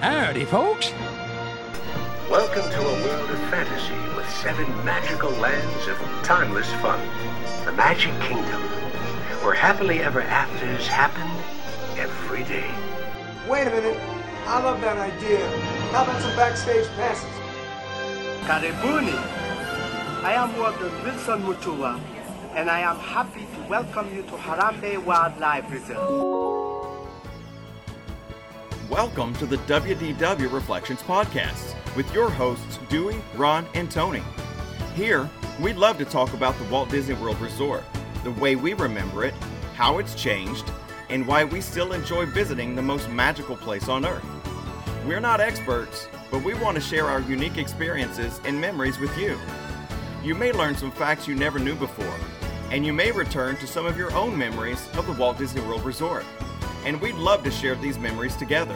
Howdy, 0.00 0.44
folks. 0.44 0.92
Welcome 2.30 2.70
to 2.70 2.80
a 2.80 3.04
world 3.04 3.30
of 3.30 3.38
fantasy 3.50 4.16
with 4.16 4.30
seven 4.30 4.64
magical 4.84 5.30
lands 5.32 5.88
of 5.88 5.98
timeless 6.22 6.72
fun. 6.74 7.00
The 7.64 7.72
Magic 7.72 8.12
Kingdom, 8.20 8.62
where 9.42 9.54
happily 9.54 9.98
ever 9.98 10.20
afters 10.20 10.86
happen 10.86 11.28
every 11.98 12.44
day. 12.44 12.70
Wait 13.48 13.66
a 13.66 13.70
minute. 13.70 13.98
I 14.46 14.62
love 14.62 14.80
that 14.82 14.98
idea. 14.98 15.44
How 15.90 16.04
about 16.04 16.22
some 16.22 16.36
backstage 16.36 16.86
passes? 16.90 17.28
Karibuni. 18.46 19.18
I 20.22 20.34
am 20.34 20.56
Warden 20.56 20.92
Wilson 21.02 21.42
Mutua, 21.42 22.00
and 22.54 22.70
I 22.70 22.80
am 22.80 22.98
happy 23.00 23.40
to 23.40 23.68
welcome 23.68 24.14
you 24.14 24.22
to 24.22 24.36
Harambe 24.36 25.04
Wildlife 25.04 25.68
Reserve. 25.72 26.27
Welcome 28.90 29.34
to 29.34 29.44
the 29.44 29.58
WDW 29.58 30.50
Reflections 30.50 31.02
Podcast 31.02 31.74
with 31.94 32.10
your 32.14 32.30
hosts, 32.30 32.78
Dewey, 32.88 33.20
Ron, 33.34 33.66
and 33.74 33.90
Tony. 33.90 34.22
Here, 34.94 35.28
we'd 35.60 35.76
love 35.76 35.98
to 35.98 36.06
talk 36.06 36.32
about 36.32 36.56
the 36.56 36.64
Walt 36.64 36.88
Disney 36.88 37.14
World 37.16 37.38
Resort, 37.38 37.84
the 38.24 38.30
way 38.30 38.56
we 38.56 38.72
remember 38.72 39.26
it, 39.26 39.34
how 39.74 39.98
it's 39.98 40.14
changed, 40.14 40.64
and 41.10 41.26
why 41.26 41.44
we 41.44 41.60
still 41.60 41.92
enjoy 41.92 42.24
visiting 42.24 42.74
the 42.74 42.80
most 42.80 43.10
magical 43.10 43.58
place 43.58 43.90
on 43.90 44.06
earth. 44.06 44.24
We're 45.06 45.20
not 45.20 45.38
experts, 45.38 46.08
but 46.30 46.42
we 46.42 46.54
want 46.54 46.76
to 46.76 46.80
share 46.80 47.08
our 47.08 47.20
unique 47.20 47.58
experiences 47.58 48.40
and 48.46 48.58
memories 48.58 48.98
with 48.98 49.14
you. 49.18 49.38
You 50.24 50.34
may 50.34 50.50
learn 50.50 50.76
some 50.76 50.92
facts 50.92 51.28
you 51.28 51.34
never 51.34 51.58
knew 51.58 51.74
before, 51.74 52.18
and 52.70 52.86
you 52.86 52.94
may 52.94 53.12
return 53.12 53.56
to 53.56 53.66
some 53.66 53.84
of 53.84 53.98
your 53.98 54.14
own 54.14 54.36
memories 54.36 54.88
of 54.94 55.06
the 55.06 55.12
Walt 55.12 55.36
Disney 55.36 55.60
World 55.60 55.84
Resort. 55.84 56.24
And 56.88 56.98
we'd 57.02 57.16
love 57.16 57.44
to 57.44 57.50
share 57.50 57.74
these 57.74 57.98
memories 57.98 58.34
together. 58.34 58.74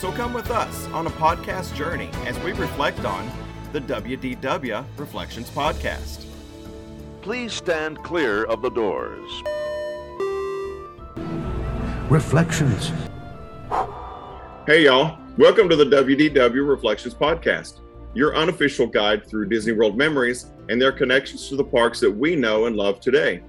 So 0.00 0.10
come 0.10 0.32
with 0.32 0.50
us 0.50 0.86
on 0.86 1.06
a 1.06 1.10
podcast 1.10 1.74
journey 1.74 2.08
as 2.24 2.38
we 2.38 2.52
reflect 2.52 3.04
on 3.04 3.30
the 3.74 3.80
WDW 3.82 4.82
Reflections 4.96 5.50
Podcast. 5.50 6.24
Please 7.20 7.52
stand 7.52 8.02
clear 8.02 8.44
of 8.44 8.62
the 8.62 8.70
doors. 8.70 9.30
Reflections. 12.10 12.90
Hey, 14.66 14.84
y'all. 14.86 15.18
Welcome 15.36 15.68
to 15.68 15.76
the 15.76 15.84
WDW 15.84 16.66
Reflections 16.66 17.12
Podcast, 17.12 17.80
your 18.14 18.34
unofficial 18.34 18.86
guide 18.86 19.28
through 19.28 19.50
Disney 19.50 19.74
World 19.74 19.98
memories 19.98 20.46
and 20.70 20.80
their 20.80 20.90
connections 20.90 21.50
to 21.50 21.56
the 21.56 21.64
parks 21.64 22.00
that 22.00 22.10
we 22.10 22.34
know 22.34 22.64
and 22.64 22.76
love 22.76 22.98
today. 22.98 23.42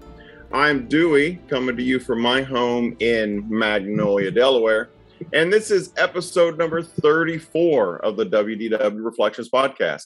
I'm 0.54 0.88
Dewey, 0.88 1.42
coming 1.50 1.76
to 1.76 1.84
you 1.84 2.00
from 2.00 2.22
my 2.22 2.42
home 2.42 2.96
in 3.00 3.46
Magnolia, 3.50 4.32
Delaware. 4.32 4.90
And 5.34 5.52
this 5.52 5.72
is 5.72 5.92
episode 5.98 6.58
number 6.58 6.82
34 6.82 7.98
of 7.98 8.16
the 8.16 8.26
WDW 8.26 9.04
Reflections 9.04 9.50
Podcast. 9.50 10.04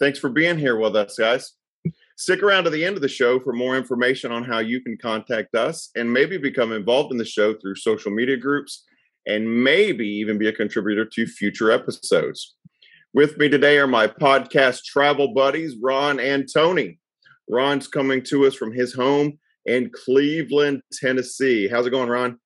Thanks 0.00 0.18
for 0.18 0.30
being 0.30 0.56
here 0.56 0.78
with 0.78 0.96
us, 0.96 1.18
guys. 1.18 1.52
Stick 2.16 2.42
around 2.42 2.64
to 2.64 2.70
the 2.70 2.82
end 2.82 2.96
of 2.96 3.02
the 3.02 3.08
show 3.08 3.38
for 3.38 3.52
more 3.52 3.76
information 3.76 4.32
on 4.32 4.42
how 4.42 4.58
you 4.58 4.80
can 4.80 4.96
contact 4.96 5.54
us 5.54 5.90
and 5.94 6.10
maybe 6.10 6.38
become 6.38 6.72
involved 6.72 7.12
in 7.12 7.18
the 7.18 7.24
show 7.24 7.52
through 7.52 7.74
social 7.74 8.10
media 8.10 8.38
groups 8.38 8.86
and 9.26 9.62
maybe 9.62 10.08
even 10.08 10.38
be 10.38 10.48
a 10.48 10.52
contributor 10.52 11.04
to 11.04 11.26
future 11.26 11.70
episodes. 11.70 12.56
With 13.12 13.36
me 13.36 13.50
today 13.50 13.78
are 13.78 13.86
my 13.86 14.06
podcast 14.06 14.84
travel 14.84 15.34
buddies, 15.34 15.76
Ron 15.80 16.20
and 16.20 16.48
Tony. 16.50 16.98
Ron's 17.50 17.86
coming 17.86 18.22
to 18.24 18.46
us 18.46 18.54
from 18.54 18.72
his 18.72 18.94
home 18.94 19.38
in 19.68 19.90
Cleveland, 19.90 20.82
Tennessee. 20.92 21.68
How's 21.68 21.86
it 21.86 21.90
going, 21.90 22.08
Ron? 22.08 22.38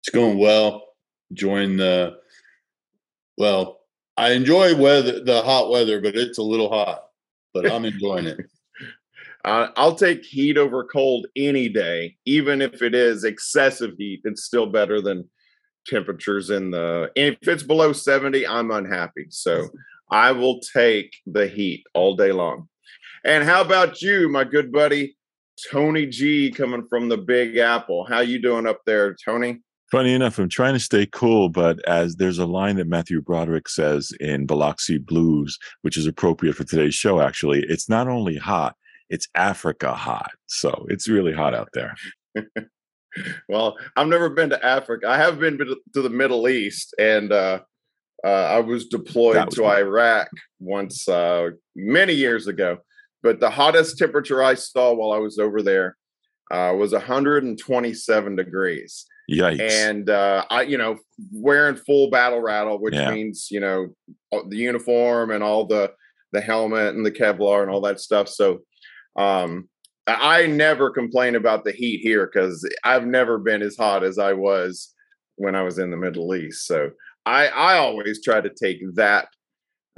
It's 0.00 0.10
going 0.10 0.38
well. 0.38 0.84
Enjoying 1.30 1.76
the 1.76 2.18
well, 3.36 3.80
I 4.16 4.32
enjoy 4.32 4.76
weather 4.76 5.24
the 5.24 5.42
hot 5.42 5.70
weather, 5.70 6.00
but 6.00 6.14
it's 6.14 6.38
a 6.38 6.42
little 6.42 6.68
hot. 6.68 7.02
But 7.52 7.70
I'm 7.70 7.84
enjoying 7.84 8.26
it. 8.26 8.38
Uh, 9.44 9.70
I'll 9.76 9.94
take 9.94 10.24
heat 10.24 10.58
over 10.58 10.82
cold 10.82 11.28
any 11.36 11.68
day, 11.68 12.16
even 12.24 12.60
if 12.60 12.82
it 12.82 12.96
is 12.96 13.22
excessive 13.22 13.92
heat. 13.96 14.22
It's 14.24 14.42
still 14.42 14.66
better 14.66 15.00
than 15.00 15.30
temperatures 15.86 16.50
in 16.50 16.72
the. 16.72 17.12
If 17.14 17.46
it's 17.46 17.62
below 17.62 17.92
70, 17.92 18.44
I'm 18.44 18.72
unhappy. 18.72 19.26
So 19.28 19.68
I 20.10 20.32
will 20.32 20.58
take 20.58 21.14
the 21.26 21.46
heat 21.46 21.84
all 21.94 22.16
day 22.16 22.32
long. 22.32 22.68
And 23.24 23.44
how 23.44 23.60
about 23.60 24.02
you, 24.02 24.28
my 24.28 24.42
good 24.42 24.72
buddy 24.72 25.16
Tony 25.70 26.06
G, 26.06 26.50
coming 26.50 26.86
from 26.88 27.08
the 27.08 27.16
Big 27.16 27.56
Apple? 27.56 28.04
How 28.04 28.20
you 28.20 28.40
doing 28.40 28.66
up 28.66 28.80
there, 28.86 29.16
Tony? 29.24 29.60
Funny 29.90 30.14
enough, 30.14 30.38
I'm 30.38 30.48
trying 30.48 30.74
to 30.74 30.80
stay 30.80 31.06
cool, 31.06 31.48
but 31.48 31.78
as 31.88 32.16
there's 32.16 32.38
a 32.38 32.46
line 32.46 32.76
that 32.76 32.88
Matthew 32.88 33.20
Broderick 33.20 33.68
says 33.68 34.12
in 34.18 34.44
Biloxi 34.44 34.98
Blues, 34.98 35.58
which 35.82 35.96
is 35.96 36.06
appropriate 36.06 36.56
for 36.56 36.64
today's 36.64 36.94
show, 36.94 37.20
actually, 37.20 37.64
it's 37.68 37.88
not 37.88 38.08
only 38.08 38.36
hot, 38.36 38.74
it's 39.10 39.28
Africa 39.36 39.94
hot. 39.94 40.32
So 40.46 40.86
it's 40.88 41.08
really 41.08 41.32
hot 41.32 41.54
out 41.54 41.68
there. 41.72 41.94
well, 43.48 43.76
I've 43.94 44.08
never 44.08 44.28
been 44.28 44.50
to 44.50 44.66
Africa. 44.66 45.08
I 45.08 45.18
have 45.18 45.38
been 45.38 45.56
to 45.58 46.02
the 46.02 46.10
Middle 46.10 46.48
East, 46.48 46.92
and 46.98 47.32
uh, 47.32 47.60
uh, 48.24 48.28
I 48.28 48.58
was 48.58 48.86
deployed 48.86 49.44
was 49.44 49.54
to 49.54 49.62
me. 49.62 49.68
Iraq 49.68 50.28
once 50.58 51.08
uh, 51.08 51.50
many 51.76 52.12
years 52.12 52.48
ago. 52.48 52.78
But 53.26 53.40
the 53.40 53.50
hottest 53.50 53.98
temperature 53.98 54.40
I 54.40 54.54
saw 54.54 54.94
while 54.94 55.10
I 55.10 55.18
was 55.18 55.40
over 55.40 55.60
there 55.60 55.96
uh, 56.52 56.72
was 56.78 56.92
127 56.92 58.36
degrees. 58.36 59.04
Yikes. 59.28 59.68
And 59.68 60.08
uh, 60.08 60.44
I, 60.48 60.62
you 60.62 60.78
know, 60.78 60.96
wearing 61.32 61.74
full 61.74 62.08
battle 62.08 62.40
rattle, 62.40 62.80
which 62.80 62.94
Yeah. 62.94 63.10
means 63.12 63.48
you 63.50 63.58
know 63.58 63.88
the 64.30 64.56
uniform 64.56 65.32
and 65.32 65.42
all 65.42 65.66
the 65.66 65.90
the 66.30 66.40
helmet 66.40 66.94
and 66.94 67.04
the 67.04 67.10
Kevlar 67.10 67.62
and 67.62 67.70
all 67.70 67.80
that 67.80 67.98
stuff. 67.98 68.28
So 68.28 68.60
um, 69.18 69.68
I 70.06 70.46
never 70.46 70.90
complain 70.90 71.34
about 71.34 71.64
the 71.64 71.72
heat 71.72 72.02
here 72.02 72.30
because 72.32 72.64
I've 72.84 73.06
never 73.06 73.38
been 73.38 73.60
as 73.62 73.76
hot 73.76 74.04
as 74.04 74.16
I 74.20 74.34
was 74.34 74.94
when 75.34 75.56
I 75.56 75.62
was 75.62 75.80
in 75.80 75.90
the 75.90 75.96
Middle 75.96 76.32
East. 76.36 76.64
So 76.64 76.90
I 77.24 77.48
I 77.48 77.78
always 77.78 78.22
try 78.22 78.40
to 78.40 78.50
take 78.50 78.78
that 78.94 79.26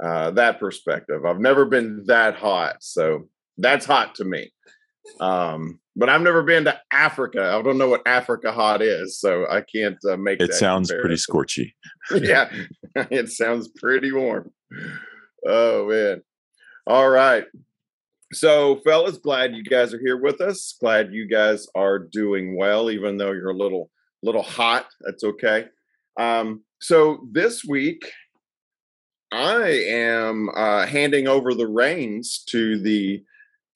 uh, 0.03 0.31
that 0.31 0.59
perspective. 0.59 1.25
I've 1.25 1.39
never 1.39 1.65
been 1.65 2.03
that 2.07 2.35
hot, 2.35 2.77
so 2.79 3.27
that's 3.57 3.85
hot 3.85 4.15
to 4.15 4.25
me. 4.25 4.51
Um, 5.19 5.79
but 5.95 6.09
I've 6.09 6.21
never 6.21 6.43
been 6.43 6.65
to 6.65 6.79
Africa. 6.91 7.53
I 7.53 7.61
don't 7.61 7.77
know 7.77 7.89
what 7.89 8.07
Africa 8.07 8.51
hot 8.51 8.81
is, 8.81 9.19
so 9.19 9.45
I 9.49 9.61
can't 9.61 9.97
uh, 10.09 10.17
make. 10.17 10.41
It 10.41 10.53
sounds 10.53 10.91
pretty 10.91 11.15
scorchy. 11.15 11.73
yeah, 12.11 12.49
it 12.95 13.29
sounds 13.29 13.67
pretty 13.67 14.11
warm. 14.11 14.51
Oh 15.45 15.87
man. 15.87 16.21
All 16.87 17.09
right. 17.09 17.45
So, 18.31 18.77
fellas, 18.85 19.17
glad 19.17 19.55
you 19.55 19.63
guys 19.63 19.93
are 19.93 19.99
here 19.99 20.17
with 20.17 20.39
us. 20.39 20.75
Glad 20.79 21.13
you 21.13 21.27
guys 21.27 21.67
are 21.75 21.99
doing 21.99 22.55
well, 22.55 22.91
even 22.91 23.17
though 23.17 23.31
you're 23.31 23.49
a 23.49 23.57
little 23.57 23.89
little 24.23 24.43
hot. 24.43 24.85
That's 25.01 25.23
okay. 25.23 25.65
Um, 26.19 26.63
so 26.79 27.27
this 27.31 27.63
week, 27.65 28.09
I 29.31 29.85
am 29.87 30.49
uh, 30.55 30.85
handing 30.85 31.27
over 31.27 31.53
the 31.53 31.67
reins 31.67 32.43
to 32.49 32.79
the 32.79 33.23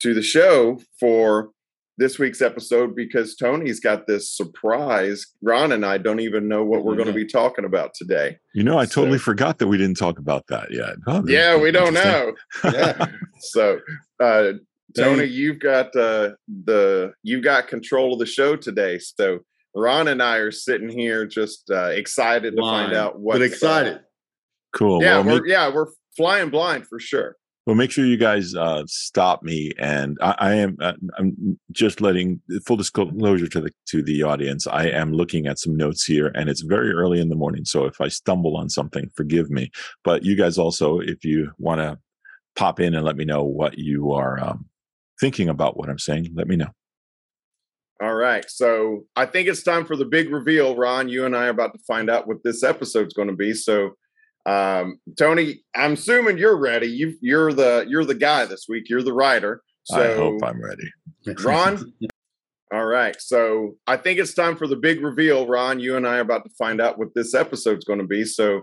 to 0.00 0.14
the 0.14 0.22
show 0.22 0.80
for 0.98 1.50
this 1.96 2.18
week's 2.18 2.42
episode 2.42 2.94
because 2.96 3.36
Tony's 3.36 3.80
got 3.80 4.06
this 4.06 4.28
surprise. 4.28 5.26
Ron 5.42 5.72
and 5.72 5.86
I 5.86 5.98
don't 5.98 6.20
even 6.20 6.48
know 6.48 6.64
what 6.64 6.84
we're 6.84 6.96
going 6.96 7.06
to 7.06 7.14
be 7.14 7.26
talking 7.26 7.64
about 7.64 7.94
today. 7.94 8.38
You 8.52 8.64
know, 8.64 8.78
I 8.78 8.86
totally 8.86 9.18
forgot 9.18 9.58
that 9.58 9.68
we 9.68 9.78
didn't 9.78 9.96
talk 9.96 10.18
about 10.18 10.46
that 10.48 10.72
yet. 10.72 10.96
Oh, 11.06 11.22
Yeah, 11.26 11.56
we 11.56 11.70
don't 11.70 11.94
know. 11.94 12.32
Yeah. 12.64 13.06
so, 13.38 13.78
uh, 14.18 14.54
Tony, 14.96 15.24
you've 15.24 15.60
got 15.60 15.94
uh, 15.96 16.30
the 16.64 17.12
you've 17.22 17.44
got 17.44 17.68
control 17.68 18.12
of 18.12 18.18
the 18.18 18.26
show 18.26 18.56
today. 18.56 18.98
So 18.98 19.40
Ron 19.74 20.08
and 20.08 20.22
I 20.22 20.36
are 20.36 20.52
sitting 20.52 20.88
here 20.88 21.26
just 21.26 21.70
uh, 21.70 21.86
excited 21.86 22.56
to 22.56 22.62
find 22.62 22.92
out 22.92 23.18
what 23.18 23.34
but 23.34 23.42
excited. 23.42 24.00
Cool. 24.74 25.02
yeah, 25.02 25.18
well, 25.18 25.24
we're, 25.24 25.42
make, 25.42 25.50
yeah, 25.50 25.72
we're 25.72 25.86
flying 26.16 26.50
blind 26.50 26.86
for 26.86 26.98
sure. 26.98 27.36
well, 27.66 27.76
make 27.76 27.90
sure 27.90 28.04
you 28.04 28.16
guys 28.16 28.54
uh, 28.54 28.82
stop 28.86 29.42
me. 29.42 29.72
And 29.78 30.18
I, 30.20 30.34
I 30.38 30.54
am 30.54 30.76
uh, 30.80 30.94
I'm 31.18 31.58
just 31.72 32.00
letting 32.00 32.40
full 32.66 32.76
disclosure 32.76 33.46
to 33.46 33.60
the 33.60 33.70
to 33.86 34.02
the 34.02 34.22
audience. 34.22 34.66
I 34.66 34.86
am 34.88 35.12
looking 35.12 35.46
at 35.46 35.58
some 35.58 35.76
notes 35.76 36.04
here, 36.04 36.32
and 36.34 36.50
it's 36.50 36.62
very 36.62 36.92
early 36.92 37.20
in 37.20 37.28
the 37.28 37.36
morning. 37.36 37.64
So 37.64 37.86
if 37.86 38.00
I 38.00 38.08
stumble 38.08 38.56
on 38.56 38.68
something, 38.68 39.08
forgive 39.16 39.48
me. 39.50 39.70
But 40.02 40.24
you 40.24 40.36
guys 40.36 40.58
also, 40.58 40.98
if 40.98 41.24
you 41.24 41.52
want 41.58 41.80
to 41.80 41.98
pop 42.56 42.80
in 42.80 42.94
and 42.94 43.04
let 43.04 43.16
me 43.16 43.24
know 43.24 43.44
what 43.44 43.78
you 43.78 44.12
are 44.12 44.42
um, 44.42 44.66
thinking 45.20 45.48
about 45.48 45.76
what 45.76 45.88
I'm 45.88 45.98
saying, 45.98 46.28
let 46.34 46.48
me 46.48 46.56
know. 46.56 46.70
All 48.02 48.14
right. 48.14 48.44
So 48.50 49.04
I 49.14 49.26
think 49.26 49.48
it's 49.48 49.62
time 49.62 49.86
for 49.86 49.96
the 49.96 50.04
big 50.04 50.30
reveal, 50.30 50.76
Ron. 50.76 51.08
You 51.08 51.24
and 51.26 51.36
I 51.36 51.46
are 51.46 51.50
about 51.50 51.72
to 51.74 51.78
find 51.86 52.10
out 52.10 52.26
what 52.26 52.42
this 52.42 52.62
episode's 52.62 53.14
going 53.14 53.28
to 53.28 53.36
be. 53.36 53.54
So 53.54 53.92
um, 54.46 54.98
Tony, 55.18 55.62
I'm 55.74 55.94
assuming 55.94 56.38
you're 56.38 56.56
ready. 56.56 56.86
You 56.86 57.16
you're 57.20 57.52
the 57.52 57.86
you're 57.88 58.04
the 58.04 58.14
guy 58.14 58.44
this 58.44 58.66
week. 58.68 58.88
You're 58.88 59.02
the 59.02 59.12
writer. 59.12 59.62
So 59.84 60.02
I 60.02 60.16
hope 60.16 60.42
I'm 60.42 60.62
ready. 60.62 60.90
Ron? 61.42 61.92
All 62.72 62.86
right. 62.86 63.14
So 63.20 63.76
I 63.86 63.96
think 63.96 64.18
it's 64.18 64.34
time 64.34 64.56
for 64.56 64.66
the 64.66 64.76
big 64.76 65.02
reveal, 65.02 65.46
Ron. 65.46 65.80
You 65.80 65.96
and 65.96 66.06
I 66.06 66.16
are 66.16 66.20
about 66.20 66.44
to 66.44 66.50
find 66.58 66.80
out 66.80 66.98
what 66.98 67.14
this 67.14 67.34
episode's 67.34 67.84
going 67.84 68.00
to 68.00 68.06
be. 68.06 68.24
So 68.24 68.62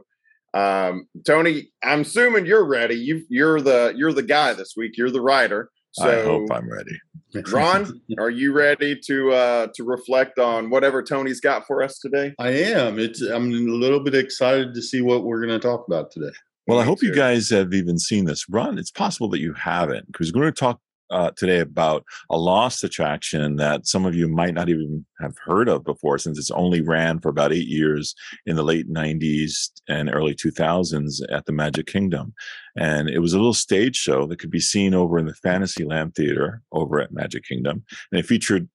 Um, 0.54 1.08
Tony, 1.26 1.72
I'm 1.84 2.02
assuming 2.02 2.46
you're 2.46 2.66
ready. 2.66 2.96
You 2.96 3.24
you're 3.30 3.62
the 3.62 3.94
you're 3.96 4.14
the 4.14 4.24
guy 4.24 4.54
this 4.54 4.74
week. 4.76 4.98
You're 4.98 5.12
the 5.12 5.22
writer. 5.22 5.70
So 5.94 6.10
I 6.10 6.24
hope 6.24 6.50
I'm 6.52 6.72
ready. 6.72 6.98
Ron, 7.52 8.02
are 8.18 8.30
you 8.30 8.54
ready 8.54 8.98
to 9.08 9.32
uh 9.32 9.68
to 9.76 9.84
reflect 9.84 10.40
on 10.40 10.70
whatever 10.70 11.04
Tony's 11.04 11.42
got 11.42 11.68
for 11.68 11.84
us 11.84 12.00
today? 12.00 12.34
I 12.40 12.50
am. 12.50 13.00
It's. 13.00 13.22
I'm 13.22 13.52
a 13.52 13.56
little 13.56 14.02
bit 14.02 14.16
excited 14.16 14.74
to 14.74 14.82
see 14.82 15.02
what 15.02 15.24
we're 15.24 15.46
going 15.46 15.60
to 15.60 15.66
talk 15.66 15.86
about 15.88 16.12
today. 16.12 16.34
Well, 16.68 16.80
I 16.80 16.84
Me 16.84 16.88
hope 16.88 17.04
you 17.04 17.14
guys 17.14 17.50
have 17.50 17.74
even 17.74 17.98
seen 18.00 18.26
this. 18.26 18.46
Ron, 18.50 18.78
it's 18.78 18.92
possible 18.92 19.30
that 19.30 19.40
you 19.40 19.54
haven't, 19.54 20.08
because 20.08 20.32
we're 20.34 20.42
going 20.42 20.54
to 20.54 20.60
talk 20.60 20.80
uh, 21.12 21.32
today 21.36 21.60
about 21.60 22.04
a 22.30 22.38
lost 22.38 22.84
attraction 22.84 23.58
that 23.58 23.86
some 23.86 24.06
of 24.06 24.16
you 24.16 24.28
might 24.28 24.54
not 24.54 24.70
even 24.70 25.06
have 25.20 25.36
heard 25.44 25.70
of 25.70 25.84
before, 25.84 26.18
since 26.18 26.40
it's 26.40 26.52
only 26.52 26.82
ran 26.82 27.20
for 27.20 27.30
about 27.30 27.54
eight 27.54 27.68
years 27.68 28.16
in 28.46 28.56
the 28.56 28.64
late 28.64 28.90
90s 28.90 29.70
and 29.88 30.14
early 30.14 30.34
2000s 30.34 31.22
at 31.32 31.46
the 31.46 31.52
Magic 31.52 31.88
Kingdom. 31.88 32.34
And 32.76 33.10
it 33.10 33.20
was 33.20 33.34
a 33.34 33.38
little 33.38 33.54
stage 33.54 33.96
show 33.96 34.26
that 34.28 34.40
could 34.40 34.52
be 34.52 34.60
seen 34.60 34.94
over 34.94 35.20
in 35.20 35.26
the 35.26 35.36
Fantasyland 35.36 36.16
Theater 36.16 36.62
over 36.72 37.02
at 37.02 37.12
Magic 37.12 37.44
Kingdom. 37.44 37.84
And 38.12 38.20
it 38.20 38.26
featured 38.26 38.70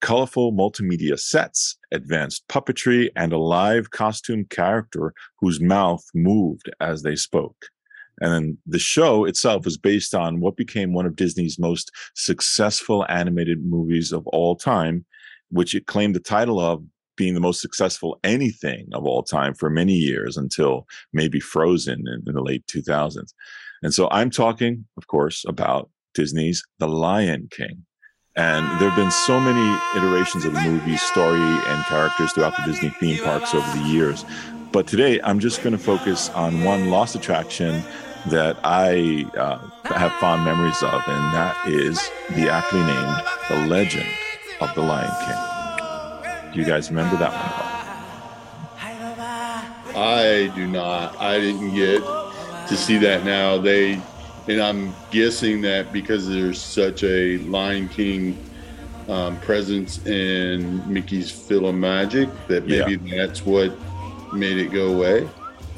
colorful 0.00 0.52
multimedia 0.52 1.18
sets, 1.18 1.76
advanced 1.92 2.46
puppetry, 2.48 3.10
and 3.16 3.32
a 3.32 3.38
live 3.38 3.90
costume 3.90 4.44
character 4.46 5.12
whose 5.40 5.60
mouth 5.60 6.04
moved 6.14 6.70
as 6.80 7.02
they 7.02 7.16
spoke. 7.16 7.66
And 8.20 8.32
then 8.32 8.58
the 8.66 8.78
show 8.78 9.24
itself 9.24 9.66
is 9.66 9.78
based 9.78 10.14
on 10.14 10.40
what 10.40 10.56
became 10.56 10.92
one 10.92 11.06
of 11.06 11.16
Disney's 11.16 11.58
most 11.58 11.90
successful 12.14 13.06
animated 13.08 13.64
movies 13.64 14.12
of 14.12 14.26
all 14.28 14.56
time, 14.56 15.04
which 15.50 15.74
it 15.74 15.86
claimed 15.86 16.14
the 16.14 16.20
title 16.20 16.60
of 16.60 16.82
being 17.16 17.34
the 17.34 17.40
most 17.40 17.60
successful 17.60 18.18
anything 18.24 18.88
of 18.92 19.04
all 19.04 19.22
time 19.22 19.54
for 19.54 19.68
many 19.68 19.94
years 19.94 20.36
until 20.36 20.86
maybe 21.12 21.40
Frozen 21.40 22.04
in, 22.06 22.22
in 22.26 22.34
the 22.34 22.42
late 22.42 22.66
2000s. 22.66 23.32
And 23.82 23.92
so 23.92 24.08
I'm 24.10 24.30
talking, 24.30 24.86
of 24.96 25.06
course, 25.06 25.44
about 25.46 25.90
Disney's 26.14 26.62
The 26.78 26.88
Lion 26.88 27.48
King. 27.50 27.84
And 28.36 28.64
there 28.80 28.88
have 28.88 28.96
been 28.96 29.10
so 29.10 29.40
many 29.40 29.78
iterations 29.96 30.44
of 30.44 30.54
the 30.54 30.60
movie, 30.60 30.96
story, 30.96 31.40
and 31.40 31.84
characters 31.84 32.32
throughout 32.32 32.56
the 32.56 32.62
Disney 32.64 32.90
theme 32.90 33.22
parks 33.22 33.54
over 33.54 33.78
the 33.78 33.84
years. 33.84 34.24
But 34.72 34.86
today, 34.86 35.20
I'm 35.22 35.40
just 35.40 35.62
going 35.62 35.72
to 35.76 35.82
focus 35.82 36.30
on 36.30 36.62
one 36.62 36.90
lost 36.90 37.16
attraction 37.16 37.82
that 38.26 38.58
I 38.64 39.26
uh, 39.36 39.58
have 39.84 40.12
fond 40.14 40.44
memories 40.44 40.82
of, 40.82 41.02
and 41.06 41.34
that 41.34 41.56
is 41.66 41.98
the 42.30 42.50
aptly 42.50 42.80
named 42.80 43.16
The 43.48 43.66
Legend 43.66 44.08
of 44.60 44.74
the 44.74 44.82
Lion 44.82 45.10
King. 45.24 46.52
Do 46.52 46.58
you 46.58 46.66
guys 46.66 46.90
remember 46.90 47.16
that 47.16 47.32
one? 47.32 47.70
I 49.96 50.52
do 50.54 50.66
not. 50.66 51.16
I 51.20 51.40
didn't 51.40 51.74
get 51.74 52.02
to 52.68 52.76
see 52.76 52.98
that 52.98 53.24
now. 53.24 53.58
They, 53.58 54.00
and 54.48 54.60
I'm 54.60 54.94
guessing 55.10 55.60
that 55.62 55.92
because 55.92 56.28
there's 56.28 56.60
such 56.60 57.02
a 57.04 57.38
Lion 57.38 57.88
King 57.88 58.38
um, 59.08 59.38
presence 59.40 60.04
in 60.06 60.80
Mickey's 60.92 61.50
Magic, 61.50 62.28
that 62.46 62.66
maybe 62.66 62.96
that's 63.16 63.44
what 63.44 63.76
made 64.32 64.58
it 64.58 64.68
go 64.68 64.94
away. 64.94 65.28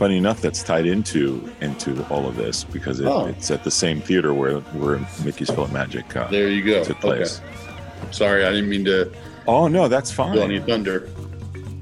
Funny 0.03 0.17
enough, 0.17 0.41
that's 0.41 0.65
tied 0.65 0.85
into 0.87 1.49
into 1.61 2.05
all 2.09 2.27
of 2.27 2.35
this 2.35 2.65
because 2.65 2.99
it, 2.99 3.07
Oh. 3.07 3.27
it's 3.27 3.53
at 3.53 3.63
the 3.63 3.71
same 3.71 4.01
theater 4.01 4.35
where 4.35 4.59
where 4.75 4.99
Mickey's 5.25 5.57
Magic 5.71 6.17
uh, 6.17 6.27
There 6.27 6.49
you 6.49 6.65
go. 6.65 6.83
took 6.83 6.99
place. 6.99 7.41
Okay. 7.41 8.09
Sorry, 8.11 8.45
I 8.45 8.51
didn't 8.51 8.69
mean 8.69 8.85
to 8.87 9.13
Oh 9.47 9.69
no, 9.69 9.87
that's 9.87 10.11
steal 10.13 10.43
any 10.43 10.59
fine. 10.59 10.67
thunder. 10.67 11.09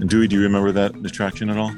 Dewey, 0.05 0.29
do 0.29 0.37
you 0.37 0.43
remember 0.43 0.71
that 0.71 0.95
attraction 0.97 1.49
at 1.49 1.57
all? 1.57 1.73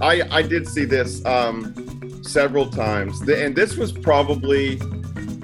I 0.00 0.22
I 0.30 0.42
did 0.42 0.68
see 0.68 0.84
this 0.84 1.24
um 1.24 1.74
several 2.22 2.70
times, 2.70 3.20
and 3.22 3.56
this 3.56 3.76
was 3.76 3.90
probably. 3.90 4.80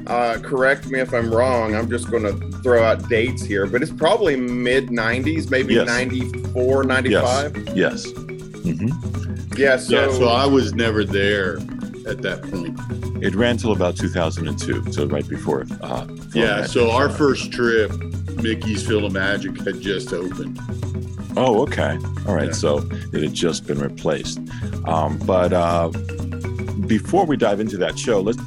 Uh, 0.06 0.37
correct 0.43 0.89
me 0.89 0.99
if 1.00 1.12
I'm 1.15 1.33
wrong. 1.33 1.75
I'm 1.77 1.89
just 1.89 2.11
going 2.11 2.25
to 2.25 2.35
throw 2.59 2.83
out 2.83 3.09
dates 3.09 3.43
here, 3.44 3.67
but 3.67 3.83
it's 3.83 3.93
probably 3.93 4.35
mid 4.37 4.89
90s, 4.89 5.49
maybe 5.49 5.75
Yes. 5.75 5.87
94, 5.87 6.83
95. 6.85 7.69
Yes. 7.77 8.11
hmm 8.11 8.89
Yeah, 9.56 9.76
so, 9.76 10.06
yeah, 10.06 10.12
so 10.12 10.28
I 10.28 10.46
was 10.46 10.75
never 10.75 11.04
there 11.04 11.56
at 12.06 12.22
that 12.22 12.43
point. 12.43 12.78
It 13.22 13.34
ran 13.34 13.56
till 13.56 13.72
about 13.72 13.96
2002, 13.96 14.93
so 14.93 15.06
right 15.06 15.28
before. 15.28 15.64
Uh, 15.81 16.06
Yeah, 16.34 16.56
Magic 16.56 16.70
so 16.70 16.90
our 16.90 17.08
first 17.08 17.52
trip, 17.52 17.93
Mickey's 18.43 18.88
Magic 18.88 19.56
had 19.64 19.81
just 19.81 20.12
opened. 20.12 20.58
Oh, 21.37 21.62
okay. 21.62 21.99
All 22.26 22.34
right. 22.34 22.49
Yeah. 22.49 22.52
So 22.52 22.78
it 23.12 23.22
had 23.22 23.34
just 23.34 23.66
been 23.66 23.78
replaced. 23.78 24.38
Um, 24.87 25.19
but 25.19 25.52
uh, 25.52 25.88
before 26.87 27.25
we 27.25 27.37
dive 27.37 27.60
into 27.60 27.76
that 27.78 27.98
show, 27.98 28.20
let's. 28.20 28.38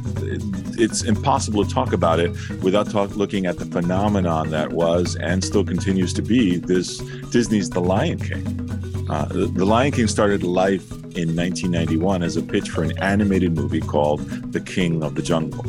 It's 0.78 1.04
impossible 1.04 1.64
to 1.64 1.74
talk 1.74 1.94
about 1.94 2.20
it 2.20 2.32
without 2.62 2.90
talk, 2.92 3.16
looking 3.16 3.46
at 3.46 3.58
the 3.58 3.66
phenomenon 3.66 4.50
that 4.50 4.74
was 4.74 5.16
and 5.16 5.42
still 5.42 5.64
continues 5.64 6.12
to 6.14 6.22
be 6.22 6.58
this 6.58 6.98
Disney's 7.30 7.70
The 7.70 7.80
Lion 7.80 8.20
King. 8.20 8.65
Uh, 9.10 9.26
the, 9.26 9.66
Lion 9.66 9.92
King 9.92 10.08
started 10.08 10.44
life 10.44 10.92
in 10.92 11.36
1991 11.36 12.24
as 12.24 12.38
a 12.38 12.42
pitch 12.42 12.70
for 12.70 12.84
an 12.84 12.98
animated 13.00 13.56
movie 13.56 13.80
called 13.80 14.22
The 14.52 14.60
King 14.60 15.04
of 15.04 15.16
the 15.16 15.22
Jungle. 15.22 15.64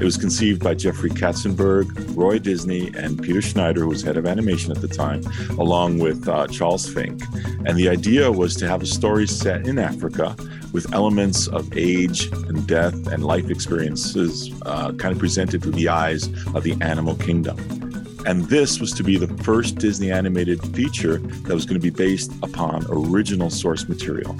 It 0.00 0.04
was 0.04 0.16
conceived 0.16 0.62
by 0.62 0.74
Jeffrey 0.74 1.10
Katzenberg, 1.10 2.16
Roy 2.16 2.38
Disney, 2.38 2.92
and 2.94 3.22
Peter 3.22 3.40
Schneider, 3.40 3.80
who 3.80 3.88
was 3.88 4.02
head 4.02 4.16
of 4.16 4.26
animation 4.26 4.72
at 4.72 4.80
the 4.80 4.88
time, 4.88 5.22
along 5.58 5.98
with 6.00 6.28
uh, 6.28 6.46
Charles 6.48 6.88
Fink. 6.88 7.22
And 7.64 7.76
the 7.76 7.88
idea 7.88 8.30
was 8.30 8.54
to 8.56 8.68
have 8.68 8.82
a 8.82 8.86
story 8.86 9.26
set 9.26 9.66
in 9.66 9.78
Africa 9.78 10.36
with 10.72 10.92
elements 10.92 11.46
of 11.48 11.76
age 11.76 12.26
and 12.32 12.66
death 12.66 12.94
and 13.08 13.24
life 13.24 13.50
experiences 13.50 14.52
uh, 14.62 14.92
kind 14.92 15.12
of 15.12 15.18
presented 15.18 15.62
through 15.62 15.72
the 15.72 15.88
eyes 15.88 16.26
of 16.54 16.62
the 16.62 16.76
animal 16.80 17.14
kingdom. 17.16 17.81
And 18.24 18.44
this 18.44 18.80
was 18.80 18.92
to 18.92 19.02
be 19.02 19.16
the 19.16 19.28
first 19.42 19.78
Disney 19.78 20.12
animated 20.12 20.62
feature 20.74 21.18
that 21.18 21.54
was 21.54 21.66
going 21.66 21.80
to 21.80 21.82
be 21.82 21.90
based 21.90 22.32
upon 22.42 22.86
original 22.88 23.50
source 23.50 23.88
material. 23.88 24.36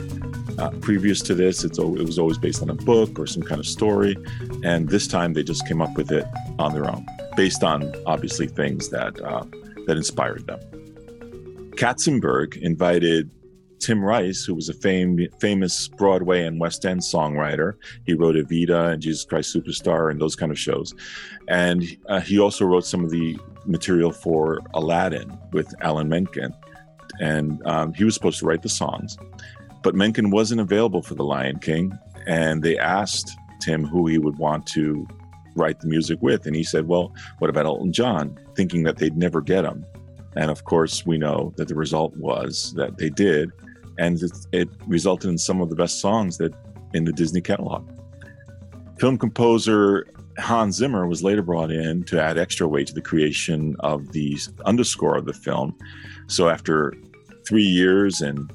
Uh, 0.58 0.70
previous 0.80 1.20
to 1.22 1.34
this, 1.34 1.64
it 1.64 1.78
was 1.78 2.18
always 2.18 2.38
based 2.38 2.62
on 2.62 2.70
a 2.70 2.74
book 2.74 3.18
or 3.18 3.26
some 3.26 3.42
kind 3.42 3.58
of 3.58 3.66
story. 3.66 4.16
And 4.62 4.88
this 4.88 5.08
time 5.08 5.32
they 5.32 5.42
just 5.42 5.66
came 5.66 5.82
up 5.82 5.96
with 5.96 6.12
it 6.12 6.24
on 6.58 6.72
their 6.72 6.88
own, 6.88 7.04
based 7.36 7.64
on 7.64 7.92
obviously 8.06 8.46
things 8.46 8.88
that, 8.90 9.20
uh, 9.20 9.44
that 9.86 9.96
inspired 9.96 10.46
them. 10.46 10.60
Katzenberg 11.72 12.56
invited 12.58 13.30
Tim 13.80 14.04
Rice, 14.04 14.44
who 14.44 14.54
was 14.54 14.68
a 14.68 14.74
fame, 14.74 15.26
famous 15.40 15.88
Broadway 15.88 16.44
and 16.44 16.60
West 16.60 16.86
End 16.86 17.00
songwriter. 17.00 17.74
He 18.06 18.14
wrote 18.14 18.36
Evita 18.36 18.92
and 18.92 19.02
Jesus 19.02 19.24
Christ 19.24 19.52
Superstar 19.52 20.10
and 20.12 20.20
those 20.20 20.36
kind 20.36 20.52
of 20.52 20.58
shows. 20.58 20.94
And 21.48 21.82
uh, 22.08 22.20
he 22.20 22.38
also 22.38 22.64
wrote 22.64 22.86
some 22.86 23.02
of 23.02 23.10
the 23.10 23.36
material 23.66 24.12
for 24.12 24.60
Aladdin 24.74 25.38
with 25.52 25.74
Alan 25.80 26.08
Menken. 26.08 26.54
And 27.20 27.64
um, 27.66 27.92
he 27.94 28.04
was 28.04 28.14
supposed 28.14 28.38
to 28.40 28.46
write 28.46 28.62
the 28.62 28.68
songs. 28.68 29.16
But 29.82 29.94
Menken 29.94 30.30
wasn't 30.30 30.60
available 30.60 31.02
for 31.02 31.14
The 31.14 31.24
Lion 31.24 31.58
King. 31.58 31.96
And 32.26 32.62
they 32.62 32.78
asked 32.78 33.36
Tim 33.60 33.84
who 33.84 34.06
he 34.06 34.18
would 34.18 34.38
want 34.38 34.66
to 34.68 35.06
write 35.56 35.80
the 35.80 35.88
music 35.88 36.18
with. 36.22 36.46
And 36.46 36.56
he 36.56 36.64
said, 36.64 36.88
Well, 36.88 37.12
what 37.38 37.50
about 37.50 37.66
Elton 37.66 37.92
John? 37.92 38.38
Thinking 38.54 38.84
that 38.84 38.98
they'd 38.98 39.16
never 39.16 39.40
get 39.40 39.64
him. 39.64 39.84
And 40.36 40.50
of 40.50 40.64
course, 40.64 41.04
we 41.04 41.18
know 41.18 41.52
that 41.56 41.68
the 41.68 41.74
result 41.74 42.16
was 42.16 42.72
that 42.76 42.96
they 42.98 43.10
did. 43.10 43.50
And 43.98 44.22
it, 44.22 44.32
it 44.52 44.68
resulted 44.86 45.30
in 45.30 45.38
some 45.38 45.60
of 45.60 45.68
the 45.68 45.76
best 45.76 46.00
songs 46.00 46.38
that 46.38 46.54
in 46.94 47.04
the 47.04 47.12
Disney 47.12 47.40
catalog. 47.40 47.88
Film 48.98 49.18
composer 49.18 50.06
Hans 50.38 50.76
Zimmer 50.76 51.06
was 51.06 51.22
later 51.22 51.42
brought 51.42 51.70
in 51.70 52.04
to 52.04 52.20
add 52.20 52.38
extra 52.38 52.66
weight 52.66 52.86
to 52.88 52.94
the 52.94 53.02
creation 53.02 53.76
of 53.80 54.12
the 54.12 54.38
underscore 54.64 55.16
of 55.16 55.26
the 55.26 55.32
film. 55.32 55.76
So 56.26 56.48
after 56.48 56.94
three 57.46 57.64
years 57.64 58.20
and 58.20 58.50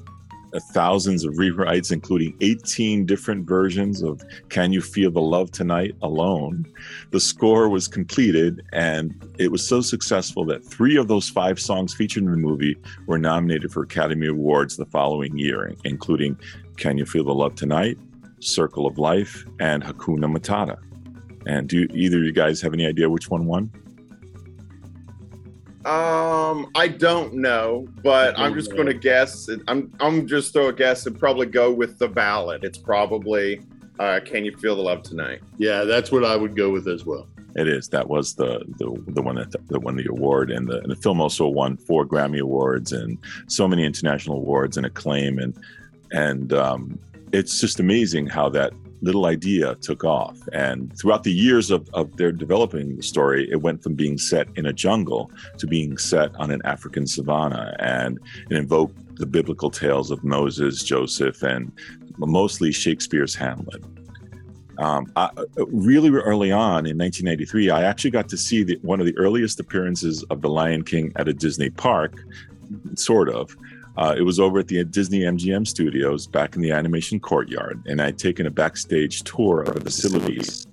uh, 0.54 0.60
thousands 0.72 1.24
of 1.24 1.34
rewrites, 1.38 1.92
including 1.92 2.36
18 2.40 3.06
different 3.06 3.46
versions 3.46 4.02
of 4.02 4.22
Can 4.48 4.72
You 4.72 4.80
Feel 4.80 5.10
the 5.10 5.20
Love 5.20 5.50
Tonight 5.52 5.94
alone, 6.02 6.66
the 7.10 7.20
score 7.20 7.68
was 7.68 7.86
completed 7.86 8.62
and 8.72 9.14
it 9.38 9.52
was 9.52 9.66
so 9.66 9.80
successful 9.80 10.44
that 10.46 10.64
three 10.64 10.96
of 10.96 11.06
those 11.06 11.28
five 11.28 11.60
songs 11.60 11.94
featured 11.94 12.24
in 12.24 12.30
the 12.30 12.36
movie 12.36 12.76
were 13.06 13.18
nominated 13.18 13.72
for 13.72 13.82
Academy 13.82 14.26
Awards 14.26 14.76
the 14.76 14.86
following 14.86 15.36
year, 15.38 15.74
including 15.84 16.36
Can 16.76 16.98
You 16.98 17.04
Feel 17.04 17.24
the 17.24 17.34
Love 17.34 17.54
Tonight, 17.54 17.98
Circle 18.40 18.86
of 18.86 18.98
Life, 18.98 19.44
and 19.60 19.82
Hakuna 19.82 20.34
Matata. 20.34 20.78
And 21.46 21.68
do 21.68 21.86
either 21.92 22.18
of 22.18 22.24
you 22.24 22.32
guys 22.32 22.60
have 22.60 22.72
any 22.74 22.86
idea 22.86 23.08
which 23.08 23.30
one 23.30 23.46
won? 23.46 23.70
Um, 25.84 26.70
I 26.74 26.88
don't 26.88 27.34
know, 27.34 27.88
but 28.02 28.38
I 28.38 28.44
I'm 28.44 28.54
just 28.54 28.72
going 28.72 28.86
to 28.86 28.94
guess. 28.94 29.48
I'm 29.68 29.90
I'm 30.00 30.26
just 30.26 30.52
throw 30.52 30.68
a 30.68 30.72
guess 30.72 31.06
and 31.06 31.18
probably 31.18 31.46
go 31.46 31.72
with 31.72 31.98
the 31.98 32.08
ballad. 32.08 32.64
It's 32.64 32.76
probably 32.76 33.62
uh, 33.98 34.20
"Can 34.24 34.44
You 34.44 34.54
Feel 34.58 34.76
the 34.76 34.82
Love 34.82 35.02
Tonight." 35.02 35.40
Yeah, 35.56 35.84
that's 35.84 36.12
what 36.12 36.24
I 36.24 36.36
would 36.36 36.54
go 36.56 36.68
with 36.68 36.88
as 36.88 37.06
well. 37.06 37.26
It 37.54 37.68
is. 37.68 37.88
That 37.88 38.08
was 38.08 38.34
the 38.34 38.64
the, 38.76 39.02
the 39.08 39.22
one 39.22 39.36
that, 39.36 39.52
that 39.68 39.80
won 39.80 39.96
the 39.96 40.06
award, 40.10 40.50
and 40.50 40.68
the, 40.68 40.80
and 40.80 40.90
the 40.90 40.96
film 40.96 41.20
also 41.20 41.46
won 41.46 41.76
four 41.76 42.04
Grammy 42.04 42.40
awards 42.40 42.92
and 42.92 43.16
so 43.46 43.66
many 43.66 43.84
international 43.86 44.36
awards 44.36 44.76
and 44.76 44.84
acclaim, 44.84 45.38
and 45.38 45.56
and 46.10 46.52
um, 46.52 46.98
it's 47.32 47.60
just 47.60 47.80
amazing 47.80 48.26
how 48.26 48.48
that 48.50 48.72
little 49.00 49.26
idea 49.26 49.74
took 49.76 50.04
off. 50.04 50.36
And 50.52 50.96
throughout 50.98 51.22
the 51.22 51.32
years 51.32 51.70
of, 51.70 51.88
of 51.94 52.16
their 52.16 52.32
developing 52.32 52.96
the 52.96 53.02
story, 53.02 53.48
it 53.50 53.62
went 53.62 53.82
from 53.82 53.94
being 53.94 54.18
set 54.18 54.48
in 54.56 54.66
a 54.66 54.72
jungle 54.72 55.30
to 55.58 55.66
being 55.66 55.98
set 55.98 56.34
on 56.36 56.50
an 56.50 56.60
African 56.64 57.06
savanna. 57.06 57.76
And 57.78 58.18
it 58.50 58.56
invoked 58.56 59.16
the 59.16 59.26
biblical 59.26 59.70
tales 59.70 60.10
of 60.10 60.22
Moses, 60.24 60.82
Joseph, 60.82 61.42
and 61.42 61.72
mostly 62.18 62.72
Shakespeare's 62.72 63.34
Hamlet. 63.34 63.82
Um, 64.78 65.10
I, 65.16 65.30
really 65.56 66.08
early 66.10 66.52
on 66.52 66.86
in 66.86 66.96
1993, 66.96 67.70
I 67.70 67.82
actually 67.82 68.12
got 68.12 68.28
to 68.28 68.36
see 68.36 68.62
the, 68.62 68.78
one 68.82 69.00
of 69.00 69.06
the 69.06 69.16
earliest 69.16 69.58
appearances 69.58 70.22
of 70.24 70.40
The 70.40 70.48
Lion 70.48 70.84
King 70.84 71.12
at 71.16 71.26
a 71.26 71.32
Disney 71.32 71.70
park, 71.70 72.14
sort 72.94 73.28
of. 73.28 73.56
Uh, 73.98 74.14
it 74.16 74.22
was 74.22 74.38
over 74.38 74.60
at 74.60 74.68
the 74.68 74.84
Disney 74.84 75.20
MGM 75.20 75.66
studios 75.66 76.28
back 76.28 76.54
in 76.54 76.62
the 76.62 76.70
animation 76.70 77.18
courtyard, 77.18 77.82
and 77.86 78.00
I'd 78.00 78.16
taken 78.16 78.46
a 78.46 78.50
backstage 78.50 79.24
tour 79.24 79.62
of 79.62 79.74
the 79.74 79.80
facilities. 79.80 80.68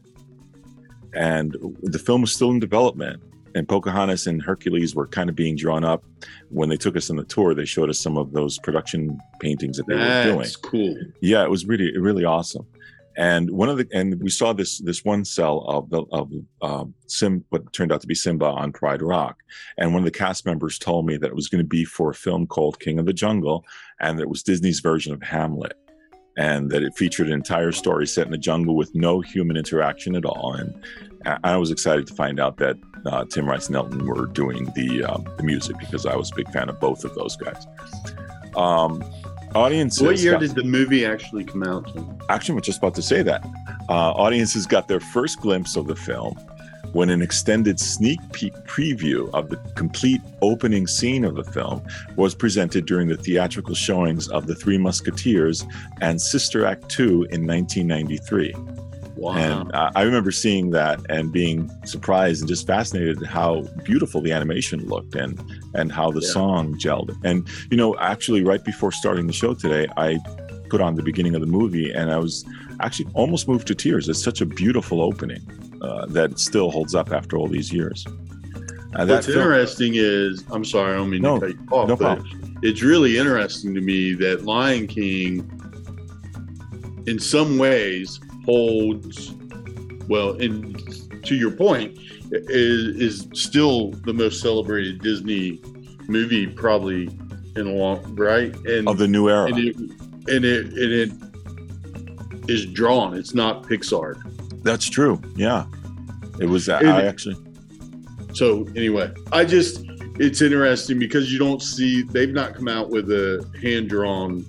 And 1.16 1.58
the 1.82 1.98
film 1.98 2.22
was 2.22 2.32
still 2.36 2.52
in 2.52 2.60
development, 2.60 3.24
and 3.56 3.68
Pocahontas 3.68 4.28
and 4.28 4.44
Hercules 4.44 4.94
were 4.94 5.08
kind 5.08 5.28
of 5.28 5.36
being 5.36 5.56
drawn 5.56 5.84
up. 5.84 6.04
When 6.50 6.70
they 6.70 6.78
took 6.78 6.96
us 6.96 7.10
on 7.10 7.16
the 7.16 7.24
tour, 7.24 7.56
they 7.56 7.66
showed 7.66 7.90
us 7.90 8.00
some 8.00 8.16
of 8.16 8.32
those 8.32 8.60
production 8.60 9.20
paintings 9.40 9.78
that 9.78 9.88
they 9.88 9.96
That's 9.96 10.26
were 10.26 10.32
doing. 10.32 10.44
That's 10.44 10.56
cool. 10.58 10.96
Yeah, 11.22 11.44
it 11.44 11.50
was 11.50 11.66
really 11.66 11.98
really 11.98 12.26
awesome. 12.26 12.68
And 13.18 13.50
one 13.52 13.70
of 13.70 13.78
the 13.78 13.88
and 13.94 14.22
we 14.22 14.30
saw 14.30 14.52
this 14.52 14.80
this 14.80 15.06
one 15.06 15.24
cell 15.24 15.60
of 15.68 15.90
the 15.90 16.04
of 16.12 16.32
um, 16.62 16.94
Sim 17.08 17.46
what 17.50 17.72
turned 17.72 17.92
out 17.92 18.02
to 18.02 18.08
be 18.08 18.16
Simba 18.16 18.46
on 18.46 18.74
Pride 18.74 19.02
Rock, 19.02 19.38
and 19.78 19.94
one 19.94 20.02
of 20.02 20.06
the 20.06 20.12
cast 20.12 20.46
members 20.46 20.78
told 20.78 21.06
me 21.06 21.16
that 21.18 21.28
it 21.28 21.36
was 21.36 21.48
going 21.48 21.64
to 21.64 21.68
be 21.68 21.86
for 21.86 22.10
a 22.10 22.16
film 22.16 22.46
called 22.46 22.80
King 22.80 23.00
of 23.00 23.06
the 23.06 23.14
Jungle, 23.14 23.64
and 24.02 24.18
that 24.18 24.24
it 24.24 24.30
was 24.30 24.44
Disney's 24.44 24.82
version 24.82 25.14
of 25.14 25.24
Hamlet, 25.24 25.78
and 26.38 26.70
that 26.72 26.84
it 26.84 26.96
featured 26.98 27.28
an 27.28 27.34
entire 27.34 27.72
story 27.72 28.06
set 28.06 28.26
in 28.26 28.32
the 28.32 28.38
jungle 28.38 28.76
with 28.76 28.94
no 28.94 29.22
human 29.22 29.56
interaction 29.56 30.16
at 30.16 30.26
all. 30.26 30.54
And 30.54 30.76
I 31.44 31.56
was 31.56 31.72
excited 31.72 32.08
to 32.08 32.14
find 32.14 32.40
out 32.40 32.58
that 32.58 32.78
uh, 33.06 33.26
Tim 33.26 33.48
Rice 33.48 33.68
and 33.68 33.76
Elton 33.76 34.06
were 34.06 34.26
doing 34.28 34.66
the 34.76 35.04
um, 35.04 35.26
the 35.38 35.44
music 35.44 35.78
because 35.80 36.06
I 36.06 36.16
was 36.16 36.32
a 36.32 36.36
big 36.36 36.50
fan 36.52 36.70
of 36.70 36.80
both 36.80 37.06
of 37.06 37.16
those 37.16 37.36
guys. 37.38 37.66
Um, 38.56 39.04
audiences. 39.56 40.02
What 40.02 40.20
year 40.20 40.34
got- 40.34 40.42
did 40.42 40.56
the 40.56 40.64
movie 40.64 41.06
actually 41.06 41.44
come 41.44 41.64
out? 41.64 41.88
Actually, 42.30 42.54
I 42.54 42.56
was 42.56 42.66
just 42.66 42.80
about 42.80 42.96
to 42.96 43.02
say 43.02 43.24
that. 43.24 43.44
Uh, 43.90 44.12
audiences 44.12 44.66
got 44.66 44.88
their 44.88 45.00
first 45.00 45.40
glimpse 45.42 45.76
of 45.76 45.88
the 45.88 45.96
film 45.96 46.36
when 46.92 47.10
an 47.10 47.22
extended 47.22 47.78
sneak 47.80 48.20
peek 48.32 48.54
preview 48.66 49.30
of 49.34 49.50
the 49.50 49.58
complete 49.76 50.22
opening 50.42 50.88
scene 50.88 51.26
of 51.26 51.36
the 51.36 51.44
film 51.44 51.82
was 52.16 52.34
presented 52.34 52.86
during 52.86 53.10
the 53.10 53.18
theatrical 53.18 53.76
showings 53.76 54.30
of 54.30 54.48
The 54.48 54.56
Three 54.56 54.78
Musketeers 54.78 55.66
and 56.00 56.22
Sister 56.22 56.66
Act 56.66 56.88
2 56.88 57.28
in 57.32 57.46
1993. 57.46 58.56
Wow. 59.16 59.34
And 59.38 59.74
uh, 59.74 59.92
I 59.96 60.02
remember 60.04 60.32
seeing 60.32 60.72
that 60.72 61.00
and 61.10 61.32
being 61.32 61.72
surprised 61.86 62.42
and 62.42 62.50
just 62.50 62.68
fascinated 62.68 63.22
at 63.24 63.28
how 63.30 63.62
beautiful 63.86 64.20
the 64.22 64.32
animation 64.34 64.86
looked 64.88 65.16
and 65.16 65.40
and 65.74 65.92
how 65.92 66.12
the 66.12 66.22
Yeah. 66.22 66.30
song 66.32 66.76
gelled. 66.78 67.16
And 67.24 67.48
you 67.72 67.78
know, 67.78 67.96
actually, 68.00 68.44
right 68.44 68.64
before 68.64 68.92
starting 68.92 69.28
the 69.28 69.34
show 69.34 69.54
today, 69.54 69.88
I 69.96 70.20
put 70.70 70.82
on 70.82 70.96
the 70.96 71.04
beginning 71.04 71.34
of 71.36 71.42
the 71.42 71.48
movie, 71.48 71.92
and 71.92 72.12
I 72.12 72.18
was 72.18 72.44
actually 72.82 73.08
almost 73.14 73.48
moved 73.48 73.68
to 73.68 73.76
tears. 73.76 74.10
It's 74.10 74.22
such 74.22 74.42
a 74.42 74.46
beautiful 74.46 75.02
opening 75.02 75.42
uh, 75.82 76.08
that 76.08 76.38
still 76.40 76.70
holds 76.72 76.94
up 76.96 77.12
after 77.14 77.38
all 77.38 77.48
these 77.48 77.72
years. 77.72 78.06
Uh, 78.96 79.06
What's 79.06 79.28
film- 79.28 79.40
interesting 79.40 79.94
is, 79.96 80.44
I'm 80.52 80.66
sorry, 80.66 80.94
I 80.94 80.98
don't 80.98 81.10
mean 81.10 81.22
No, 81.22 81.40
to 81.40 81.48
cut 81.48 81.56
you 81.56 81.68
off, 81.78 81.88
no 81.90 81.96
but 81.96 82.22
it's 82.64 82.82
really 82.82 83.18
interesting 83.18 83.74
to 83.76 83.82
me 83.82 84.14
that 84.16 84.44
Lion 84.46 84.88
King, 84.88 85.50
in 87.08 87.20
some 87.20 87.58
ways, 87.58 88.20
holds 88.46 89.34
well. 90.08 90.32
And 90.40 91.24
to 91.26 91.36
your 91.36 91.52
point, 91.52 91.98
is 92.32 92.96
is 92.98 93.28
still 93.34 93.92
the 94.06 94.14
most 94.14 94.42
celebrated 94.42 95.02
Disney 95.02 95.60
movie 96.08 96.48
probably 96.48 97.04
in 97.56 97.68
a 97.68 97.72
long 97.72 98.16
right 98.16 98.54
and 98.66 98.88
of 98.88 98.98
the 98.98 99.08
new 99.08 99.30
era. 99.30 99.46
and 99.46 99.58
it 99.60 99.76
and 99.78 100.46
it 100.46 100.66
and 100.74 100.92
it 100.94 102.50
is 102.50 102.66
drawn. 102.68 103.16
It's 103.16 103.34
not 103.34 103.64
Pixar. 103.64 104.16
That's 104.64 104.90
true. 104.90 105.22
Yeah, 105.36 105.66
it 106.40 106.46
was. 106.48 106.70
I 106.70 106.80
And- 106.80 107.08
actually. 107.08 107.38
So 108.34 108.68
anyway, 108.76 109.12
I 109.32 109.46
just 109.46 109.84
it's 110.20 110.42
interesting 110.42 111.00
because 111.00 111.32
you 111.32 111.40
don't 111.40 111.62
see 111.62 112.02
they've 112.04 112.34
not 112.34 112.56
come 112.56 112.68
out 112.68 112.90
with 112.90 113.10
a 113.12 113.46
hand 113.62 113.90
drawn 113.90 114.46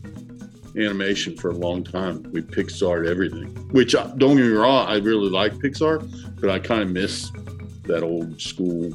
animation 0.76 1.36
for 1.36 1.50
a 1.50 1.54
long 1.54 1.82
time. 1.82 2.22
We 2.32 2.42
Pixar 2.42 3.08
everything, 3.08 3.48
which 3.70 3.94
uh, 3.94 4.08
don't 4.16 4.36
get 4.36 4.46
me 4.46 4.52
wrong, 4.52 4.86
I 4.88 4.96
really 4.96 5.30
like 5.30 5.54
Pixar, 5.54 6.40
but 6.40 6.50
I 6.50 6.58
kind 6.58 6.82
of 6.82 6.90
miss 6.90 7.30
that 7.84 8.02
old 8.02 8.40
school 8.40 8.90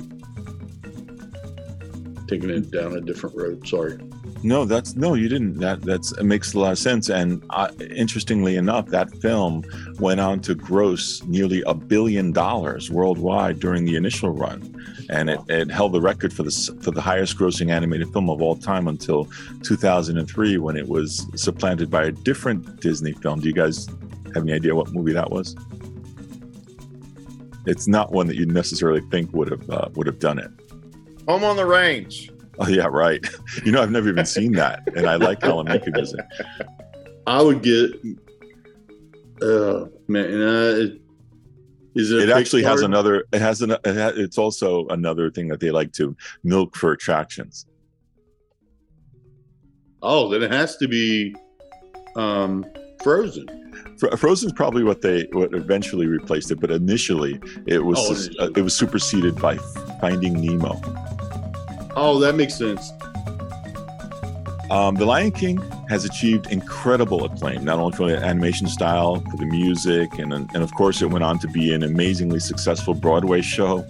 taking 2.28 2.50
it 2.50 2.72
down 2.72 2.96
a 2.96 3.02
different 3.02 3.36
road. 3.36 3.68
Sorry. 3.68 3.98
No, 4.44 4.66
that's 4.66 4.96
no, 4.96 5.14
you 5.14 5.30
didn't. 5.30 5.56
That 5.60 5.82
that's 5.82 6.12
it 6.14 6.24
makes 6.24 6.54
a 6.54 6.60
lot 6.60 6.72
of 6.72 6.80
sense. 6.80 7.10
And 7.10 7.44
uh, 7.52 7.70
interestingly 7.96 8.56
enough, 8.56 8.88
that 8.88 9.14
film 9.22 9.64
went 10.00 10.20
on 10.20 10.40
to 10.42 10.56
gross 10.56 11.24
nearly 11.26 11.64
a 11.68 11.76
billion 11.76 12.32
dollars 12.32 12.90
worldwide 12.90 13.60
during 13.60 13.86
the 13.86 13.96
initial 13.96 14.32
run, 14.32 14.76
and 15.10 15.30
it, 15.30 15.40
it 15.48 15.70
held 15.70 15.92
the 15.94 16.02
record 16.02 16.34
for 16.34 16.42
the 16.42 16.78
for 16.82 16.90
the 16.90 17.02
highest 17.02 17.38
grossing 17.38 17.70
animated 17.70 18.12
film 18.12 18.30
of 18.32 18.42
all 18.42 18.56
time 18.56 18.88
until 18.88 19.26
2003, 19.64 20.58
when 20.58 20.76
it 20.76 20.88
was 20.88 21.28
supplanted 21.36 21.92
by 21.92 22.06
a 22.06 22.12
different 22.12 22.82
Disney 22.82 23.12
film. 23.12 23.42
Do 23.42 23.48
you 23.48 23.54
guys 23.54 23.88
have 24.34 24.44
any 24.44 24.54
idea 24.54 24.74
what 24.74 24.92
movie 24.92 25.14
that 25.14 25.30
was? 25.30 25.56
It's 27.68 27.88
not 27.88 28.12
one 28.12 28.26
that 28.26 28.38
you 28.38 28.48
necessarily 28.48 29.02
think 29.12 29.32
would 29.34 29.52
have 29.52 29.70
uh, 29.70 29.90
would 29.94 30.08
have 30.08 30.18
done 30.18 30.40
it. 30.40 30.50
Home 31.28 31.44
on 31.44 31.58
the 31.58 31.66
Range. 31.66 32.32
Oh 32.60 32.68
yeah, 32.68 32.86
right. 32.88 33.26
You 33.66 33.72
know, 33.72 33.82
I've 33.82 33.92
never 33.92 34.10
even 34.10 34.26
seen 34.26 34.52
that, 34.54 34.84
and 34.96 35.06
I 35.08 35.16
like 35.16 35.44
Alan 35.44 35.68
Menken 35.68 35.94
does 35.94 36.14
it. 36.14 36.26
I 37.28 37.42
would 37.42 37.62
get. 37.62 37.92
Uh, 39.42 39.86
man, 40.08 40.42
uh, 40.42 40.88
is 41.96 42.12
it? 42.12 42.24
It 42.24 42.30
actually 42.30 42.64
has 42.64 42.82
another. 42.82 43.26
It 43.34 43.42
has 43.42 43.62
an. 43.62 43.72
It 43.72 43.80
ha, 43.86 44.12
it's 44.16 44.38
also 44.38 44.88
another 44.88 45.30
thing 45.32 45.48
that 45.50 45.60
they 45.60 45.72
like 45.72 45.92
to 45.94 46.16
milk 46.44 46.76
for 46.76 46.92
attractions. 46.92 47.66
Oh, 50.02 50.30
then 50.30 50.42
it 50.44 50.52
has 50.52 50.78
to 50.78 50.88
be 50.88 51.36
um, 52.16 52.66
Frozen. 53.04 53.48
Fro- 54.00 54.16
Frozen's 54.18 54.54
probably 54.54 54.84
what 54.84 55.02
they 55.02 55.28
what 55.32 55.54
eventually 55.54 56.08
replaced 56.08 56.52
it, 56.52 56.60
but 56.60 56.72
initially 56.72 57.40
it 57.68 57.84
was 57.84 58.00
Oh, 58.00 58.08
initially. 58.12 58.40
uh, 58.40 58.50
it 58.56 58.62
was 58.62 58.76
superseded 58.76 59.40
by 59.40 59.58
Finding 60.00 60.34
Nemo. 60.42 60.80
Oh, 61.96 62.20
that 62.20 62.36
makes 62.36 62.56
sense. 62.56 62.92
Um, 64.72 64.96
the 64.96 65.06
Lion 65.06 65.32
King 65.32 65.58
has 65.90 66.06
achieved 66.06 66.50
incredible 66.50 67.26
acclaim, 67.26 67.66
not 67.66 67.78
only 67.78 67.96
for 67.98 68.10
the 68.10 68.18
animation 68.18 68.68
style, 68.68 69.20
for 69.30 69.36
the 69.36 69.46
music, 69.46 70.18
and 70.18 70.32
and 70.32 70.64
of 70.64 70.74
course, 70.76 71.02
it 71.02 71.08
went 71.08 71.26
on 71.26 71.40
to 71.40 71.48
be 71.50 71.74
an 71.74 71.84
amazingly 71.84 72.40
successful 72.40 72.94
Broadway 72.94 73.42
show, 73.42 73.86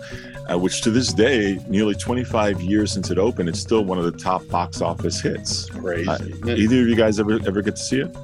uh, 0.51 0.57
which 0.57 0.81
to 0.81 0.89
this 0.89 1.13
day, 1.13 1.63
nearly 1.69 1.93
25 1.93 2.61
years 2.61 2.91
since 2.91 3.11
it 3.11 3.19
opened, 3.19 3.47
it's 3.47 3.59
still 3.59 3.85
one 3.85 3.99
of 3.99 4.05
the 4.05 4.11
top 4.11 4.47
box 4.47 4.81
office 4.81 5.21
hits. 5.21 5.69
Crazy. 5.69 6.09
Uh. 6.09 6.17
Either 6.47 6.81
of 6.81 6.87
you 6.87 6.95
guys 6.95 7.19
ever 7.19 7.33
ever 7.45 7.61
get 7.61 7.75
to 7.75 7.83
see 7.83 7.99
it? 7.99 8.15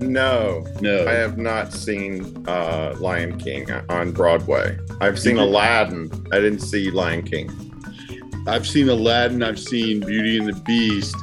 No, 0.00 0.66
no, 0.80 1.06
I 1.06 1.12
have 1.12 1.38
not 1.38 1.72
seen 1.72 2.44
uh, 2.48 2.96
Lion 2.98 3.38
King 3.38 3.70
on 3.88 4.10
Broadway. 4.10 4.76
I've 5.00 5.20
seen? 5.20 5.38
Aladdin. 5.38 6.10
I 6.32 6.40
didn't 6.40 6.58
see 6.58 6.90
Lion 6.90 7.22
King. 7.22 7.71
I've 8.46 8.66
seen 8.66 8.88
Aladdin. 8.88 9.42
I've 9.42 9.58
seen 9.58 10.00
Beauty 10.00 10.38
and 10.38 10.48
the 10.48 10.60
Beast, 10.62 11.16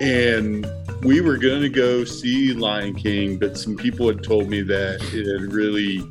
and 0.00 0.66
we 1.02 1.20
were 1.20 1.36
going 1.36 1.62
to 1.62 1.68
go 1.68 2.04
see 2.04 2.52
Lion 2.52 2.94
King, 2.94 3.38
but 3.38 3.56
some 3.56 3.76
people 3.76 4.08
had 4.08 4.24
told 4.24 4.48
me 4.48 4.62
that 4.62 5.00
it 5.12 5.40
had 5.40 5.52
really 5.52 6.02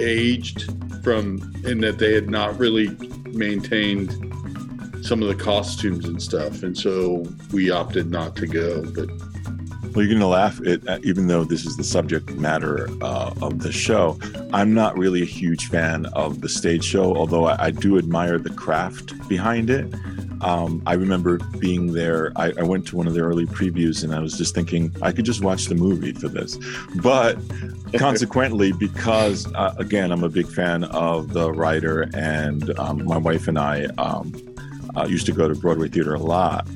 aged 0.00 0.70
from, 1.02 1.40
and 1.64 1.82
that 1.82 1.98
they 1.98 2.12
had 2.14 2.28
not 2.28 2.58
really 2.58 2.88
maintained 3.32 4.10
some 5.02 5.22
of 5.22 5.28
the 5.28 5.34
costumes 5.34 6.04
and 6.04 6.22
stuff, 6.22 6.62
and 6.62 6.76
so 6.76 7.26
we 7.52 7.70
opted 7.70 8.10
not 8.10 8.36
to 8.36 8.46
go. 8.46 8.84
But 8.94 9.08
Well, 9.92 10.04
you're 10.04 10.08
going 10.08 10.20
to 10.20 10.26
laugh, 10.26 10.60
it, 10.60 10.86
uh, 10.88 11.00
even 11.02 11.26
though 11.26 11.42
this 11.42 11.66
is 11.66 11.76
the 11.76 11.82
subject 11.82 12.30
matter 12.34 12.88
uh, 13.00 13.34
of 13.42 13.60
the 13.60 13.72
show. 13.72 14.18
I'm 14.52 14.72
not 14.72 14.96
really 14.96 15.22
a 15.22 15.26
huge 15.26 15.66
fan 15.66 16.06
of 16.06 16.42
the 16.42 16.48
stage 16.48 16.84
show, 16.84 17.16
although 17.16 17.46
I, 17.46 17.66
I 17.66 17.70
do 17.72 17.98
admire 17.98 18.38
the 18.38 18.50
craft 18.50 19.28
behind 19.28 19.68
it. 19.68 19.92
Um, 20.42 20.82
I 20.86 20.94
remember 20.94 21.38
being 21.58 21.92
there. 21.92 22.32
I, 22.36 22.52
I 22.58 22.62
went 22.62 22.86
to 22.88 22.96
one 22.96 23.08
of 23.08 23.14
the 23.14 23.20
early 23.20 23.46
previews 23.46 24.04
and 24.04 24.14
I 24.14 24.20
was 24.20 24.38
just 24.38 24.54
thinking 24.54 24.94
I 25.02 25.12
could 25.12 25.24
just 25.24 25.42
watch 25.42 25.66
the 25.66 25.74
movie 25.74 26.12
for 26.12 26.28
this. 26.28 26.56
But 27.02 27.36
consequently, 27.98 28.72
because 28.72 29.52
uh, 29.54 29.74
again, 29.78 30.12
I'm 30.12 30.22
a 30.22 30.28
big 30.28 30.46
fan 30.46 30.84
of 30.84 31.32
the 31.32 31.52
writer, 31.52 32.08
and 32.14 32.78
um, 32.78 33.04
my 33.04 33.18
wife 33.18 33.48
and 33.48 33.58
I 33.58 33.86
um, 33.98 34.32
uh, 34.96 35.06
used 35.06 35.26
to 35.26 35.32
go 35.32 35.48
to 35.48 35.54
Broadway 35.54 35.88
theater 35.88 36.14
a 36.14 36.20
lot. 36.20 36.66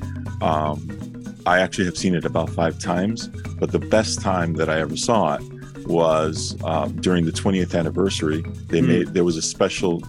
Um, 0.41 1.04
I 1.45 1.59
actually 1.59 1.85
have 1.85 1.97
seen 1.97 2.15
it 2.15 2.25
about 2.25 2.49
five 2.49 2.79
times, 2.79 3.27
but 3.59 3.71
the 3.71 3.79
best 3.79 4.21
time 4.21 4.53
that 4.55 4.69
I 4.69 4.79
ever 4.79 4.97
saw 4.97 5.35
it 5.35 5.43
was 5.85 6.57
uh, 6.63 6.87
during 6.87 7.25
the 7.25 7.31
20th 7.31 7.75
anniversary. 7.77 8.43
They 8.69 8.79
Hmm. 8.79 8.87
made 8.87 9.07
there 9.13 9.23
was 9.23 9.37
a 9.37 9.41
special 9.41 10.01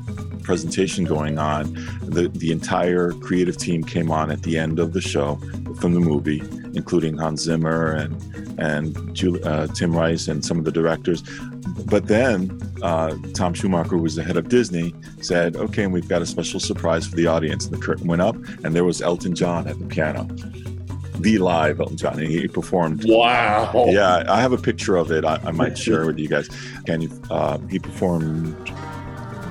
presentation 0.42 1.04
going 1.04 1.38
on. 1.38 1.64
The 2.04 2.28
the 2.28 2.50
entire 2.52 3.12
creative 3.12 3.56
team 3.58 3.84
came 3.84 4.10
on 4.10 4.30
at 4.30 4.42
the 4.42 4.56
end 4.58 4.78
of 4.78 4.92
the 4.94 5.00
show 5.02 5.38
from 5.80 5.92
the 5.92 6.00
movie, 6.00 6.42
including 6.74 7.18
Hans 7.18 7.42
Zimmer 7.42 7.92
and 7.92 8.16
and 8.58 9.14
Jul- 9.14 9.46
uh, 9.46 9.66
Tim 9.66 9.94
Rice 9.94 10.28
and 10.28 10.42
some 10.42 10.58
of 10.58 10.64
the 10.64 10.72
directors. 10.72 11.22
But 11.84 12.06
then 12.06 12.58
uh, 12.80 13.14
Tom 13.34 13.52
Schumacher, 13.52 13.90
who 13.90 13.98
was 13.98 14.14
the 14.14 14.22
head 14.24 14.38
of 14.38 14.48
Disney, 14.48 14.94
said, 15.20 15.56
"Okay, 15.56 15.82
and 15.84 15.92
we've 15.92 16.08
got 16.08 16.22
a 16.22 16.26
special 16.26 16.60
surprise 16.60 17.06
for 17.06 17.16
the 17.16 17.26
audience." 17.26 17.66
And 17.66 17.74
the 17.76 17.80
curtain 17.80 18.06
went 18.06 18.22
up, 18.22 18.36
and 18.64 18.74
there 18.74 18.84
was 18.84 19.02
Elton 19.02 19.34
John 19.34 19.66
at 19.68 19.78
the 19.78 19.84
piano, 19.84 20.26
the 21.22 21.38
live 21.38 21.80
Elton 21.80 21.96
John, 21.96 22.18
he 22.18 22.48
performed 22.48 23.04
Wow. 23.06 23.86
yeah, 23.88 24.24
I 24.28 24.40
have 24.40 24.52
a 24.52 24.58
picture 24.58 24.96
of 24.96 25.10
it. 25.10 25.24
I, 25.24 25.40
I 25.44 25.50
might 25.52 25.76
share 25.78 26.06
with 26.06 26.18
you 26.18 26.28
guys. 26.28 26.48
And 26.86 27.02
you? 27.04 27.22
Uh, 27.30 27.58
he 27.70 27.78
performed 27.78 28.54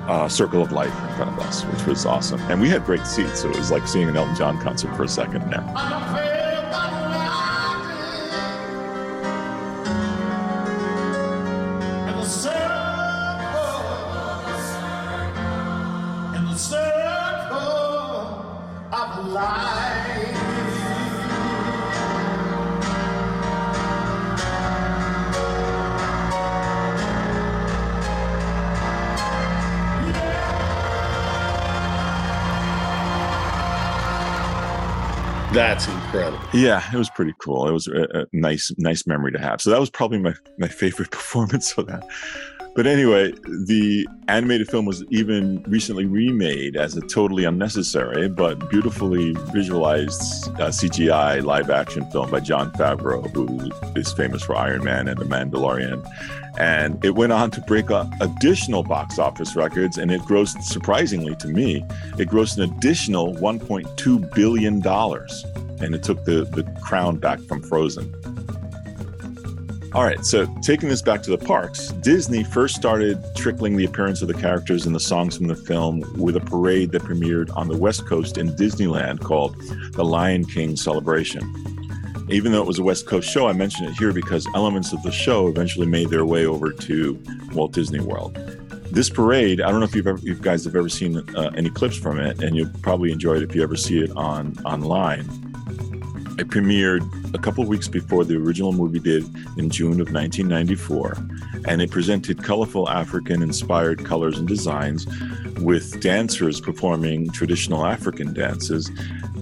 uh, 0.08 0.28
"Circle 0.30 0.62
of 0.62 0.72
Life" 0.72 0.88
in 1.10 1.16
front 1.16 1.32
of 1.32 1.40
us, 1.40 1.64
which 1.64 1.86
was 1.86 2.06
awesome, 2.06 2.40
and 2.52 2.62
we 2.62 2.70
had 2.70 2.86
great 2.86 3.06
seats. 3.08 3.42
So 3.42 3.50
it 3.50 3.58
was 3.58 3.72
like 3.72 3.88
seeing 3.88 4.08
an 4.10 4.16
Elton 4.16 4.36
John 4.36 4.62
concert 4.62 4.96
for 4.96 5.04
a 5.04 5.08
second 5.08 5.42
there. 5.52 5.62
That's 35.56 35.88
incredible. 35.88 36.46
Yeah, 36.54 36.84
it 36.94 36.98
was 36.98 37.10
pretty 37.10 37.34
cool. 37.40 37.66
It 37.70 37.72
was 37.72 37.88
a, 37.88 38.04
a 38.14 38.26
nice, 38.34 38.74
nice 38.78 39.08
memory 39.08 39.32
to 39.32 39.40
have. 39.40 39.62
So 39.62 39.70
that 39.70 39.80
was 39.80 39.90
probably 39.90 40.20
my 40.20 40.34
my 40.58 40.68
favorite 40.68 41.12
performance 41.12 41.72
of 41.78 41.88
that. 41.88 42.06
But 42.76 42.88
anyway, 42.88 43.32
the 43.32 44.06
animated 44.28 44.68
film 44.68 44.86
was 44.86 45.02
even 45.10 45.64
recently 45.64 46.06
remade 46.06 46.76
as 46.76 46.98
a 46.98 47.02
totally 47.02 47.46
unnecessary 47.46 48.28
but 48.28 48.70
beautifully 48.70 49.32
visualized 49.54 50.50
uh, 50.60 50.68
CGI 50.68 51.42
live 51.42 51.70
action 51.70 52.06
film 52.12 52.30
by 52.30 52.42
Jon 52.42 52.74
Favreau, 52.74 53.34
who 53.34 53.72
is 53.98 54.12
famous 54.12 54.44
for 54.44 54.58
Iron 54.58 54.84
Man 54.84 55.08
and 55.08 55.18
The 55.18 55.24
Mandalorian. 55.24 56.06
And 56.60 57.04
it 57.04 57.16
went 57.16 57.32
on 57.32 57.50
to 57.52 57.62
break 57.62 57.90
additional 58.20 58.84
box 58.84 59.20
office 59.20 59.56
records, 59.56 59.98
and 59.98 60.12
it 60.12 60.20
grossed, 60.24 60.62
surprisingly 60.64 61.36
to 61.38 61.48
me, 61.48 61.78
it 62.18 62.28
grossed 62.28 62.58
an 62.58 62.64
additional 62.64 63.36
$1.2 63.36 64.36
billion. 64.36 64.86
And 65.82 65.96
it 65.96 66.04
took 66.04 66.26
the, 66.26 66.44
the 66.44 66.64
crown 66.82 67.20
back 67.20 67.40
from 67.42 67.62
Frozen. 67.62 68.45
All 69.96 70.04
right, 70.04 70.26
so 70.26 70.46
taking 70.62 70.90
this 70.90 71.02
back 71.02 71.24
to 71.24 71.32
the 71.32 71.38
parks, 71.38 71.88
Disney 71.88 72.44
first 72.44 72.76
started 72.76 73.24
trickling 73.34 73.78
the 73.78 73.86
appearance 73.86 74.22
of 74.22 74.28
the 74.28 74.34
characters 74.34 74.86
and 74.86 74.94
the 74.94 75.00
songs 75.00 75.38
from 75.38 75.48
the 75.48 75.56
film 75.56 76.04
with 76.18 76.36
a 76.36 76.42
parade 76.42 76.92
that 76.92 77.04
premiered 77.04 77.50
on 77.56 77.70
the 77.70 77.78
West 77.78 78.06
Coast 78.06 78.38
in 78.38 78.50
Disneyland 78.58 79.22
called 79.22 79.56
the 79.94 80.04
Lion 80.04 80.44
King 80.44 80.76
Celebration. 80.76 81.42
Even 82.30 82.52
though 82.52 82.62
it 82.62 82.68
was 82.68 82.78
a 82.78 82.84
West 82.84 83.08
Coast 83.08 83.30
show, 83.30 83.48
I 83.48 83.54
mention 83.54 83.86
it 83.86 83.94
here 83.94 84.12
because 84.12 84.46
elements 84.54 84.92
of 84.92 85.02
the 85.02 85.14
show 85.14 85.48
eventually 85.48 85.88
made 85.88 86.10
their 86.10 86.26
way 86.26 86.46
over 86.46 86.74
to 86.74 87.24
Walt 87.54 87.72
Disney 87.72 88.02
World. 88.02 88.36
This 88.92 89.10
parade, 89.10 89.62
I 89.62 89.72
don't 89.72 89.80
know 89.80 89.86
if 89.86 89.96
you've 89.96 90.08
ever, 90.08 90.20
you 90.20 90.36
guys 90.36 90.66
have 90.66 90.76
ever 90.76 90.90
seen 90.90 91.24
uh, 91.38 91.52
any 91.56 91.70
clips 91.70 91.96
from 91.96 92.20
it, 92.20 92.44
and 92.44 92.54
you'll 92.58 92.70
probably 92.82 93.14
enjoy 93.14 93.36
it 93.36 93.44
if 93.44 93.56
you 93.56 93.64
ever 93.64 93.78
see 93.78 94.00
it 94.04 94.12
on 94.18 94.58
online. 94.66 95.26
It 96.38 96.50
premiered 96.50 97.34
a 97.34 97.38
couple 97.38 97.64
weeks 97.66 97.88
before 97.88 98.26
the 98.26 98.36
original 98.36 98.74
movie 98.74 99.00
did 99.00 99.24
in 99.58 99.70
June 99.70 100.02
of 100.02 100.12
1994, 100.12 101.18
and 101.66 101.82
it 101.82 101.92
presented 101.92 102.44
colorful 102.44 102.90
African 102.90 103.42
inspired 103.42 104.04
colors 104.04 104.38
and 104.38 104.46
designs 104.46 105.08
with 105.62 106.02
dancers 106.02 106.60
performing 106.60 107.30
traditional 107.30 107.86
African 107.86 108.34
dances. 108.34 108.92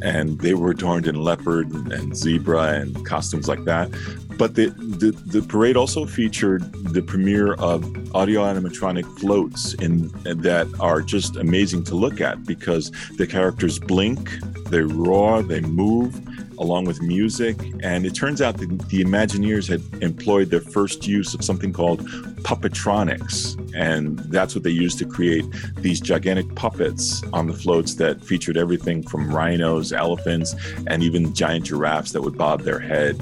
And 0.04 0.40
they 0.40 0.54
were 0.54 0.70
adorned 0.70 1.08
in 1.08 1.16
leopard 1.16 1.72
and, 1.72 2.16
zebra 2.16 2.74
and 2.74 3.04
costumes 3.06 3.48
like 3.48 3.64
that. 3.64 3.90
But 4.38 4.54
the, 4.54 4.68
the, 4.68 5.12
the 5.12 5.42
parade 5.42 5.76
also 5.76 6.06
featured 6.06 6.62
the 6.94 7.02
premiere 7.02 7.54
of 7.54 7.84
audio 8.14 8.42
animatronic 8.42 9.06
floats 9.20 9.74
in 9.76 10.10
that 10.24 10.68
are 10.80 11.02
just 11.02 11.38
amazing 11.38 11.86
to 11.86 11.96
look 11.96 12.22
at 12.22 12.44
because 12.46 12.92
the 13.18 13.26
characters 13.26 13.80
blink, 13.80 14.30
they 14.70 14.82
roar, 14.82 15.42
they 15.42 15.62
move 15.62 16.22
along 16.58 16.86
with 16.86 17.02
music. 17.02 17.58
And 17.82 18.06
it 18.06 18.16
turns 18.16 18.42
out 18.42 18.58
that 18.58 18.68
the 18.90 19.04
Imagineers 19.04 19.68
had 19.68 19.82
employed 20.02 20.50
their 20.50 20.62
first 20.62 21.08
use 21.08 21.34
of 21.34 21.44
something 21.44 21.74
called 21.74 22.06
puppetronics. 22.44 23.60
And 23.76 24.20
that's 24.20 24.54
what 24.56 24.64
they 24.64 24.70
used 24.70 25.00
to 25.00 25.06
create 25.06 25.46
these 25.78 26.00
gigantic 26.00 26.54
puppets 26.56 27.24
on 27.34 27.48
the 27.48 27.54
floats 27.54 27.96
that 27.96 28.24
featured 28.24 28.58
everything 28.58 29.04
from 29.04 29.34
rhinos, 29.34 29.94
elephants, 29.94 30.56
and 30.88 31.02
even 31.04 31.34
giant 31.34 31.66
giraffes 31.66 32.12
that 32.12 32.22
would 32.22 32.38
bob 32.38 32.62
their 32.62 32.80
head 32.80 33.18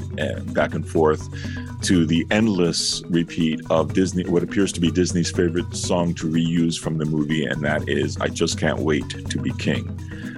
back 0.53 0.73
and 0.73 0.87
forth 0.87 1.27
to 1.83 2.05
the 2.05 2.25
endless 2.29 3.01
repeat 3.09 3.59
of 3.71 3.93
Disney, 3.93 4.23
what 4.25 4.43
appears 4.43 4.71
to 4.73 4.79
be 4.79 4.91
Disney's 4.91 5.31
favorite 5.31 5.75
song 5.75 6.13
to 6.15 6.29
reuse 6.29 6.79
from 6.79 6.99
the 6.99 7.05
movie, 7.05 7.45
and 7.45 7.63
that 7.63 7.89
is 7.89 8.17
I 8.17 8.27
Just 8.27 8.59
Can't 8.59 8.79
Wait 8.79 9.09
to 9.09 9.39
Be 9.39 9.51
King, 9.53 9.87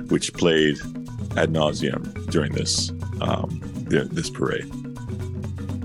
which 0.07 0.33
played 0.33 0.77
ad 1.37 1.51
nauseum 1.51 2.29
during 2.29 2.51
this 2.53 2.91
um, 3.21 3.59
this 3.87 4.29
parade. 4.29 4.69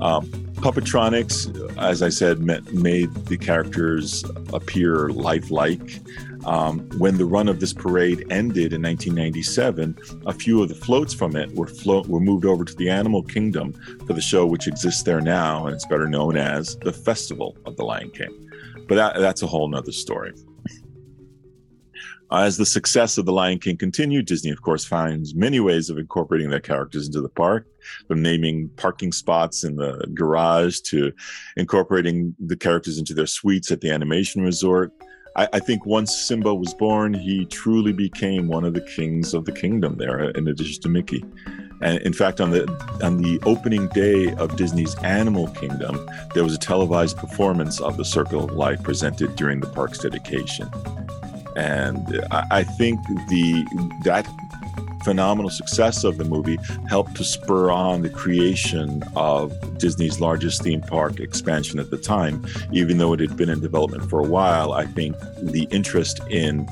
Um, 0.00 0.26
puppetronics, 0.60 1.76
as 1.78 2.02
I 2.02 2.08
said, 2.08 2.40
ma- 2.40 2.60
made 2.72 3.12
the 3.26 3.36
characters 3.36 4.24
appear 4.52 5.10
lifelike. 5.10 6.00
Um, 6.44 6.80
when 6.98 7.18
the 7.18 7.24
run 7.24 7.48
of 7.48 7.60
this 7.60 7.72
parade 7.72 8.24
ended 8.30 8.72
in 8.72 8.82
1997, 8.82 9.98
a 10.26 10.32
few 10.32 10.62
of 10.62 10.68
the 10.68 10.74
floats 10.74 11.12
from 11.12 11.36
it 11.36 11.52
were 11.54 11.66
flo- 11.66 12.04
were 12.04 12.20
moved 12.20 12.44
over 12.44 12.64
to 12.64 12.74
the 12.76 12.88
Animal 12.88 13.22
Kingdom 13.22 13.72
for 14.06 14.12
the 14.12 14.20
show, 14.20 14.46
which 14.46 14.66
exists 14.66 15.02
there 15.02 15.20
now, 15.20 15.66
and 15.66 15.74
it's 15.74 15.86
better 15.86 16.08
known 16.08 16.36
as 16.36 16.76
the 16.78 16.92
Festival 16.92 17.56
of 17.66 17.76
the 17.76 17.84
Lion 17.84 18.10
King. 18.10 18.50
But 18.88 18.94
that, 18.94 19.18
that's 19.18 19.42
a 19.42 19.46
whole 19.46 19.68
nother 19.68 19.92
story. 19.92 20.32
Uh, 22.30 22.42
as 22.42 22.58
the 22.58 22.66
success 22.66 23.16
of 23.16 23.24
The 23.24 23.32
Lion 23.32 23.58
King 23.58 23.76
continued, 23.78 24.26
Disney, 24.26 24.50
of 24.50 24.60
course, 24.60 24.84
finds 24.84 25.34
many 25.34 25.60
ways 25.60 25.88
of 25.88 25.98
incorporating 25.98 26.50
their 26.50 26.60
characters 26.60 27.06
into 27.06 27.22
the 27.22 27.28
park, 27.28 27.66
from 28.06 28.20
naming 28.20 28.68
parking 28.76 29.12
spots 29.12 29.64
in 29.64 29.76
the 29.76 30.06
garage 30.12 30.80
to 30.80 31.12
incorporating 31.56 32.34
the 32.38 32.56
characters 32.56 32.98
into 32.98 33.14
their 33.14 33.26
suites 33.26 33.70
at 33.70 33.80
the 33.80 33.90
animation 33.90 34.42
resort. 34.42 34.92
I, 35.36 35.48
I 35.54 35.58
think 35.58 35.86
once 35.86 36.14
Simba 36.14 36.54
was 36.54 36.74
born, 36.74 37.14
he 37.14 37.46
truly 37.46 37.92
became 37.92 38.46
one 38.46 38.64
of 38.64 38.74
the 38.74 38.82
kings 38.82 39.32
of 39.32 39.46
the 39.46 39.52
kingdom 39.52 39.96
there, 39.96 40.26
uh, 40.26 40.30
in 40.30 40.48
addition 40.48 40.82
to 40.82 40.88
Mickey. 40.90 41.24
And 41.80 41.98
in 42.02 42.12
fact, 42.12 42.40
on 42.40 42.50
the 42.50 42.68
on 43.02 43.22
the 43.22 43.40
opening 43.44 43.86
day 43.88 44.34
of 44.34 44.56
Disney's 44.56 44.96
Animal 44.96 45.46
Kingdom, 45.48 46.10
there 46.34 46.42
was 46.42 46.52
a 46.52 46.58
televised 46.58 47.16
performance 47.16 47.80
of 47.80 47.96
the 47.96 48.04
Circle 48.04 48.44
of 48.44 48.50
Life 48.50 48.82
presented 48.82 49.36
during 49.36 49.60
the 49.60 49.68
park's 49.68 49.98
dedication 49.98 50.68
and 51.58 52.24
I, 52.30 52.62
think 52.62 53.04
the 53.28 53.66
that 54.04 54.28
phenomenal 55.02 55.50
success 55.50 56.04
of 56.04 56.16
the 56.16 56.24
movie 56.24 56.56
helped 56.88 57.16
to 57.16 57.24
spur 57.24 57.68
on 57.70 58.02
the 58.02 58.08
creation 58.08 59.02
of 59.16 59.52
Disney's 59.76 60.20
largest 60.20 60.62
theme 60.62 60.82
park 60.82 61.18
expansion 61.18 61.80
at 61.80 61.90
the 61.90 61.98
time. 61.98 62.46
Even 62.72 62.98
though 62.98 63.12
it 63.12 63.18
had 63.18 63.36
been 63.36 63.48
in 63.48 63.60
development 63.60 64.08
for 64.08 64.20
a 64.20 64.24
while, 64.24 64.72
I 64.72 64.86
think 64.86 65.16
the 65.42 65.66
interest 65.72 66.20
in 66.30 66.68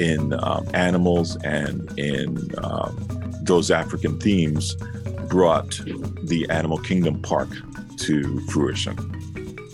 in 0.00 0.32
um, 0.42 0.66
animals 0.74 1.36
and 1.44 1.96
in 1.96 2.50
um, 2.64 3.06
those 3.42 3.70
African 3.70 4.18
themes 4.18 4.74
brought 5.28 5.80
the 6.24 6.44
Animal 6.50 6.78
Kingdom 6.78 7.22
Park 7.22 7.50
to 7.98 8.40
fruition. 8.48 8.98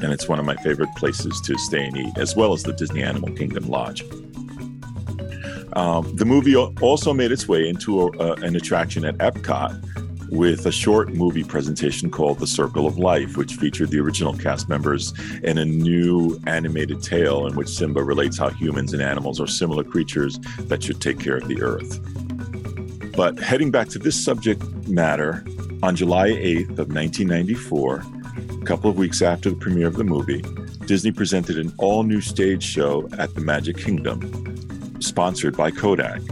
And 0.02 0.12
it's 0.12 0.28
one 0.28 0.38
of 0.38 0.44
my 0.44 0.56
favorite 0.56 0.94
places 0.96 1.40
to 1.42 1.56
stay 1.56 1.86
and 1.86 1.96
eat, 1.96 2.18
as 2.18 2.36
well 2.36 2.52
as 2.52 2.62
the 2.62 2.74
Disney 2.74 3.02
Animal 3.02 3.32
Kingdom 3.32 3.66
Lodge. 3.66 4.04
Um, 5.74 6.14
the 6.16 6.24
movie 6.24 6.56
also 6.56 7.12
made 7.12 7.32
its 7.32 7.46
way 7.46 7.68
into 7.68 8.02
a, 8.02 8.06
uh, 8.18 8.34
an 8.42 8.56
attraction 8.56 9.04
at 9.04 9.16
Epcot 9.18 10.30
with 10.30 10.66
a 10.66 10.72
short 10.72 11.12
movie 11.12 11.42
presentation 11.42 12.10
called 12.10 12.38
The 12.38 12.46
Circle 12.46 12.86
of 12.86 12.98
Life, 12.98 13.36
which 13.36 13.54
featured 13.54 13.90
the 13.90 13.98
original 13.98 14.32
cast 14.32 14.68
members 14.68 15.12
in 15.42 15.58
a 15.58 15.64
new 15.64 16.40
animated 16.46 17.02
tale 17.02 17.46
in 17.46 17.56
which 17.56 17.68
Simba 17.68 18.02
relates 18.02 18.38
how 18.38 18.50
humans 18.50 18.92
and 18.92 19.02
animals 19.02 19.40
are 19.40 19.48
similar 19.48 19.82
creatures 19.82 20.38
that 20.60 20.82
should 20.82 21.00
take 21.00 21.18
care 21.18 21.36
of 21.36 21.48
the 21.48 21.60
earth. 21.62 22.00
But 23.16 23.40
heading 23.40 23.70
back 23.70 23.88
to 23.88 23.98
this 23.98 24.22
subject 24.22 24.62
matter, 24.88 25.44
On 25.82 25.96
July 25.96 26.28
8th 26.28 26.78
of 26.78 26.92
1994, 26.92 28.04
a 28.60 28.64
couple 28.64 28.90
of 28.90 28.96
weeks 28.96 29.22
after 29.22 29.50
the 29.50 29.56
premiere 29.56 29.88
of 29.88 29.96
the 29.96 30.04
movie, 30.04 30.44
Disney 30.86 31.10
presented 31.10 31.58
an 31.58 31.72
all-new 31.78 32.20
stage 32.20 32.62
show 32.62 33.08
at 33.18 33.34
the 33.34 33.40
Magic 33.40 33.78
Kingdom, 33.78 34.20
sponsored 35.00 35.56
by 35.56 35.70
Kodak. 35.70 36.22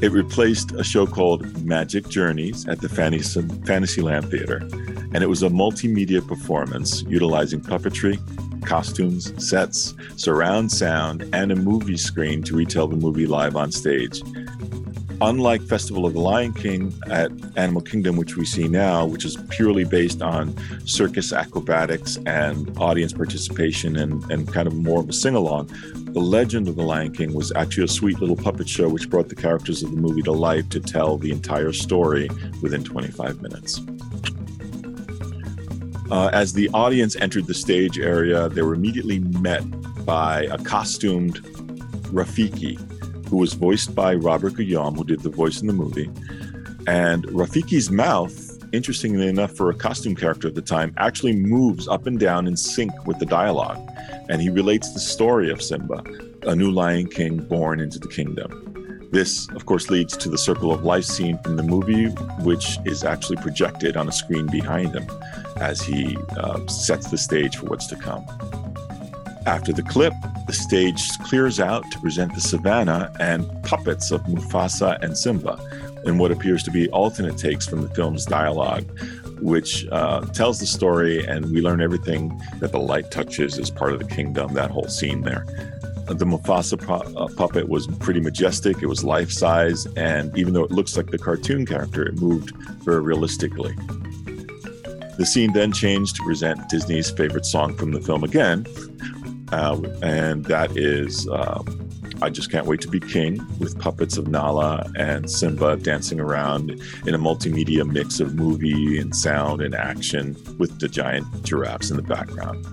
It 0.00 0.10
replaced 0.10 0.72
a 0.72 0.82
show 0.82 1.06
called 1.06 1.64
Magic 1.64 2.08
Journeys 2.08 2.66
at 2.66 2.80
the 2.80 2.88
Fantasyland 2.88 4.30
Theater, 4.30 4.56
and 5.14 5.16
it 5.16 5.28
was 5.28 5.42
a 5.42 5.48
multimedia 5.48 6.26
performance 6.26 7.02
utilizing 7.02 7.60
puppetry, 7.60 8.18
costumes, 8.64 9.32
sets, 9.44 9.94
surround 10.16 10.72
sound, 10.72 11.28
and 11.32 11.52
a 11.52 11.56
movie 11.56 11.96
screen 11.96 12.42
to 12.42 12.56
retell 12.56 12.88
the 12.88 12.96
movie 12.96 13.26
live 13.26 13.56
on 13.56 13.70
stage 13.70 14.22
unlike 15.22 15.62
Festival 15.62 16.04
of 16.04 16.14
the 16.14 16.20
Lion 16.20 16.52
King 16.52 16.92
at 17.08 17.30
Animal 17.56 17.82
Kingdom, 17.82 18.16
which 18.16 18.36
we 18.36 18.44
see 18.44 18.66
now, 18.66 19.06
which 19.06 19.24
is 19.24 19.36
purely 19.50 19.84
based 19.84 20.20
on 20.20 20.54
circus 20.84 21.32
acrobatics 21.32 22.18
and 22.26 22.76
audience 22.78 23.12
participation 23.12 23.96
and, 23.96 24.28
and 24.30 24.52
kind 24.52 24.66
of 24.66 24.74
more 24.74 25.00
of 25.00 25.08
a 25.08 25.12
sing 25.12 25.36
along, 25.36 25.68
The 26.12 26.20
Legend 26.20 26.66
of 26.68 26.74
the 26.74 26.82
Lion 26.82 27.12
King 27.12 27.34
was 27.34 27.52
actually 27.54 27.84
a 27.84 27.88
sweet 27.88 28.18
little 28.18 28.36
puppet 28.36 28.68
show 28.68 28.88
which 28.88 29.08
brought 29.08 29.28
the 29.28 29.36
characters 29.36 29.82
of 29.82 29.92
the 29.92 29.96
movie 29.96 30.22
to 30.22 30.32
life 30.32 30.68
to 30.70 30.80
tell 30.80 31.16
the 31.16 31.30
entire 31.30 31.72
story 31.72 32.28
within 32.60 32.82
25 32.82 33.40
minutes. 33.42 33.80
Uh, 36.10 36.30
as 36.32 36.52
the 36.52 36.68
audience 36.74 37.14
entered 37.16 37.46
the 37.46 37.54
stage 37.54 37.98
area, 37.98 38.48
they 38.48 38.62
were 38.62 38.74
immediately 38.74 39.20
met 39.20 39.62
by 40.04 40.42
a 40.50 40.58
costumed 40.58 41.36
Rafiki, 42.12 42.76
who 43.32 43.38
was 43.38 43.54
voiced 43.54 43.94
by 43.94 44.14
Robert 44.14 44.54
Guillaume, 44.56 44.94
who 44.94 45.04
did 45.04 45.20
the 45.20 45.30
voice 45.30 45.62
in 45.62 45.66
the 45.66 45.72
movie. 45.72 46.10
And 46.86 47.24
Rafiki's 47.28 47.90
mouth, 47.90 48.62
interestingly 48.74 49.26
enough, 49.26 49.56
for 49.56 49.70
a 49.70 49.74
costume 49.74 50.14
character 50.14 50.48
at 50.48 50.54
the 50.54 50.60
time, 50.60 50.92
actually 50.98 51.34
moves 51.34 51.88
up 51.88 52.06
and 52.06 52.20
down 52.20 52.46
in 52.46 52.58
sync 52.58 52.92
with 53.06 53.18
the 53.18 53.24
dialogue. 53.24 53.80
And 54.28 54.42
he 54.42 54.50
relates 54.50 54.92
the 54.92 55.00
story 55.00 55.50
of 55.50 55.62
Simba, 55.62 56.04
a 56.42 56.54
new 56.54 56.70
Lion 56.70 57.08
King 57.08 57.38
born 57.38 57.80
into 57.80 57.98
the 57.98 58.08
kingdom. 58.08 59.08
This, 59.12 59.48
of 59.52 59.64
course, 59.64 59.88
leads 59.88 60.14
to 60.18 60.28
the 60.28 60.36
Circle 60.36 60.70
of 60.70 60.84
Life 60.84 61.04
scene 61.04 61.38
from 61.38 61.56
the 61.56 61.62
movie, 61.62 62.08
which 62.44 62.76
is 62.84 63.02
actually 63.02 63.36
projected 63.36 63.96
on 63.96 64.08
a 64.08 64.12
screen 64.12 64.46
behind 64.46 64.94
him 64.94 65.06
as 65.56 65.80
he 65.80 66.18
uh, 66.36 66.66
sets 66.66 67.10
the 67.10 67.16
stage 67.16 67.56
for 67.56 67.64
what's 67.64 67.86
to 67.86 67.96
come. 67.96 68.26
After 69.46 69.72
the 69.72 69.82
clip, 69.82 70.12
the 70.46 70.52
stage 70.52 71.18
clears 71.18 71.58
out 71.58 71.90
to 71.90 71.98
present 71.98 72.34
the 72.34 72.40
savannah 72.40 73.12
and 73.18 73.46
puppets 73.64 74.10
of 74.10 74.22
Mufasa 74.22 75.02
and 75.02 75.16
Simba 75.18 75.58
in 76.04 76.18
what 76.18 76.30
appears 76.30 76.62
to 76.64 76.70
be 76.70 76.88
alternate 76.90 77.38
takes 77.38 77.66
from 77.66 77.82
the 77.82 77.88
film's 77.88 78.24
dialogue, 78.24 78.84
which 79.40 79.86
uh, 79.90 80.20
tells 80.26 80.60
the 80.60 80.66
story, 80.66 81.24
and 81.26 81.50
we 81.50 81.60
learn 81.60 81.80
everything 81.80 82.40
that 82.60 82.70
the 82.72 82.78
light 82.78 83.10
touches 83.10 83.58
as 83.58 83.70
part 83.70 83.92
of 83.92 83.98
the 83.98 84.04
kingdom, 84.04 84.54
that 84.54 84.70
whole 84.70 84.88
scene 84.88 85.22
there. 85.22 85.44
The 86.06 86.24
Mufasa 86.24 86.78
pu- 86.78 87.16
uh, 87.16 87.28
puppet 87.36 87.68
was 87.68 87.86
pretty 87.98 88.20
majestic, 88.20 88.82
it 88.82 88.86
was 88.86 89.02
life 89.02 89.30
size, 89.30 89.86
and 89.96 90.36
even 90.36 90.52
though 90.52 90.64
it 90.64 90.70
looks 90.70 90.96
like 90.96 91.10
the 91.10 91.18
cartoon 91.18 91.66
character, 91.66 92.04
it 92.04 92.14
moved 92.16 92.54
very 92.84 93.00
realistically. 93.00 93.74
The 95.18 95.26
scene 95.26 95.52
then 95.52 95.72
changed 95.72 96.16
to 96.16 96.24
present 96.24 96.68
Disney's 96.68 97.10
favorite 97.10 97.46
song 97.46 97.76
from 97.76 97.92
the 97.92 98.00
film 98.00 98.24
again, 98.24 98.66
uh, 99.52 99.80
and 100.02 100.44
that 100.46 100.76
is 100.76 101.28
um, 101.28 101.90
I 102.22 102.30
Just 102.30 102.50
Can't 102.50 102.66
Wait 102.66 102.80
to 102.82 102.88
Be 102.88 103.00
King 103.00 103.44
with 103.58 103.78
puppets 103.78 104.16
of 104.16 104.28
Nala 104.28 104.90
and 104.96 105.30
Simba 105.30 105.76
dancing 105.76 106.20
around 106.20 106.70
in 106.70 107.14
a 107.14 107.18
multimedia 107.18 107.84
mix 107.84 108.20
of 108.20 108.34
movie 108.34 108.98
and 108.98 109.14
sound 109.14 109.60
and 109.60 109.74
action 109.74 110.36
with 110.58 110.78
the 110.78 110.88
giant 110.88 111.26
giraffes 111.44 111.90
in 111.90 111.96
the 111.96 112.02
background. 112.02 112.64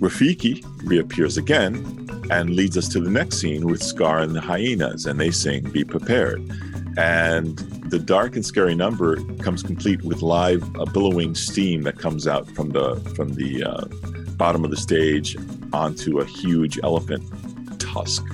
Rafiki 0.00 0.64
reappears 0.84 1.36
again 1.36 2.08
and 2.30 2.56
leads 2.56 2.76
us 2.76 2.88
to 2.88 3.00
the 3.00 3.10
next 3.10 3.38
scene 3.38 3.66
with 3.66 3.82
Scar 3.82 4.20
and 4.20 4.34
the 4.34 4.40
hyenas, 4.40 5.06
and 5.06 5.20
they 5.20 5.30
sing 5.30 5.70
Be 5.70 5.84
Prepared. 5.84 6.40
And 6.96 7.58
the 7.90 7.98
dark 7.98 8.36
and 8.36 8.44
scary 8.44 8.74
number 8.74 9.16
comes 9.36 9.62
complete 9.62 10.02
with 10.02 10.22
live 10.22 10.62
uh, 10.76 10.84
billowing 10.86 11.34
steam 11.34 11.82
that 11.82 11.98
comes 11.98 12.26
out 12.26 12.48
from 12.52 12.70
the 12.70 12.96
from 13.14 13.34
the 13.34 13.64
uh, 13.64 13.84
bottom 14.36 14.64
of 14.64 14.70
the 14.70 14.76
stage 14.76 15.36
onto 15.72 16.20
a 16.20 16.24
huge 16.24 16.78
elephant 16.82 17.22
tusk. 17.80 18.24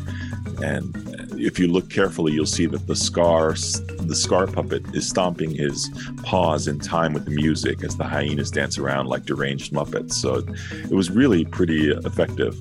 And 0.62 0.94
if 1.38 1.58
you 1.58 1.68
look 1.68 1.88
carefully, 1.88 2.32
you'll 2.32 2.46
see 2.46 2.66
that 2.66 2.86
the 2.86 2.96
scar, 2.96 3.52
the 3.52 4.14
scar 4.14 4.46
puppet, 4.46 4.94
is 4.94 5.08
stomping 5.08 5.50
his 5.54 5.90
paws 6.22 6.68
in 6.68 6.78
time 6.78 7.14
with 7.14 7.24
the 7.24 7.30
music 7.30 7.82
as 7.82 7.96
the 7.96 8.04
hyenas 8.04 8.50
dance 8.50 8.78
around 8.78 9.06
like 9.06 9.24
deranged 9.24 9.72
muppets. 9.72 10.12
So 10.12 10.44
it 10.72 10.94
was 10.94 11.10
really 11.10 11.44
pretty 11.44 11.90
effective. 11.90 12.56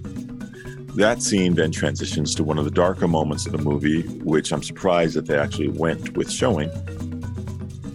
That 0.96 1.22
scene 1.22 1.56
then 1.56 1.72
transitions 1.72 2.34
to 2.36 2.44
one 2.44 2.58
of 2.58 2.66
the 2.66 2.72
darker 2.72 3.08
moments 3.08 3.46
of 3.46 3.52
the 3.52 3.58
movie, 3.58 4.02
which 4.02 4.52
I'm 4.52 4.64
surprised 4.64 5.16
that 5.16 5.26
they 5.26 5.38
actually 5.38 5.70
went 5.70 6.18
with 6.18 6.32
showing. 6.32 6.70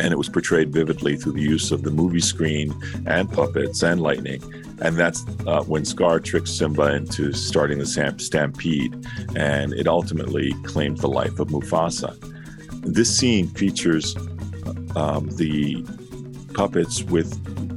And 0.00 0.12
it 0.12 0.16
was 0.16 0.28
portrayed 0.28 0.70
vividly 0.70 1.16
through 1.16 1.33
the 1.33 1.42
use 1.42 1.70
of 1.70 1.83
the 1.83 1.90
movie 1.90 2.20
screen 2.20 2.74
and 3.07 3.30
puppets 3.30 3.83
and 3.83 4.00
lightning 4.00 4.42
and 4.84 4.96
that's 4.96 5.24
uh, 5.46 5.62
when 5.64 5.84
Scar 5.84 6.20
tricks 6.20 6.50
Simba 6.50 6.94
into 6.94 7.32
starting 7.32 7.78
the 7.78 7.86
stampede, 8.18 8.94
and 9.34 9.72
it 9.72 9.88
ultimately 9.88 10.52
claims 10.64 11.00
the 11.00 11.08
life 11.08 11.40
of 11.40 11.48
Mufasa. 11.48 12.14
This 12.82 13.14
scene 13.16 13.48
features 13.48 14.14
um, 14.94 15.30
the 15.36 15.82
puppets 16.52 17.02
with 17.02 17.32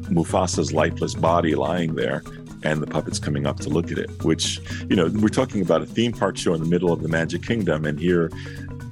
Mufasa's 0.10 0.74
lifeless 0.74 1.14
body 1.14 1.56
lying 1.56 1.96
there, 1.96 2.24
and 2.64 2.82
the 2.82 2.88
puppets 2.88 3.20
coming 3.20 3.46
up 3.46 3.62
to 3.62 3.70
look 3.70 3.90
at 3.90 3.98
it. 3.98 4.26
Which, 4.26 4.60
you 4.90 4.98
know, 4.98 5.10
we're 5.22 5.30
talking 5.30 5.62
about 5.62 5.82
a 5.82 5.86
theme 5.86 6.12
park 6.12 6.38
show 6.38 6.54
in 6.54 6.62
the 6.62 6.70
middle 6.70 6.92
of 6.92 7.02
the 7.02 7.10
Magic 7.10 7.42
Kingdom, 7.42 7.86
and 7.86 7.98
here 7.98 8.30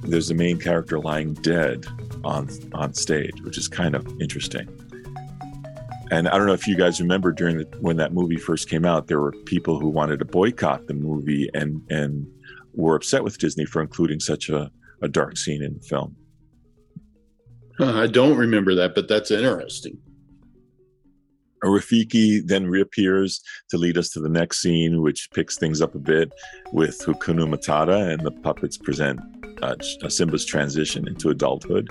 there's 0.02 0.28
the 0.28 0.34
main 0.34 0.58
character 0.58 0.98
lying 0.98 1.34
dead 1.34 1.84
on 2.24 2.48
on 2.72 2.94
stage, 2.94 3.42
which 3.42 3.58
is 3.58 3.68
kind 3.68 3.94
of 3.94 4.06
interesting. 4.22 4.66
And 6.10 6.28
I 6.28 6.38
don't 6.38 6.46
know 6.46 6.52
if 6.52 6.66
you 6.66 6.76
guys 6.76 7.00
remember 7.00 7.32
during 7.32 7.58
the, 7.58 7.64
when 7.80 7.96
that 7.96 8.12
movie 8.12 8.36
first 8.36 8.68
came 8.68 8.84
out, 8.84 9.08
there 9.08 9.20
were 9.20 9.32
people 9.44 9.80
who 9.80 9.88
wanted 9.88 10.20
to 10.20 10.24
boycott 10.24 10.86
the 10.86 10.94
movie 10.94 11.48
and 11.54 11.82
and 11.90 12.26
were 12.74 12.94
upset 12.94 13.24
with 13.24 13.38
Disney 13.38 13.64
for 13.64 13.80
including 13.80 14.20
such 14.20 14.48
a, 14.48 14.70
a 15.02 15.08
dark 15.08 15.36
scene 15.36 15.62
in 15.62 15.74
the 15.74 15.80
film. 15.80 16.14
I 17.78 18.06
don't 18.06 18.36
remember 18.36 18.74
that, 18.76 18.94
but 18.94 19.08
that's 19.08 19.30
interesting. 19.30 19.98
Rafiki 21.64 22.46
then 22.46 22.66
reappears 22.66 23.42
to 23.70 23.76
lead 23.78 23.98
us 23.98 24.10
to 24.10 24.20
the 24.20 24.28
next 24.28 24.60
scene, 24.60 25.02
which 25.02 25.28
picks 25.32 25.58
things 25.58 25.80
up 25.80 25.94
a 25.94 25.98
bit 25.98 26.32
with 26.72 26.98
Hakuna 27.00 27.52
Matata, 27.52 28.12
and 28.12 28.22
the 28.22 28.30
puppets 28.30 28.76
present 28.76 29.20
uh, 29.62 29.74
Simba's 30.08 30.44
transition 30.44 31.08
into 31.08 31.30
adulthood. 31.30 31.88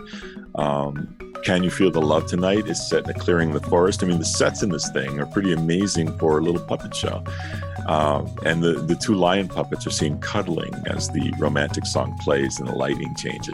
Um, 0.55 1.17
can 1.45 1.63
You 1.63 1.69
Feel 1.69 1.91
the 1.91 2.01
Love 2.01 2.25
Tonight 2.25 2.65
is 2.65 2.89
set 2.89 3.03
in 3.03 3.11
a 3.11 3.13
clearing 3.13 3.49
in 3.49 3.53
the 3.53 3.61
forest. 3.61 4.03
I 4.03 4.07
mean, 4.07 4.17
the 4.17 4.25
sets 4.25 4.63
in 4.63 4.69
this 4.69 4.89
thing 4.89 5.19
are 5.19 5.27
pretty 5.27 5.53
amazing 5.53 6.17
for 6.17 6.39
a 6.39 6.41
little 6.41 6.59
puppet 6.59 6.95
show. 6.95 7.23
Um, 7.85 8.35
and 8.43 8.63
the, 8.63 8.73
the 8.73 8.95
two 8.95 9.13
lion 9.13 9.47
puppets 9.47 9.85
are 9.85 9.91
seen 9.91 10.17
cuddling 10.17 10.73
as 10.87 11.07
the 11.09 11.31
romantic 11.37 11.85
song 11.85 12.17
plays 12.17 12.59
and 12.59 12.67
the 12.67 12.73
lighting 12.73 13.13
changes. 13.15 13.53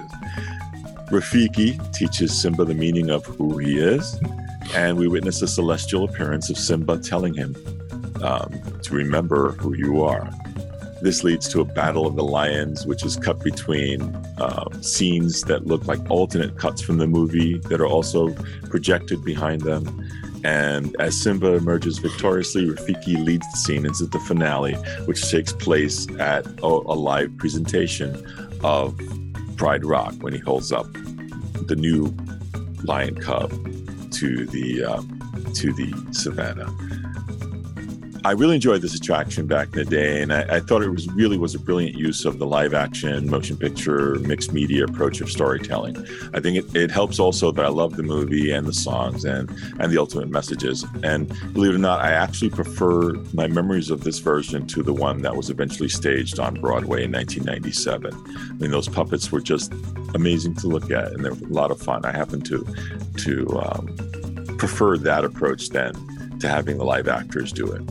Rafiki 1.11 1.77
teaches 1.91 2.41
Simba 2.41 2.63
the 2.63 2.73
meaning 2.73 3.09
of 3.09 3.25
who 3.25 3.57
he 3.57 3.77
is, 3.77 4.17
and 4.73 4.97
we 4.97 5.09
witness 5.09 5.41
a 5.41 5.47
celestial 5.47 6.05
appearance 6.05 6.49
of 6.49 6.57
Simba 6.57 6.97
telling 6.97 7.33
him 7.33 7.57
um, 8.23 8.61
to 8.83 8.95
remember 8.95 9.51
who 9.53 9.75
you 9.75 10.01
are. 10.01 10.31
This 11.01 11.23
leads 11.23 11.47
to 11.49 11.61
a 11.61 11.65
battle 11.65 12.05
of 12.05 12.15
the 12.15 12.23
lions, 12.23 12.85
which 12.85 13.03
is 13.03 13.15
cut 13.15 13.43
between 13.43 14.01
um, 14.39 14.83
scenes 14.83 15.41
that 15.43 15.65
look 15.65 15.87
like 15.87 15.99
alternate 16.09 16.57
cuts 16.57 16.81
from 16.81 16.97
the 16.97 17.07
movie 17.07 17.57
that 17.57 17.81
are 17.81 17.87
also 17.87 18.29
projected 18.69 19.23
behind 19.23 19.61
them. 19.61 20.07
And 20.43 20.95
as 20.99 21.19
Simba 21.19 21.53
emerges 21.53 21.97
victoriously, 21.97 22.65
Rafiki 22.67 23.23
leads 23.23 23.49
the 23.51 23.57
scene 23.57 23.85
into 23.85 24.05
the 24.05 24.19
finale, 24.19 24.73
which 25.05 25.29
takes 25.29 25.53
place 25.53 26.07
at 26.19 26.45
a, 26.45 26.65
a 26.65 26.97
live 26.97 27.35
presentation 27.37 28.25
of 28.63 28.99
Pride 29.57 29.85
Rock 29.85 30.13
when 30.21 30.33
he 30.33 30.39
holds 30.39 30.71
up 30.71 30.87
the 31.67 31.75
new 31.75 32.15
lion 32.83 33.15
cub 33.15 33.51
to 34.11 34.45
the 34.47 34.83
uh, 34.83 35.01
to 35.53 35.73
the 35.73 35.93
savannah. 36.11 36.71
I 38.23 38.33
really 38.33 38.55
enjoyed 38.55 38.83
this 38.83 38.93
attraction 38.93 39.47
back 39.47 39.69
in 39.69 39.79
the 39.79 39.85
day, 39.85 40.21
and 40.21 40.31
I, 40.31 40.57
I, 40.57 40.59
thought 40.59 40.83
it 40.83 40.89
was 40.89 41.07
really 41.13 41.39
was 41.39 41.55
a 41.55 41.59
brilliant 41.59 41.95
use 41.95 42.23
of 42.23 42.37
the 42.37 42.45
live 42.45 42.75
action, 42.75 43.27
motion 43.27 43.57
picture, 43.57 44.19
mixed 44.19 44.53
media 44.53 44.83
approach 44.83 45.21
of 45.21 45.31
storytelling. 45.31 45.97
I 46.31 46.39
think 46.39 46.57
it, 46.57 46.75
it 46.75 46.91
helps 46.91 47.17
also 47.17 47.51
that 47.51 47.65
I 47.65 47.69
love 47.69 47.95
the 47.95 48.03
movie 48.03 48.51
and 48.51 48.67
the 48.67 48.73
songs 48.73 49.25
and 49.25 49.49
and 49.79 49.91
the 49.91 49.97
ultimate 49.97 50.29
messages. 50.29 50.85
And 51.01 51.29
believe 51.53 51.71
it 51.71 51.75
or 51.75 51.79
not, 51.79 52.01
I 52.01 52.11
actually 52.11 52.51
prefer 52.51 53.13
my 53.33 53.47
memories 53.47 53.89
of 53.89 54.03
this 54.03 54.19
version 54.19 54.67
to 54.67 54.83
the 54.83 54.93
one 54.93 55.23
that 55.23 55.35
was 55.35 55.49
eventually 55.49 55.89
staged 55.89 56.39
on 56.39 56.61
Broadway 56.61 57.05
in 57.05 57.11
1997. 57.11 58.13
I 58.13 58.53
mean, 58.53 58.69
those 58.69 58.87
puppets 58.87 59.31
were 59.31 59.41
just 59.41 59.73
amazing 60.13 60.53
to 60.55 60.67
look 60.67 60.91
at, 60.91 61.11
and 61.11 61.25
they 61.25 61.29
were 61.29 61.47
a 61.47 61.53
lot 61.53 61.71
of 61.71 61.81
fun. 61.81 62.05
I 62.05 62.11
happen 62.11 62.41
to 62.41 62.67
to 63.17 63.61
um, 63.61 64.57
prefer 64.59 64.97
that 64.99 65.25
approach 65.25 65.69
than 65.69 65.93
to 66.39 66.47
having 66.47 66.77
the 66.77 66.85
live 66.85 67.07
actors 67.07 67.51
do 67.51 67.71
it. 67.71 67.81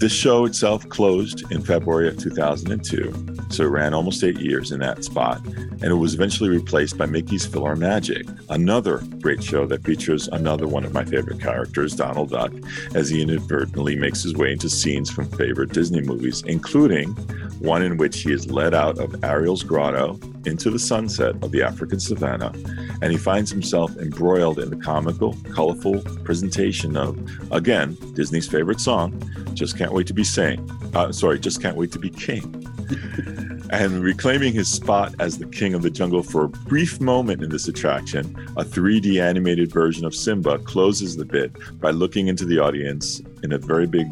This 0.00 0.12
show 0.12 0.46
itself 0.46 0.88
closed 0.88 1.52
in 1.52 1.60
February 1.60 2.08
of 2.08 2.16
2002, 2.16 3.36
so 3.50 3.64
it 3.64 3.66
ran 3.66 3.92
almost 3.92 4.24
eight 4.24 4.38
years 4.40 4.72
in 4.72 4.80
that 4.80 5.04
spot, 5.04 5.44
and 5.44 5.84
it 5.84 5.94
was 5.94 6.14
eventually 6.14 6.48
replaced 6.48 6.96
by 6.96 7.04
Mickey's 7.04 7.46
PhilharMagic, 7.46 8.46
another 8.48 9.02
great 9.20 9.44
show 9.44 9.66
that 9.66 9.84
features 9.84 10.26
another 10.28 10.66
one 10.66 10.86
of 10.86 10.94
my 10.94 11.04
favorite 11.04 11.38
characters, 11.38 11.94
Donald 11.94 12.30
Duck, 12.30 12.50
as 12.94 13.10
he 13.10 13.20
inadvertently 13.20 13.94
makes 13.94 14.22
his 14.22 14.34
way 14.34 14.52
into 14.52 14.70
scenes 14.70 15.10
from 15.10 15.30
favorite 15.32 15.74
Disney 15.74 16.00
movies, 16.00 16.42
including 16.46 17.10
one 17.58 17.82
in 17.82 17.98
which 17.98 18.22
he 18.22 18.32
is 18.32 18.50
led 18.50 18.72
out 18.72 18.98
of 18.98 19.22
Ariel's 19.22 19.62
grotto 19.62 20.18
into 20.46 20.70
the 20.70 20.78
sunset 20.78 21.34
of 21.42 21.52
the 21.52 21.62
African 21.62 22.00
savannah, 22.00 22.54
and 23.02 23.12
he 23.12 23.18
finds 23.18 23.50
himself 23.50 23.94
embroiled 23.98 24.58
in 24.58 24.70
the 24.70 24.76
comical, 24.76 25.36
colorful 25.54 26.00
presentation 26.24 26.96
of, 26.96 27.18
again, 27.52 27.98
Disney's 28.14 28.48
favorite 28.48 28.80
song, 28.80 29.12
Just 29.60 29.76
Can't 29.76 29.92
Wait 29.92 30.06
to 30.06 30.14
Be 30.14 30.24
Sing. 30.24 30.70
Uh, 30.94 31.12
sorry, 31.12 31.38
Just 31.38 31.60
Can't 31.60 31.76
Wait 31.76 31.92
to 31.92 31.98
Be 31.98 32.08
King. 32.08 32.42
and 33.70 34.02
reclaiming 34.02 34.54
his 34.54 34.72
spot 34.72 35.14
as 35.18 35.36
the 35.36 35.44
king 35.44 35.74
of 35.74 35.82
the 35.82 35.90
jungle 35.90 36.22
for 36.22 36.44
a 36.44 36.48
brief 36.48 36.98
moment 36.98 37.42
in 37.42 37.50
this 37.50 37.68
attraction, 37.68 38.24
a 38.56 38.64
3D 38.64 39.20
animated 39.20 39.70
version 39.70 40.06
of 40.06 40.14
Simba 40.14 40.60
closes 40.60 41.18
the 41.18 41.26
bit 41.26 41.52
by 41.78 41.90
looking 41.90 42.28
into 42.28 42.46
the 42.46 42.58
audience 42.58 43.20
in 43.42 43.52
a 43.52 43.58
very 43.58 43.86
big 43.86 44.06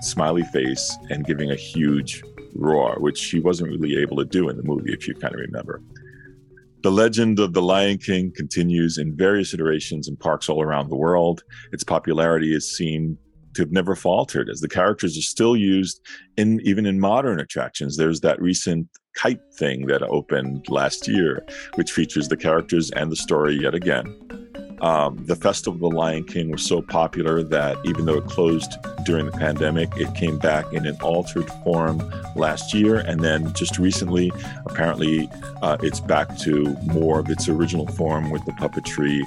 smiley 0.00 0.44
face 0.44 0.96
and 1.10 1.26
giving 1.26 1.50
a 1.50 1.54
huge 1.54 2.22
roar, 2.54 2.96
which 2.98 3.22
he 3.26 3.40
wasn't 3.40 3.68
really 3.68 4.00
able 4.00 4.16
to 4.16 4.24
do 4.24 4.48
in 4.48 4.56
the 4.56 4.62
movie, 4.62 4.94
if 4.94 5.06
you 5.06 5.14
kind 5.14 5.34
of 5.34 5.40
remember. 5.40 5.82
The 6.80 6.90
legend 6.90 7.40
of 7.40 7.52
the 7.52 7.60
Lion 7.60 7.98
King 7.98 8.32
continues 8.34 8.96
in 8.96 9.14
various 9.14 9.52
iterations 9.52 10.08
in 10.08 10.16
parks 10.16 10.48
all 10.48 10.62
around 10.62 10.88
the 10.88 10.96
world. 10.96 11.44
Its 11.72 11.84
popularity 11.84 12.54
is 12.54 12.74
seen 12.74 13.18
to 13.54 13.62
have 13.62 13.72
never 13.72 13.94
faltered 13.94 14.48
as 14.48 14.60
the 14.60 14.68
characters 14.68 15.16
are 15.18 15.22
still 15.22 15.56
used 15.56 16.00
in 16.36 16.60
even 16.62 16.86
in 16.86 17.00
modern 17.00 17.40
attractions. 17.40 17.96
There's 17.96 18.20
that 18.20 18.40
recent 18.40 18.88
kite 19.14 19.40
thing 19.54 19.86
that 19.86 20.02
opened 20.02 20.68
last 20.68 21.08
year, 21.08 21.44
which 21.76 21.92
features 21.92 22.28
the 22.28 22.36
characters 22.36 22.90
and 22.90 23.10
the 23.10 23.16
story 23.16 23.54
yet 23.54 23.74
again. 23.74 24.06
Um, 24.80 25.24
the 25.24 25.36
Festival 25.36 25.76
of 25.76 25.92
the 25.92 25.96
Lion 25.96 26.24
King 26.24 26.50
was 26.50 26.62
so 26.62 26.82
popular 26.82 27.42
that 27.42 27.78
even 27.86 28.04
though 28.04 28.18
it 28.18 28.26
closed 28.26 28.76
during 29.04 29.26
the 29.26 29.32
pandemic, 29.32 29.88
it 29.96 30.14
came 30.14 30.38
back 30.38 30.70
in 30.72 30.84
an 30.84 30.96
altered 31.00 31.48
form 31.62 31.98
last 32.36 32.74
year. 32.74 32.96
And 32.96 33.20
then 33.20 33.52
just 33.54 33.78
recently, 33.78 34.30
apparently, 34.66 35.30
uh, 35.62 35.78
it's 35.80 36.00
back 36.00 36.36
to 36.40 36.76
more 36.82 37.20
of 37.20 37.30
its 37.30 37.48
original 37.48 37.86
form 37.86 38.30
with 38.30 38.44
the 38.44 38.52
puppetry 38.52 39.22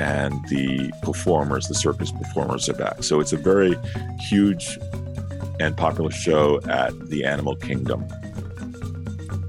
and 0.00 0.32
the 0.48 0.92
performers, 1.02 1.68
the 1.68 1.74
circus 1.74 2.12
performers 2.12 2.68
are 2.68 2.74
back. 2.74 3.02
So 3.02 3.20
it's 3.20 3.32
a 3.32 3.36
very 3.36 3.76
huge 4.20 4.78
and 5.60 5.76
popular 5.76 6.10
show 6.10 6.60
at 6.68 7.08
the 7.08 7.24
Animal 7.24 7.56
Kingdom. 7.56 8.06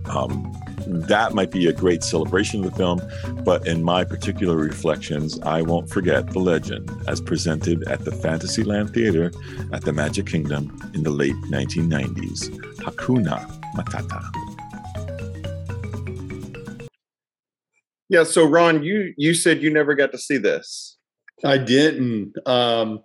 Um, 0.10 0.56
that 0.88 1.36
might 1.36 1.52
be 1.52 1.68
a 1.68 1.74
great 1.74 2.04
celebration 2.04 2.66
of 2.66 2.72
the 2.72 2.78
film, 2.78 3.02
but 3.44 3.68
in 3.68 3.84
my 3.84 4.04
particular 4.04 4.56
reflections, 4.56 5.40
I 5.42 5.62
won't 5.62 5.90
forget 5.90 6.32
the 6.32 6.40
legend 6.40 6.90
as 7.08 7.22
presented 7.22 7.88
at 7.88 8.06
the 8.06 8.12
Fantasyland 8.12 8.92
Theater 8.94 9.32
at 9.72 9.84
the 9.84 9.94
Magic 9.94 10.26
Kingdom 10.26 10.92
in 10.96 11.04
the 11.04 11.12
late 11.12 11.36
1990s 11.52 12.50
Hakuna 12.78 13.46
Matata. 13.76 14.49
Yeah, 18.10 18.24
so 18.24 18.46
Ron, 18.46 18.84
you 18.84 19.14
you 19.18 19.34
said 19.34 19.62
you 19.62 19.72
never 19.72 19.94
got 19.94 20.12
to 20.12 20.18
see 20.18 20.38
this. 20.38 20.98
I 21.44 21.58
didn't. 21.58 22.34
Um, 22.48 23.02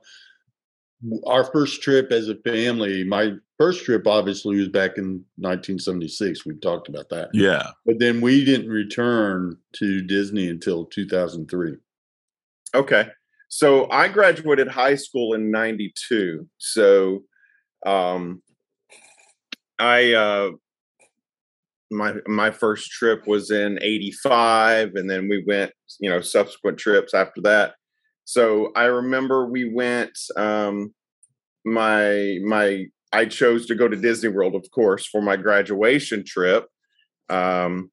our 1.27 1.45
first 1.45 1.83
trip 1.83 2.11
as 2.11 2.29
a 2.29 2.37
family, 2.37 3.05
my 3.05 3.33
first 3.59 3.85
trip 3.85 4.07
obviously 4.07 4.57
was 4.57 4.69
back 4.69 4.97
in 4.97 5.25
1976. 5.37 6.47
We 6.47 6.57
talked 6.57 6.89
about 6.89 7.09
that. 7.11 7.29
Yeah. 7.33 7.71
But 7.85 7.99
then 7.99 8.21
we 8.21 8.45
didn't 8.45 8.71
return 8.71 9.57
to 9.75 10.03
Disney 10.03 10.49
until 10.49 10.87
2003. 10.87 11.77
Okay. 12.75 13.09
So 13.49 13.89
I 13.91 14.09
graduated 14.09 14.69
high 14.69 14.97
school 14.97 15.35
in 15.35 15.51
92. 15.51 16.49
So 16.59 17.23
um 17.87 18.43
I 19.79 20.13
uh 20.13 20.51
my 21.95 22.15
my 22.27 22.51
first 22.51 22.91
trip 22.91 23.27
was 23.27 23.51
in 23.51 23.79
85 23.81 24.95
and 24.97 25.09
then 25.09 25.29
we 25.29 25.45
went, 25.47 25.73
you 26.01 26.11
know, 26.11 26.21
subsequent 26.21 26.79
trips 26.79 27.15
after 27.15 27.41
that. 27.43 27.75
So 28.25 28.73
I 28.75 28.85
remember 28.85 29.47
we 29.47 29.73
went 29.73 30.19
um 30.37 30.93
my 31.65 32.39
my 32.45 32.87
I 33.15 33.27
chose 33.27 33.67
to 33.67 33.77
go 33.77 33.87
to 33.87 33.97
Disney 33.97 34.29
World, 34.29 34.57
of 34.57 34.69
course, 34.73 35.07
for 35.07 35.23
my 35.23 35.37
graduation 35.37 36.25
trip. 36.27 36.67
Um, 37.31 37.91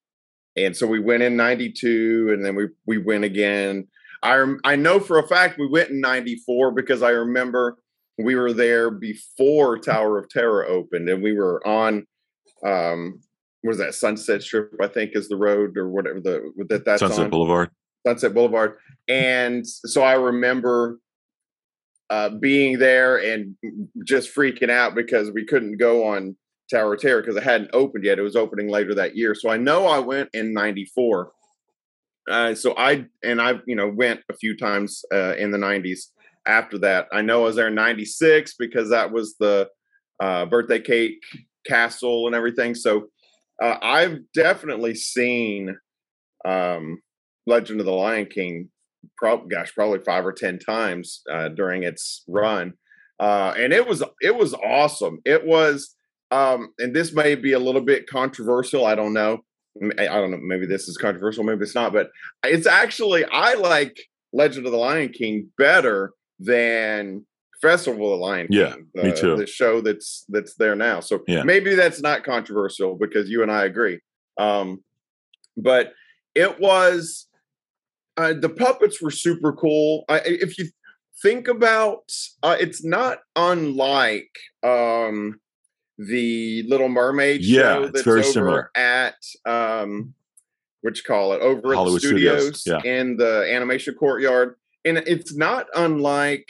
and 0.57 0.75
so 0.75 0.87
we 0.87 0.99
went 0.99 1.23
in 1.23 1.35
92 1.35 2.31
and 2.33 2.43
then 2.43 2.55
we, 2.55 2.67
we 2.87 2.97
went 2.97 3.23
again. 3.23 3.87
I, 4.23 4.43
I 4.63 4.75
know 4.75 4.99
for 4.99 5.19
a 5.19 5.27
fact 5.27 5.59
we 5.59 5.69
went 5.69 5.91
in 5.91 6.01
94 6.01 6.71
because 6.71 7.03
I 7.03 7.09
remember 7.11 7.77
we 8.17 8.35
were 8.35 8.51
there 8.51 8.89
before 8.89 9.77
Tower 9.77 10.17
of 10.17 10.27
Terror 10.27 10.65
opened 10.67 11.07
and 11.07 11.23
we 11.23 11.33
were 11.33 11.65
on, 11.67 12.05
um, 12.65 13.21
was 13.63 13.78
that 13.78 13.93
Sunset 13.93 14.41
Strip, 14.41 14.74
I 14.82 14.88
think 14.88 15.12
is 15.13 15.30
the 15.30 15.38
road 15.38 15.78
or 15.78 15.89
whatever 15.89 16.19
the, 16.19 16.52
that 16.69 16.86
that's 16.86 17.00
Sunset 17.00 17.26
on. 17.26 17.30
Boulevard. 17.30 17.69
Sunset 18.06 18.34
Boulevard. 18.34 18.78
And 19.08 19.65
so 19.67 20.02
I 20.02 20.13
remember 20.13 21.00
uh, 22.10 22.30
being 22.30 22.80
there 22.80 23.17
and 23.17 23.56
just 24.06 24.36
freaking 24.36 24.69
out 24.69 24.95
because 24.95 25.32
we 25.32 25.45
couldn't 25.45 25.78
go 25.78 26.08
on 26.08 26.36
Tower 26.71 26.93
of 26.93 27.02
Terror 27.02 27.21
because 27.21 27.36
it 27.36 27.43
hadn't 27.43 27.69
opened 27.74 28.04
yet. 28.04 28.19
It 28.19 28.24
was 28.24 28.36
opening 28.36 28.69
later 28.69 28.95
that 28.95 29.15
year. 29.15 29.36
So 29.36 29.50
I 29.50 29.58
know 29.58 29.86
I 29.88 30.00
went 30.00 30.30
in 30.34 30.54
'94. 30.54 31.32
Uh, 32.30 32.56
so 32.56 32.76
I 32.78 33.06
and 33.24 33.41
I, 33.41 33.60
you 33.65 33.76
know, 33.76 33.89
went 33.89 34.21
a 34.30 34.36
few 34.36 34.58
times 34.58 35.04
uh, 35.13 35.36
in 35.36 35.52
the 35.52 35.58
'90s. 35.58 36.08
After 36.45 36.78
that, 36.80 37.08
I 37.13 37.21
know 37.21 37.41
I 37.41 37.45
was 37.45 37.56
there 37.56 37.67
in 37.67 37.76
'96 37.76 38.56
because 38.58 38.89
that 38.89 39.12
was 39.12 39.36
the 39.39 39.69
uh, 40.19 40.45
birthday 40.45 40.80
cake 40.80 41.21
castle 41.67 42.28
and 42.28 42.36
everything. 42.36 42.76
So 42.76 43.08
uh, 43.62 43.78
I've 43.82 44.19
definitely 44.34 44.95
seen 44.95 45.78
um, 46.45 47.00
Legend 47.45 47.80
of 47.80 47.86
the 47.86 47.93
Lion 47.93 48.26
King 48.26 48.69
Probably, 49.17 49.50
gosh, 49.50 49.74
probably 49.74 50.00
five 50.00 50.26
or 50.26 50.32
ten 50.32 50.60
times 50.60 51.21
uh, 51.32 51.50
during 51.50 51.84
its 51.84 52.24
run, 52.28 52.74
uh, 53.19 53.54
and 53.58 53.74
it 53.74 53.88
was 53.88 54.04
it 54.21 54.36
was 54.36 54.54
awesome. 54.54 55.19
It 55.26 55.45
was, 55.45 55.95
um, 56.30 56.69
and 56.78 56.95
this 56.95 57.12
may 57.12 57.34
be 57.36 57.54
a 57.54 57.60
little 57.60 57.82
bit 57.82 58.08
controversial. 58.08 58.86
I 58.86 58.93
don't 58.93 59.13
know. 59.13 59.39
I 59.97 60.06
don't 60.06 60.32
know. 60.32 60.39
Maybe 60.41 60.67
this 60.67 60.88
is 60.88 60.97
controversial. 60.97 61.43
Maybe 61.43 61.63
it's 61.63 61.74
not. 61.74 61.93
But 61.93 62.10
it's 62.43 62.67
actually 62.67 63.26
I 63.26 63.56
like 63.56 63.95
Legend 64.34 64.67
of 64.67 64.71
the 64.71 64.78
Lion 64.78 65.10
King 65.10 65.50
better 65.58 66.13
than 66.39 67.26
Festival 67.62 68.13
of 68.13 68.19
the 68.19 68.26
Lion 68.26 68.47
King. 68.47 68.58
Yeah, 68.58 68.76
the, 68.93 69.04
me 69.04 69.13
too. 69.15 69.36
The 69.36 69.47
show 69.47 69.82
that's 69.82 70.26
that's 70.30 70.56
there 70.56 70.76
now. 70.76 71.00
So 71.00 71.21
yeah. 71.28 71.43
maybe 71.43 71.76
that's 71.76 72.02
not 72.02 72.24
controversial 72.24 72.95
because 72.95 73.30
you 73.30 73.43
and 73.43 73.52
I 73.52 73.65
agree. 73.65 74.00
Um, 74.38 74.84
but 75.58 75.93
it 76.36 76.60
was 76.60 77.28
uh, 78.17 78.34
the 78.34 78.50
puppets 78.50 79.02
were 79.02 79.12
super 79.12 79.54
cool. 79.54 80.06
I, 80.10 80.21
if 80.26 80.58
you 80.58 80.69
think 81.21 81.47
about, 81.47 82.12
uh, 82.43 82.58
it's 82.60 82.84
not 82.84 83.19
unlike 83.36 84.36
um, 84.63 85.39
the 85.97 86.63
Little 86.63 86.89
Mermaid 86.89 87.41
yeah, 87.41 87.62
show 87.62 87.88
that's 87.88 88.02
very 88.02 88.24
similar 88.24 88.71
at 88.76 89.15
um, 89.45 90.13
what 90.82 90.97
you 90.97 91.04
call 91.04 91.34
it 91.34 91.41
over 91.41 91.74
Hollywood 91.74 92.00
at 92.00 92.02
the 92.02 92.08
studios, 92.08 92.62
studios. 92.62 92.84
Yeah. 92.84 92.91
in 92.91 93.17
the 93.17 93.47
animation 93.52 93.93
courtyard, 93.93 94.56
and 94.84 94.97
it's 94.97 95.36
not 95.36 95.67
unlike 95.76 96.47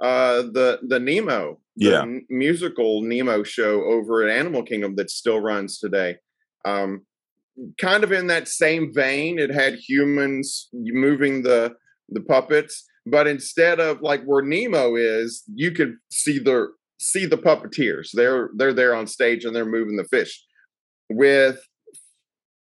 uh, 0.00 0.42
the 0.42 0.80
the 0.86 0.98
Nemo, 0.98 1.60
the 1.76 1.90
yeah. 1.90 2.02
n- 2.02 2.26
musical 2.28 3.02
Nemo 3.02 3.42
show 3.42 3.82
over 3.84 4.26
at 4.26 4.36
Animal 4.36 4.62
Kingdom 4.62 4.96
that 4.96 5.10
still 5.10 5.40
runs 5.40 5.78
today. 5.78 6.16
Um, 6.64 7.02
kind 7.80 8.04
of 8.04 8.12
in 8.12 8.28
that 8.28 8.48
same 8.48 8.92
vein. 8.92 9.38
It 9.38 9.50
had 9.50 9.74
humans 9.74 10.68
moving 10.72 11.42
the 11.42 11.74
the 12.08 12.20
puppets, 12.20 12.84
but 13.06 13.26
instead 13.26 13.80
of 13.80 14.00
like 14.00 14.22
where 14.24 14.42
Nemo 14.42 14.96
is, 14.96 15.44
you 15.54 15.72
could 15.72 15.96
see 16.10 16.38
the 16.38 16.68
see 16.98 17.26
the 17.26 17.38
puppeteers. 17.38 18.10
They're 18.12 18.50
they're 18.56 18.72
there 18.72 18.94
on 18.94 19.06
stage 19.06 19.44
and 19.44 19.54
they're 19.54 19.64
moving 19.64 19.96
the 19.96 20.04
fish. 20.04 20.42
With 21.10 21.58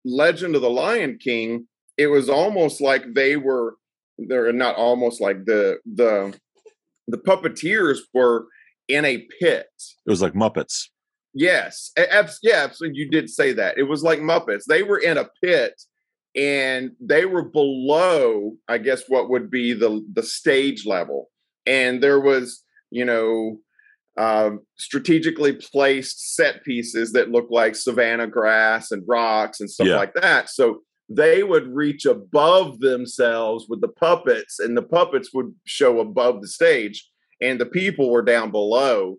Legend 0.05 0.55
of 0.55 0.61
the 0.61 0.69
Lion 0.69 1.17
King, 1.21 1.67
it 1.97 2.07
was 2.07 2.29
almost 2.29 2.81
like 2.81 3.13
they 3.13 3.35
were 3.35 3.75
they're 4.17 4.51
not 4.53 4.75
almost 4.75 5.21
like 5.21 5.45
the 5.45 5.79
the 5.85 6.33
the 7.11 7.17
puppeteers 7.17 7.99
were 8.13 8.47
in 8.87 9.05
a 9.05 9.27
pit. 9.39 9.67
It 10.05 10.09
was 10.09 10.21
like 10.21 10.33
Muppets. 10.33 10.85
Yes, 11.33 11.91
yeah, 12.41 12.69
you 12.81 13.09
did 13.09 13.29
say 13.29 13.53
that. 13.53 13.77
It 13.77 13.83
was 13.83 14.01
like 14.01 14.19
Muppets. 14.19 14.65
They 14.67 14.81
were 14.81 14.97
in 14.97 15.17
a 15.17 15.29
pit 15.43 15.79
and 16.35 16.91
they 16.99 17.25
were 17.25 17.43
below, 17.43 18.53
I 18.67 18.77
guess, 18.77 19.03
what 19.07 19.29
would 19.29 19.49
be 19.49 19.73
the 19.73 20.05
the 20.13 20.23
stage 20.23 20.85
level. 20.85 21.29
And 21.65 22.01
there 22.01 22.19
was, 22.19 22.63
you 22.89 23.05
know, 23.05 23.59
uh, 24.17 24.51
strategically 24.77 25.53
placed 25.53 26.35
set 26.35 26.63
pieces 26.63 27.13
that 27.13 27.31
looked 27.31 27.51
like 27.51 27.75
savanna 27.75 28.27
grass 28.27 28.91
and 28.91 29.03
rocks 29.07 29.59
and 29.59 29.69
stuff 29.69 29.87
yeah. 29.87 29.97
like 29.97 30.13
that. 30.15 30.49
So 30.49 30.81
they 31.09 31.43
would 31.43 31.67
reach 31.67 32.05
above 32.05 32.79
themselves 32.79 33.65
with 33.67 33.81
the 33.81 33.87
puppets, 33.87 34.59
and 34.59 34.77
the 34.77 34.83
puppets 34.83 35.33
would 35.33 35.53
show 35.65 35.99
above 35.99 36.41
the 36.41 36.47
stage, 36.47 37.09
and 37.41 37.59
the 37.59 37.65
people 37.65 38.11
were 38.11 38.21
down 38.21 38.51
below. 38.51 39.17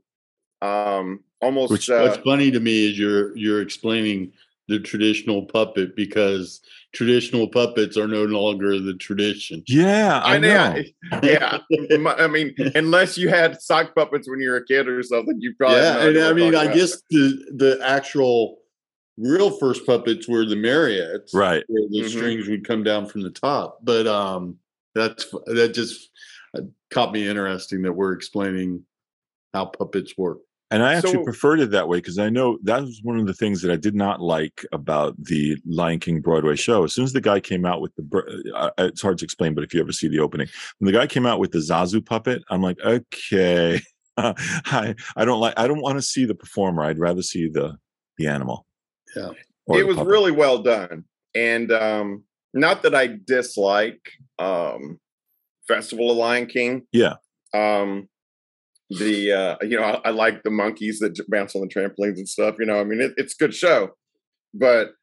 Um, 0.63 1.25
almost. 1.41 1.73
Which, 1.73 1.91
uh, 1.91 2.03
what's 2.03 2.23
funny 2.23 2.51
to 2.51 2.61
me 2.61 2.91
is 2.91 2.99
you're 2.99 3.37
you're 3.37 3.61
explaining 3.61 4.33
the 4.69 4.79
traditional 4.79 5.43
puppet 5.47 5.97
because 5.97 6.61
traditional 6.93 7.49
puppets 7.49 7.97
are 7.97 8.07
no 8.07 8.25
longer 8.25 8.79
the 8.79 8.95
tradition. 8.95 9.65
Yeah, 9.67 10.21
I, 10.23 10.39
know. 10.39 10.77
Yeah, 11.25 11.59
I 12.07 12.29
mean, 12.29 12.55
unless 12.77 13.19
you 13.19 13.29
had 13.29 13.61
sock 13.61 13.97
puppets 13.97 14.31
when 14.31 14.41
you 14.41 14.51
were 14.51 14.59
a 14.59 14.65
kid 14.65 14.87
or 14.87 15.03
something, 15.03 15.37
you 15.41 15.55
probably. 15.57 15.79
Yeah, 15.79 16.07
and 16.07 16.19
I 16.19 16.33
mean, 16.33 16.55
I 16.55 16.73
guess 16.73 17.03
the 17.11 17.45
the 17.57 17.81
actual 17.85 18.60
real 19.21 19.51
first 19.51 19.87
puppets 19.87 20.27
were 20.27 20.45
the 20.45 20.57
marionettes, 20.57 21.35
right? 21.35 21.65
Where 21.69 21.89
the 21.89 22.01
mm-hmm. 22.01 22.09
strings 22.09 22.49
would 22.49 22.67
come 22.67 22.83
down 22.83 23.07
from 23.07 23.23
the 23.23 23.31
top, 23.31 23.79
but 23.83 24.07
um, 24.07 24.57
that's 24.95 25.27
that 25.47 25.73
just 25.75 26.11
uh, 26.57 26.63
caught 26.91 27.13
me 27.13 27.29
interesting 27.29 27.83
that 27.83 27.93
we're 27.93 28.13
explaining 28.13 28.85
how 29.53 29.67
puppets 29.67 30.17
work. 30.17 30.39
And 30.73 30.85
I 30.85 30.95
actually 30.95 31.15
so, 31.15 31.25
preferred 31.25 31.59
it 31.59 31.73
that 31.73 31.89
way 31.89 31.99
because 31.99 32.19
I 32.21 32.31
know 32.31 32.59
that 32.63 32.83
was 32.83 33.01
one 33.03 33.19
of 33.19 33.27
the 33.27 33.35
things 33.35 33.61
that 33.63 33.73
I 33.73 33.77
did 33.77 33.97
not 33.97 34.21
like 34.21 34.65
about 34.71 35.17
the 35.19 35.59
Lion 35.67 35.99
King 35.99 36.21
Broadway 36.21 36.55
show. 36.55 36.85
As 36.85 36.95
soon 36.95 37.03
as 37.05 37.13
the 37.13 37.21
guy 37.21 37.41
came 37.41 37.67
out 37.67 37.81
with 37.81 37.93
the, 37.97 38.53
uh, 38.55 38.71
uh, 38.79 38.85
it's 38.85 39.03
hard 39.03 39.19
to 39.19 39.25
explain, 39.25 39.53
but 39.53 39.65
if 39.65 39.75
you 39.75 39.81
ever 39.81 39.91
see 39.91 40.07
the 40.07 40.21
opening, 40.21 40.47
when 40.79 40.93
the 40.93 40.97
guy 40.97 41.09
came 41.09 41.27
out 41.27 41.41
with 41.41 41.51
the 41.51 41.59
Zazu 41.59 42.05
puppet, 42.05 42.45
I'm 42.51 42.63
like, 42.63 42.79
okay, 42.85 43.81
I 44.17 44.95
I 45.17 45.25
don't 45.25 45.41
like, 45.41 45.55
I 45.57 45.67
don't 45.67 45.83
want 45.83 45.99
to 45.99 46.03
see 46.03 46.25
the 46.25 46.37
performer. 46.37 46.85
I'd 46.85 47.01
rather 47.01 47.23
see 47.23 47.49
the 47.49 47.77
the 48.17 48.29
animal. 48.29 48.65
Yeah, 49.17 49.31
it 49.69 49.87
was 49.87 49.99
really 49.99 50.33
well 50.33 50.63
done, 50.63 51.05
and 51.35 51.71
um, 51.73 52.25
not 52.55 52.83
that 52.83 52.95
I 52.95 53.17
dislike 53.27 54.01
um, 54.39 54.99
Festival 55.69 56.11
of 56.11 56.17
Lion 56.17 56.47
King. 56.47 56.83
Yeah. 56.93 57.15
Um, 57.55 58.09
the 58.99 59.33
uh 59.33 59.57
you 59.63 59.79
know 59.79 59.85
I, 59.85 60.09
I, 60.09 60.11
like 60.11 60.43
the 60.43 60.51
monkeys 60.51 60.99
that 60.99 61.17
bounce 61.29 61.55
on 61.55 61.61
the 61.61 61.69
trampolines 61.69 62.17
and 62.17 62.29
stuff 62.29 62.57
you 62.59 62.67
know 62.67 62.81
i 62.81 62.83
mean 62.83 63.01
it, 63.01 63.13
it's 63.17 63.35
a 63.35 63.37
good 63.37 63.55
show 63.55 63.91
but 64.53 64.95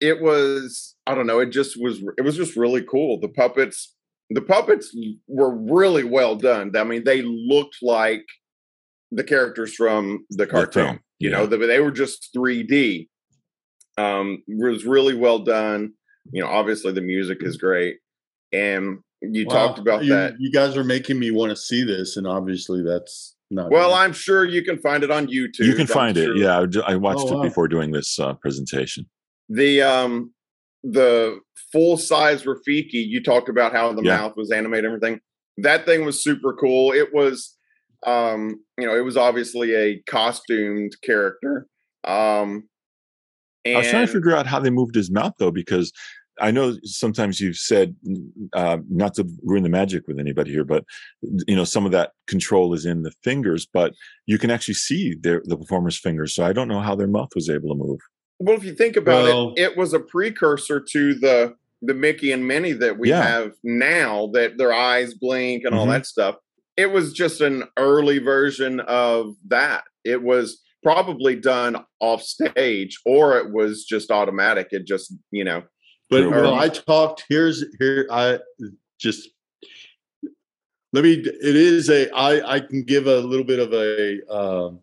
it 0.00 0.22
was 0.22 0.96
i 1.06 1.14
don't 1.14 1.26
know 1.26 1.38
it 1.38 1.50
just 1.50 1.76
was 1.80 2.02
it 2.16 2.22
was 2.22 2.36
just 2.36 2.56
really 2.56 2.82
cool. 2.82 3.20
The 3.20 3.28
puppets 3.28 3.94
the 4.32 4.40
puppets 4.40 4.96
were 5.26 5.52
really 5.52 6.04
well 6.04 6.36
done. 6.36 6.74
I 6.76 6.84
mean 6.84 7.04
they 7.04 7.22
looked 7.22 7.76
like 7.82 8.24
the 9.10 9.24
characters 9.24 9.74
from 9.74 10.24
the 10.30 10.46
cartoon 10.46 11.00
the 11.20 11.26
you 11.26 11.30
know 11.30 11.46
they, 11.46 11.56
they 11.58 11.80
were 11.80 11.90
just 11.90 12.30
3d 12.36 13.08
um 13.98 14.42
was 14.48 14.84
really 14.84 15.14
well 15.14 15.38
done 15.38 15.92
you 16.32 16.42
know 16.42 16.48
obviously 16.48 16.92
the 16.92 17.00
music 17.00 17.38
is 17.42 17.56
great 17.56 17.96
and 18.52 18.98
you 19.22 19.44
talked 19.44 19.78
about 19.78 20.04
you, 20.04 20.14
that. 20.14 20.34
You 20.38 20.50
guys 20.50 20.76
are 20.76 20.84
making 20.84 21.18
me 21.18 21.30
want 21.30 21.50
to 21.50 21.56
see 21.56 21.84
this, 21.84 22.16
and 22.16 22.26
obviously 22.26 22.82
that's 22.82 23.36
not. 23.50 23.70
Well, 23.70 23.92
I'm 23.92 24.12
sure 24.12 24.44
you 24.44 24.62
can 24.62 24.78
find 24.78 25.04
it 25.04 25.10
on 25.10 25.26
YouTube. 25.26 25.66
You 25.66 25.74
can 25.74 25.86
find 25.86 26.16
sure. 26.16 26.34
it. 26.34 26.38
Yeah, 26.38 26.64
I 26.86 26.96
watched 26.96 27.26
oh, 27.26 27.40
it 27.40 27.42
before 27.42 27.68
doing 27.68 27.90
this 27.90 28.18
uh, 28.18 28.34
presentation. 28.34 29.06
The 29.48 29.82
um 29.82 30.32
the 30.82 31.40
full 31.72 31.96
size 31.96 32.44
Rafiki. 32.44 33.06
You 33.06 33.22
talked 33.22 33.48
about 33.48 33.72
how 33.72 33.92
the 33.92 34.02
yeah. 34.02 34.16
mouth 34.16 34.36
was 34.36 34.50
animated, 34.50 34.86
everything. 34.86 35.20
That 35.58 35.84
thing 35.84 36.04
was 36.06 36.24
super 36.24 36.54
cool. 36.54 36.92
It 36.92 37.12
was, 37.12 37.56
um, 38.06 38.64
you 38.78 38.86
know, 38.86 38.96
it 38.96 39.04
was 39.04 39.18
obviously 39.18 39.74
a 39.74 40.00
costumed 40.08 40.92
character. 41.02 41.66
Um, 42.04 42.69
I 43.66 43.76
was 43.76 43.88
trying 43.88 44.06
to 44.06 44.12
figure 44.12 44.34
out 44.34 44.46
how 44.46 44.60
they 44.60 44.70
moved 44.70 44.94
his 44.94 45.10
mouth 45.10 45.34
though, 45.38 45.50
because 45.50 45.92
I 46.40 46.50
know 46.50 46.76
sometimes 46.84 47.40
you've 47.40 47.56
said 47.56 47.94
uh, 48.54 48.78
not 48.88 49.14
to 49.14 49.28
ruin 49.42 49.62
the 49.62 49.68
magic 49.68 50.08
with 50.08 50.18
anybody 50.18 50.50
here, 50.50 50.64
but 50.64 50.84
you 51.46 51.54
know 51.54 51.64
some 51.64 51.84
of 51.84 51.92
that 51.92 52.12
control 52.26 52.72
is 52.72 52.86
in 52.86 53.02
the 53.02 53.12
fingers, 53.22 53.66
but 53.70 53.94
you 54.26 54.38
can 54.38 54.50
actually 54.50 54.74
see 54.74 55.14
their, 55.20 55.42
the 55.44 55.56
performer's 55.56 55.98
fingers. 55.98 56.34
So 56.34 56.44
I 56.44 56.52
don't 56.52 56.68
know 56.68 56.80
how 56.80 56.94
their 56.94 57.06
mouth 57.06 57.30
was 57.34 57.50
able 57.50 57.68
to 57.70 57.74
move. 57.74 57.98
Well, 58.38 58.56
if 58.56 58.64
you 58.64 58.74
think 58.74 58.96
about 58.96 59.24
well, 59.24 59.52
it, 59.56 59.62
it 59.62 59.76
was 59.76 59.92
a 59.92 60.00
precursor 60.00 60.80
to 60.80 61.14
the 61.14 61.54
the 61.82 61.94
Mickey 61.94 62.32
and 62.32 62.46
Minnie 62.46 62.72
that 62.72 62.98
we 62.98 63.10
yeah. 63.10 63.22
have 63.22 63.52
now, 63.62 64.28
that 64.34 64.58
their 64.58 64.72
eyes 64.72 65.14
blink 65.14 65.64
and 65.64 65.72
mm-hmm. 65.72 65.80
all 65.80 65.86
that 65.86 66.06
stuff. 66.06 66.36
It 66.76 66.92
was 66.92 67.12
just 67.12 67.40
an 67.40 67.64
early 67.76 68.18
version 68.18 68.80
of 68.80 69.34
that. 69.48 69.84
It 70.04 70.22
was 70.22 70.62
probably 70.82 71.36
done 71.36 71.84
off 72.00 72.22
stage, 72.22 73.00
or 73.04 73.38
it 73.38 73.52
was 73.52 73.84
just 73.84 74.10
automatic. 74.10 74.68
It 74.70 74.86
just 74.86 75.14
you 75.30 75.44
know 75.44 75.62
but 76.10 76.28
well, 76.28 76.54
I 76.54 76.68
talked. 76.68 77.24
Here's 77.28 77.64
here. 77.78 78.08
I 78.10 78.40
just 78.98 79.30
let 80.92 81.04
me. 81.04 81.12
It 81.12 81.56
is 81.56 81.88
a. 81.88 82.12
I 82.12 82.56
I 82.56 82.60
can 82.60 82.82
give 82.82 83.06
a 83.06 83.20
little 83.20 83.44
bit 83.44 83.60
of 83.60 83.72
a 83.72 84.20
um, 84.28 84.80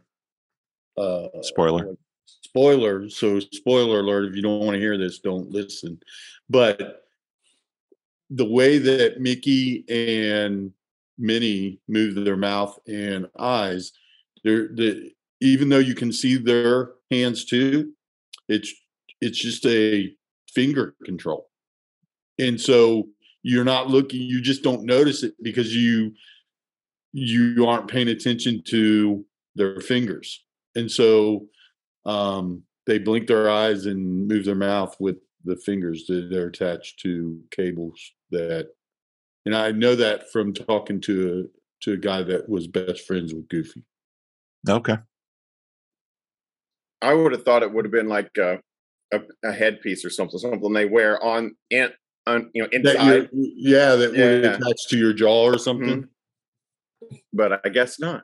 uh, 0.98 1.42
spoiler. 1.42 1.96
Spoiler. 2.26 3.10
So 3.10 3.42
spoiler 3.42 4.00
alert. 4.00 4.30
If 4.30 4.36
you 4.38 4.42
don't 4.42 4.62
want 4.62 4.76
to 4.76 4.80
hear 4.80 4.98
this, 4.98 5.20
don't 5.20 5.52
listen. 5.52 6.00
But 6.50 7.04
the 8.30 8.46
way 8.46 8.78
that 8.78 9.20
Mickey 9.20 9.84
and 9.90 10.72
Minnie 11.18 11.82
move 11.90 12.16
their 12.16 12.38
mouth 12.38 12.80
and 12.88 13.28
eyes, 13.38 13.92
they're 14.46 14.70
the 14.70 15.12
even 15.42 15.70
though 15.70 15.78
you 15.78 15.96
can 15.96 16.12
see 16.12 16.38
their 16.38 16.92
hands 17.12 17.46
too, 17.46 17.94
it's 18.48 18.74
it's 19.22 19.38
just 19.38 19.66
a 19.66 20.14
finger 20.54 20.96
control. 21.06 21.50
And 22.40 22.60
so 22.60 23.08
you're 23.44 23.66
not 23.66 23.90
looking, 23.90 24.22
you 24.22 24.42
just 24.42 24.64
don't 24.64 24.84
notice 24.84 25.24
it 25.24 25.34
because 25.42 25.76
you 25.76 26.14
you 27.14 27.66
aren't 27.66 27.88
paying 27.88 28.10
attention 28.10 28.62
to 28.68 29.26
their 29.56 29.80
fingers. 29.80 30.44
And 30.76 30.92
so 30.92 31.48
um, 32.06 32.64
they 32.86 33.00
blink 33.00 33.28
their 33.28 33.50
eyes 33.50 33.86
and 33.86 34.28
move 34.28 34.46
their 34.46 34.56
mouth 34.56 34.96
with 35.00 35.18
the 35.44 35.56
fingers 35.56 36.06
that 36.08 36.30
they're 36.30 36.48
attached 36.48 37.00
to 37.00 37.40
cables 37.52 38.00
that 38.32 38.70
and 39.46 39.56
I 39.56 39.72
know 39.72 39.96
that 39.96 40.30
from 40.30 40.54
talking 40.54 41.00
to 41.02 41.48
a 41.50 41.84
to 41.84 41.94
a 41.94 41.98
guy 41.98 42.22
that 42.24 42.50
was 42.50 42.68
best 42.68 43.06
friends 43.08 43.34
with 43.34 43.48
Goofy. 43.48 43.84
Okay. 44.68 44.98
I 47.02 47.14
would 47.14 47.32
have 47.32 47.44
thought 47.44 47.64
it 47.64 47.74
would 47.74 47.86
have 47.86 47.92
been 47.92 48.10
like 48.10 48.38
uh, 48.38 48.58
a, 49.14 49.22
a 49.44 49.52
headpiece 49.52 50.04
or 50.04 50.10
something, 50.10 50.40
something 50.40 50.74
they 50.74 50.86
wear 50.86 51.24
on 51.24 51.56
in 51.70 51.90
on 52.26 52.50
you 52.54 52.64
know 52.64 52.70
inside. 52.72 52.96
That 52.96 53.30
yeah, 53.34 53.96
that 53.96 54.14
yeah. 54.14 54.32
would 54.32 54.46
attach 54.46 54.88
to 54.90 54.98
your 54.98 55.14
jaw 55.14 55.46
or 55.46 55.58
something. 55.58 56.04
Mm-hmm. 56.04 57.16
But 57.34 57.66
I 57.66 57.70
guess 57.70 58.00
not. 58.00 58.24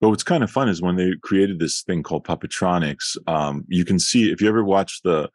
But 0.00 0.10
what's 0.10 0.24
kind 0.24 0.42
of 0.42 0.50
fun 0.50 0.68
is 0.68 0.82
when 0.82 0.96
they 0.96 1.12
created 1.22 1.60
this 1.60 1.82
thing 1.82 2.02
called 2.02 2.26
puppetronics. 2.26 3.16
Um, 3.28 3.64
you 3.68 3.84
can 3.84 4.00
see 4.00 4.32
if 4.32 4.40
you 4.40 4.48
ever 4.48 4.64
watch 4.64 5.00
the 5.02 5.30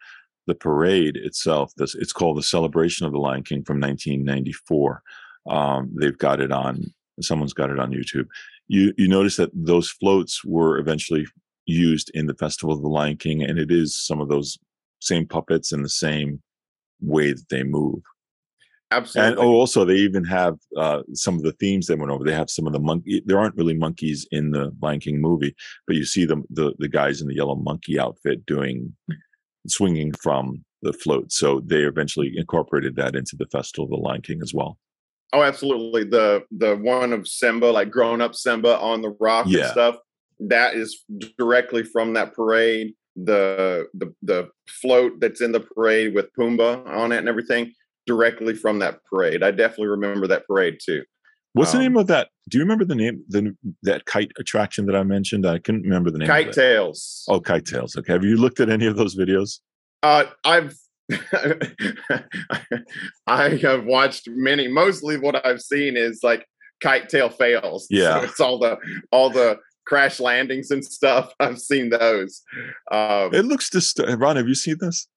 the 0.45 0.55
parade 0.55 1.17
itself. 1.17 1.71
This 1.77 1.95
it's 1.95 2.13
called 2.13 2.37
the 2.37 2.43
Celebration 2.43 3.05
of 3.05 3.13
the 3.13 3.19
Lion 3.19 3.43
King 3.43 3.63
from 3.63 3.79
1994. 3.79 5.01
Um, 5.49 5.91
they've 5.99 6.17
got 6.17 6.41
it 6.41 6.51
on. 6.51 6.83
Someone's 7.21 7.53
got 7.53 7.69
it 7.69 7.79
on 7.79 7.91
YouTube. 7.91 8.27
You 8.67 8.93
you 8.97 9.07
notice 9.07 9.37
that 9.37 9.51
those 9.53 9.89
floats 9.89 10.43
were 10.43 10.77
eventually 10.79 11.25
used 11.67 12.09
in 12.13 12.25
the 12.25 12.33
Festival 12.35 12.73
of 12.73 12.81
the 12.81 12.87
Lion 12.87 13.17
King, 13.17 13.43
and 13.43 13.59
it 13.59 13.71
is 13.71 13.95
some 13.95 14.19
of 14.19 14.29
those 14.29 14.57
same 14.99 15.27
puppets 15.27 15.71
and 15.71 15.85
the 15.85 15.89
same 15.89 16.41
way 16.99 17.31
that 17.33 17.49
they 17.49 17.63
move. 17.63 18.01
Absolutely. 18.89 19.31
And 19.31 19.39
oh, 19.39 19.53
also 19.53 19.83
they 19.83 19.95
even 19.95 20.23
have 20.23 20.55
uh, 20.77 21.01
some 21.13 21.35
of 21.35 21.43
the 21.43 21.51
themes 21.53 21.87
they 21.87 21.95
went 21.95 22.09
over. 22.11 22.23
They 22.23 22.33
have 22.33 22.49
some 22.49 22.67
of 22.67 22.73
the 22.73 22.79
monkey. 22.79 23.21
There 23.25 23.37
aren't 23.37 23.57
really 23.57 23.73
monkeys 23.73 24.25
in 24.31 24.51
the 24.51 24.71
Lion 24.81 25.01
King 25.01 25.19
movie, 25.19 25.53
but 25.85 25.97
you 25.97 26.05
see 26.05 26.25
the 26.25 26.41
the, 26.49 26.73
the 26.79 26.87
guys 26.87 27.21
in 27.21 27.27
the 27.27 27.35
yellow 27.35 27.55
monkey 27.55 27.99
outfit 27.99 28.45
doing 28.45 28.95
swinging 29.67 30.13
from 30.13 30.63
the 30.83 30.93
float. 30.93 31.31
So 31.33 31.61
they 31.65 31.81
eventually 31.81 32.31
incorporated 32.37 32.95
that 32.95 33.15
into 33.15 33.35
the 33.35 33.47
Festival 33.47 33.85
of 33.85 33.89
the 33.91 33.97
Lion 33.97 34.21
King 34.21 34.39
as 34.41 34.53
well. 34.53 34.77
Oh, 35.33 35.43
absolutely. 35.43 36.05
The 36.05 36.43
the 36.51 36.77
one 36.77 37.11
of 37.11 37.27
Simba, 37.27 37.65
like 37.65 37.91
grown 37.91 38.21
up 38.21 38.35
Simba 38.35 38.79
on 38.79 39.01
the 39.01 39.15
rock 39.19 39.47
Yeah. 39.49 39.63
and 39.63 39.71
stuff. 39.71 39.95
That 40.39 40.75
is 40.75 41.03
directly 41.37 41.83
from 41.83 42.13
that 42.13 42.33
parade. 42.33 42.93
The 43.15 43.87
the 43.95 44.13
the 44.21 44.49
float 44.69 45.19
that's 45.19 45.41
in 45.41 45.51
the 45.51 45.59
parade 45.61 46.13
with 46.13 46.27
Pumbaa 46.39 46.87
on 46.87 47.11
it 47.11 47.17
and 47.17 47.27
everything, 47.27 47.73
directly 48.05 48.53
from 48.53 48.79
that 48.79 48.99
parade. 49.05 49.41
I 49.43 49.49
definitely 49.51 49.87
remember 49.87 50.27
that 50.27 50.45
parade 50.45 50.77
too. 50.85 51.03
What's 51.53 51.71
the 51.71 51.77
Um, 51.79 51.83
name 51.83 51.97
of 51.97 52.05
that? 52.07 52.27
Do 52.49 52.59
you 52.59 52.63
remember 52.63 52.85
the 52.85 52.93
name 52.93 53.23
the 53.29 53.55
that 53.83 54.05
kite 54.05 54.31
attraction 54.37 54.85
that 54.85 54.95
I 54.95 55.01
mentioned? 55.01 55.47
I 55.47 55.57
couldn't 55.57 55.81
remember 55.81 56.11
the 56.11 56.19
name. 56.19 56.27
Kite 56.27 56.51
tails. 56.53 57.23
Oh, 57.27 57.41
KiteTails. 57.41 57.97
Okay. 57.97 58.13
Have 58.13 58.23
you 58.23 58.37
looked 58.37 58.59
at 58.59 58.69
any 58.69 58.85
of 58.85 58.95
those 58.97 59.15
videos? 59.17 59.59
Uh, 60.03 60.25
I've 60.45 60.75
I 63.27 63.49
have 63.61 63.85
watched 63.85 64.27
many. 64.29 64.67
Mostly, 64.67 65.17
what 65.17 65.45
I've 65.45 65.61
seen 65.61 65.97
is 65.97 66.19
like 66.23 66.45
kite 66.81 67.09
tail 67.09 67.29
fails. 67.29 67.87
Yeah. 67.89 68.19
so 68.19 68.23
it's 68.29 68.39
all 68.39 68.59
the 68.59 68.77
all 69.11 69.29
the 69.29 69.57
crash 69.87 70.19
landings 70.19 70.69
and 70.69 70.83
stuff. 70.85 71.33
I've 71.39 71.59
seen 71.59 71.89
those. 71.89 72.43
Um, 72.91 73.33
It 73.33 73.45
looks 73.45 73.69
disturbing. 73.69 74.19
Ron, 74.19 74.35
have 74.35 74.47
you 74.47 74.55
seen 74.55 74.75
this? 74.79 75.07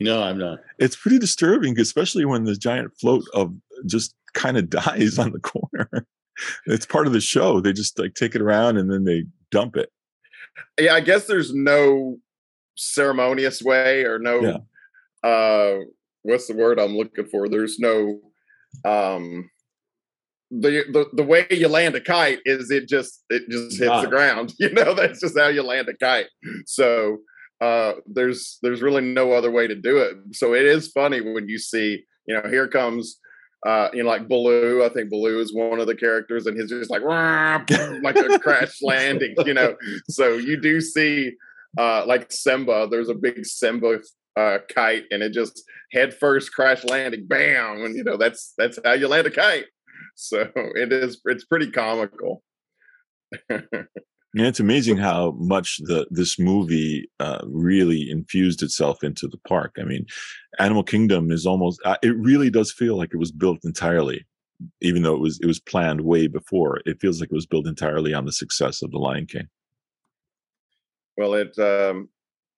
No, 0.00 0.22
I'm 0.22 0.38
not. 0.38 0.60
It's 0.78 0.96
pretty 0.96 1.18
disturbing, 1.18 1.78
especially 1.78 2.24
when 2.24 2.44
the 2.44 2.56
giant 2.56 2.92
float 3.00 3.24
of 3.34 3.54
just 3.86 4.14
kind 4.34 4.56
of 4.56 4.70
dies 4.70 5.18
on 5.18 5.32
the 5.32 5.40
corner. 5.40 6.06
it's 6.66 6.86
part 6.86 7.06
of 7.06 7.12
the 7.12 7.20
show. 7.20 7.60
They 7.60 7.72
just 7.72 7.98
like 7.98 8.14
take 8.14 8.34
it 8.34 8.40
around 8.42 8.78
and 8.78 8.90
then 8.90 9.04
they 9.04 9.24
dump 9.50 9.76
it. 9.76 9.90
yeah, 10.80 10.94
I 10.94 11.00
guess 11.00 11.26
there's 11.26 11.52
no 11.54 12.18
ceremonious 12.76 13.62
way 13.62 14.04
or 14.04 14.18
no. 14.18 14.40
Yeah. 14.40 15.28
Uh, 15.28 15.84
what's 16.22 16.46
the 16.48 16.54
word 16.54 16.80
I'm 16.80 16.96
looking 16.96 17.26
for? 17.26 17.48
There's 17.48 17.78
no. 17.78 18.20
Um, 18.84 19.50
the, 20.60 20.84
the 20.92 21.06
the 21.14 21.22
way 21.22 21.46
you 21.50 21.66
land 21.66 21.94
a 21.94 22.00
kite 22.00 22.40
is 22.44 22.70
it 22.70 22.86
just 22.86 23.24
it 23.30 23.48
just 23.48 23.78
hits 23.78 24.02
the 24.02 24.08
ground 24.08 24.52
you 24.58 24.70
know 24.72 24.92
that's 24.92 25.20
just 25.20 25.38
how 25.38 25.48
you 25.48 25.62
land 25.62 25.88
a 25.88 25.96
kite. 25.96 26.26
So 26.66 27.18
uh 27.60 27.94
there's 28.06 28.58
there's 28.62 28.82
really 28.82 29.00
no 29.00 29.32
other 29.32 29.50
way 29.50 29.66
to 29.66 29.74
do 29.74 29.98
it. 29.98 30.16
So 30.32 30.54
it 30.54 30.66
is 30.66 30.88
funny 30.88 31.20
when 31.20 31.48
you 31.48 31.58
see 31.58 32.04
you 32.26 32.34
know 32.34 32.48
here 32.50 32.68
comes 32.68 33.18
uh 33.66 33.88
you 33.94 34.02
know 34.02 34.08
like 34.10 34.28
baloo. 34.28 34.84
I 34.84 34.90
think 34.90 35.08
baloo 35.08 35.40
is 35.40 35.54
one 35.54 35.80
of 35.80 35.86
the 35.86 35.96
characters 35.96 36.46
and 36.46 36.58
he's 36.58 36.68
just 36.68 36.90
like 36.90 37.02
like 38.02 38.16
a 38.16 38.38
crash 38.38 38.78
landing 38.82 39.34
you 39.46 39.54
know. 39.54 39.74
So 40.10 40.34
you 40.34 40.60
do 40.60 40.82
see 40.82 41.32
uh 41.78 42.04
like 42.04 42.30
simba 42.30 42.88
there's 42.90 43.08
a 43.08 43.14
big 43.14 43.46
simba 43.46 44.00
uh 44.36 44.58
kite 44.74 45.04
and 45.10 45.22
it 45.22 45.32
just 45.32 45.62
head 45.92 46.12
first 46.12 46.52
crash 46.52 46.84
landing 46.84 47.26
bam 47.26 47.84
and 47.84 47.96
you 47.96 48.04
know 48.04 48.18
that's 48.18 48.52
that's 48.58 48.78
how 48.84 48.92
you 48.92 49.08
land 49.08 49.26
a 49.26 49.30
kite 49.30 49.64
so 50.16 50.48
it 50.74 50.92
is 50.92 51.20
it's 51.26 51.44
pretty 51.44 51.70
comical 51.70 52.42
Yeah, 54.34 54.46
it's 54.46 54.60
amazing 54.60 54.96
how 54.96 55.32
much 55.32 55.76
the 55.84 56.06
this 56.10 56.38
movie 56.38 57.10
uh, 57.20 57.40
really 57.46 58.10
infused 58.10 58.62
itself 58.62 59.04
into 59.04 59.28
the 59.28 59.36
park. 59.46 59.74
I 59.78 59.82
mean, 59.84 60.06
Animal 60.58 60.84
Kingdom 60.84 61.30
is 61.30 61.44
almost 61.44 61.82
uh, 61.84 61.98
it 62.02 62.16
really 62.16 62.48
does 62.48 62.72
feel 62.72 62.96
like 62.96 63.10
it 63.12 63.18
was 63.18 63.30
built 63.30 63.58
entirely, 63.62 64.26
even 64.80 65.02
though 65.02 65.12
it 65.14 65.20
was 65.20 65.38
it 65.42 65.46
was 65.46 65.60
planned 65.60 66.00
way 66.00 66.28
before. 66.28 66.80
It 66.86 66.98
feels 66.98 67.20
like 67.20 67.30
it 67.30 67.34
was 67.34 67.44
built 67.44 67.66
entirely 67.66 68.14
on 68.14 68.24
the 68.24 68.32
success 68.32 68.80
of 68.80 68.90
The 68.90 68.96
Lion 68.98 69.26
King. 69.26 69.48
well 71.18 71.34
it 71.34 71.58
um 71.58 72.08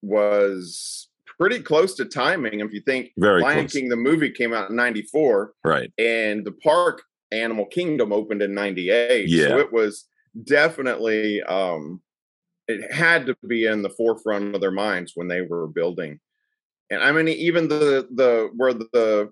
was 0.02 1.08
pretty 1.40 1.58
close 1.60 1.94
to 1.96 2.04
timing 2.04 2.60
if 2.60 2.72
you 2.72 2.82
think 2.82 3.10
Very 3.18 3.42
lion 3.42 3.60
close. 3.62 3.72
king 3.72 3.88
the 3.88 3.96
movie 3.96 4.30
came 4.30 4.52
out 4.52 4.70
in 4.70 4.76
94 4.76 5.54
Right. 5.64 5.90
and 5.98 6.44
the 6.44 6.52
park 6.52 7.02
animal 7.34 7.66
kingdom 7.66 8.12
opened 8.12 8.42
in 8.42 8.54
98 8.54 9.28
Yeah. 9.28 9.48
so 9.48 9.58
it 9.58 9.72
was 9.72 10.06
definitely 10.44 11.42
um 11.42 12.00
it 12.68 12.92
had 12.92 13.26
to 13.26 13.36
be 13.46 13.66
in 13.66 13.82
the 13.82 13.90
forefront 13.90 14.54
of 14.54 14.60
their 14.60 14.70
minds 14.70 15.12
when 15.14 15.28
they 15.28 15.42
were 15.42 15.66
building 15.66 16.18
and 16.90 17.02
i 17.02 17.10
mean 17.12 17.28
even 17.28 17.68
the 17.68 18.06
the 18.14 18.50
where 18.56 18.72
the 18.74 19.30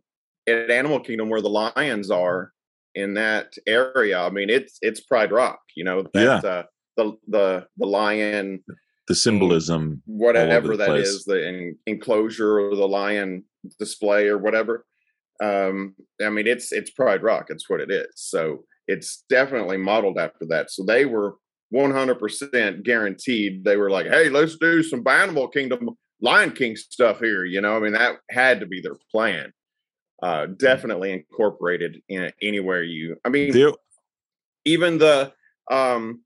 at 0.48 0.70
animal 0.70 1.00
kingdom 1.00 1.28
where 1.28 1.40
the 1.40 1.48
lions 1.48 2.11
are 2.11 2.53
in 2.94 3.14
that 3.14 3.53
area 3.66 4.20
i 4.20 4.30
mean 4.30 4.50
it's 4.50 4.78
it's 4.82 5.00
pride 5.00 5.32
rock 5.32 5.61
you 5.76 5.84
know 5.84 6.03
that 6.14 6.44
uh 6.44 6.62
the 6.96 7.16
the 7.28 7.66
the 7.78 7.86
lion 7.86 8.62
The 9.09 9.14
symbolism. 9.14 10.03
whatever 10.07 10.72
the 10.72 10.76
that 10.78 10.88
place. 10.88 11.09
is, 11.09 11.24
the 11.24 11.40
en- 11.46 11.78
enclosure 11.86 12.61
or 12.61 12.76
the 12.76 12.86
lion 13.00 13.44
display 13.78 14.28
or 14.28 14.38
whatever. 14.38 14.84
Um, 15.43 15.95
I 16.24 16.30
mean, 16.30 16.47
it's 16.47 16.72
it's 16.72 16.90
Pride 16.90 17.22
Rock. 17.22 17.47
It's 17.49 17.68
what 17.68 17.80
it 17.80 17.90
is. 17.90 18.07
So 18.14 18.64
it's 18.86 19.24
definitely 19.28 19.76
modeled 19.76 20.18
after 20.18 20.47
that. 20.49 20.70
So 20.70 20.84
they 20.84 21.05
were 21.05 21.36
100% 21.74 22.82
guaranteed. 22.84 23.64
They 23.64 23.76
were 23.76 23.90
like, 23.90 24.07
"Hey, 24.07 24.28
let's 24.28 24.57
do 24.57 24.82
some 24.82 25.07
Animal 25.07 25.49
Kingdom, 25.49 25.90
Lion 26.20 26.53
King 26.53 26.76
stuff 26.76 27.18
here." 27.18 27.45
You 27.45 27.61
know, 27.61 27.76
I 27.76 27.80
mean, 27.80 27.93
that 27.93 28.16
had 28.30 28.61
to 28.61 28.66
be 28.66 28.80
their 28.80 28.97
plan. 29.11 29.53
Uh, 30.22 30.47
definitely 30.47 31.12
incorporated 31.12 32.01
in 32.09 32.30
anywhere 32.40 32.82
you. 32.84 33.16
I 33.24 33.28
mean, 33.28 33.53
There, 33.53 33.72
even 34.64 34.99
the 34.99 35.32
um 35.70 36.22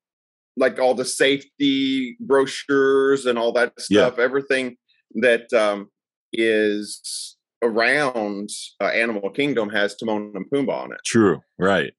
like 0.59 0.79
all 0.79 0.95
the 0.95 1.05
safety 1.05 2.17
brochures 2.21 3.27
and 3.27 3.39
all 3.39 3.53
that 3.53 3.73
Yeah. 3.89 4.09
stuff 4.09 4.19
everything 4.19 4.77
that 5.17 5.51
um 5.53 5.89
is 6.33 7.36
around 7.63 8.51
uh, 8.81 8.87
animal 8.87 9.31
kingdom 9.31 9.69
has 9.69 9.97
timon 9.97 10.33
and 10.35 10.51
pumbaa 10.51 10.85
on 10.85 10.93
it 10.93 11.01
true. 11.05 11.41
Right. 11.59 11.93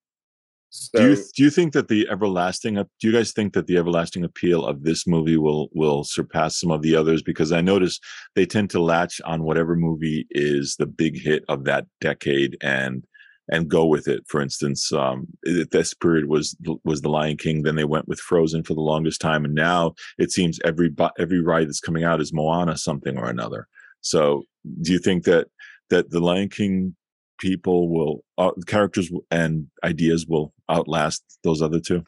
so 0.69 0.99
do 0.99 1.09
you 1.09 1.15
do 1.35 1.43
you 1.43 1.49
think 1.49 1.73
that 1.73 1.87
the 1.87 2.07
everlasting 2.09 2.75
do 2.75 2.85
you 3.01 3.11
guys 3.11 3.31
think 3.31 3.53
that 3.53 3.67
the 3.67 3.77
everlasting 3.77 4.23
appeal 4.23 4.65
of 4.65 4.83
this 4.83 5.07
movie 5.07 5.37
will 5.37 5.69
will 5.73 6.03
surpass 6.03 6.59
some 6.59 6.71
of 6.71 6.81
the 6.81 6.95
others 6.95 7.21
because 7.21 7.51
i 7.51 7.61
notice 7.61 7.99
they 8.35 8.45
tend 8.45 8.69
to 8.71 8.81
latch 8.81 9.19
on 9.25 9.43
whatever 9.43 9.75
movie 9.75 10.27
is 10.31 10.75
the 10.77 10.85
big 10.85 11.19
hit 11.19 11.43
of 11.47 11.63
that 11.63 11.85
decade 12.01 12.57
and 12.61 13.03
and 13.49 13.69
go 13.69 13.85
with 13.85 14.07
it 14.07 14.23
for 14.27 14.41
instance 14.41 14.91
um 14.93 15.25
this 15.43 15.93
period 15.93 16.25
was 16.25 16.55
was 16.83 17.01
the 17.01 17.09
lion 17.09 17.37
king 17.37 17.63
then 17.63 17.75
they 17.75 17.85
went 17.85 18.07
with 18.07 18.19
frozen 18.19 18.63
for 18.63 18.73
the 18.73 18.81
longest 18.81 19.21
time 19.21 19.45
and 19.45 19.55
now 19.55 19.93
it 20.17 20.31
seems 20.31 20.59
every 20.65 20.93
every 21.17 21.41
ride 21.41 21.67
that's 21.67 21.79
coming 21.79 22.03
out 22.03 22.21
is 22.21 22.33
moana 22.33 22.77
something 22.77 23.17
or 23.17 23.29
another 23.29 23.67
so 24.01 24.43
do 24.81 24.91
you 24.91 24.99
think 24.99 25.23
that 25.23 25.47
that 25.89 26.09
the 26.11 26.19
lion 26.19 26.49
king 26.49 26.95
people 27.39 27.89
will 27.89 28.23
uh, 28.37 28.51
characters 28.65 29.11
and 29.31 29.67
ideas 29.83 30.25
will 30.27 30.53
outlast 30.69 31.23
those 31.43 31.61
other 31.61 31.79
two 31.79 32.03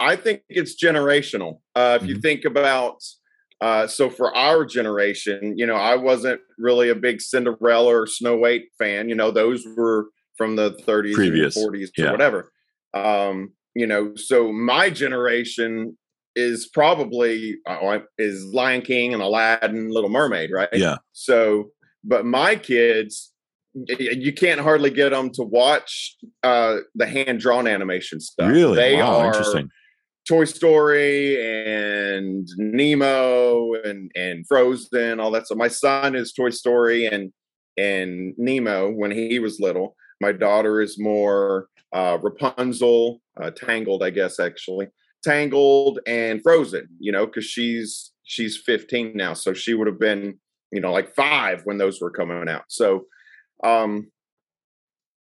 i 0.00 0.14
think 0.16 0.42
it's 0.48 0.82
generational 0.82 1.60
uh 1.74 1.98
if 2.00 2.06
you 2.08 2.16
Mhm. 2.16 2.22
think 2.22 2.44
about 2.44 3.02
uh 3.60 3.86
so 3.86 4.08
for 4.08 4.34
our 4.36 4.64
generation 4.64 5.54
you 5.56 5.66
know 5.66 5.74
i 5.74 5.96
wasn't 5.96 6.40
really 6.58 6.88
a 6.90 6.94
big 6.94 7.20
cinderella 7.20 7.92
or 7.94 8.06
snow 8.06 8.36
white 8.36 8.66
fan 8.78 9.08
you 9.08 9.14
know 9.14 9.30
those 9.30 9.66
were 9.76 10.08
from 10.36 10.54
the 10.56 10.72
30s 10.86 11.14
Previous, 11.14 11.56
and 11.56 11.72
40s 11.74 11.88
yeah. 11.96 12.06
or 12.06 12.12
whatever 12.12 12.52
um 12.94 13.52
you 13.74 13.86
know 13.86 14.14
so 14.14 14.52
my 14.52 14.88
generation 14.90 15.96
is 16.38 16.68
probably 16.68 17.56
uh, 17.66 17.98
is 18.16 18.44
lion 18.54 18.82
king 18.82 19.12
and 19.12 19.22
aladdin 19.22 19.90
little 19.90 20.10
mermaid 20.10 20.50
right? 20.52 20.68
Yeah. 20.72 20.98
So 21.12 21.70
but 22.04 22.24
my 22.24 22.56
kids 22.56 23.32
you 23.74 24.32
can't 24.32 24.60
hardly 24.60 24.90
get 24.90 25.10
them 25.10 25.30
to 25.30 25.42
watch 25.42 26.16
uh 26.42 26.76
the 26.94 27.06
hand 27.06 27.40
drawn 27.40 27.66
animation 27.66 28.20
stuff. 28.20 28.50
Really? 28.50 28.76
They 28.76 28.96
wow 28.96 29.18
are 29.18 29.26
interesting. 29.26 29.70
Toy 30.28 30.44
Story 30.44 31.42
and 31.42 32.46
Nemo 32.58 33.72
and 33.82 34.10
and 34.14 34.46
Frozen, 34.46 35.20
all 35.20 35.30
that 35.30 35.48
So 35.48 35.54
My 35.54 35.68
son 35.68 36.14
is 36.14 36.32
Toy 36.32 36.50
Story 36.50 37.06
and 37.06 37.32
and 37.78 38.34
Nemo 38.36 38.90
when 38.90 39.10
he 39.10 39.38
was 39.38 39.58
little. 39.58 39.96
My 40.20 40.32
daughter 40.32 40.82
is 40.82 40.98
more 40.98 41.68
uh, 41.92 42.18
Rapunzel, 42.20 43.22
uh, 43.40 43.50
Tangled, 43.52 44.02
I 44.02 44.10
guess 44.10 44.38
actually, 44.38 44.88
Tangled 45.28 46.00
and 46.06 46.42
Frozen. 46.42 46.88
You 46.98 47.12
know, 47.12 47.26
because 47.26 47.44
she's 47.44 48.12
she's 48.24 48.56
15 48.56 49.12
now, 49.14 49.34
so 49.34 49.52
she 49.52 49.74
would 49.74 49.86
have 49.86 50.00
been 50.00 50.38
you 50.70 50.80
know 50.80 50.92
like 50.92 51.14
five 51.14 51.62
when 51.64 51.78
those 51.78 52.00
were 52.00 52.10
coming 52.10 52.48
out. 52.48 52.64
So 52.68 53.06
um 53.64 54.10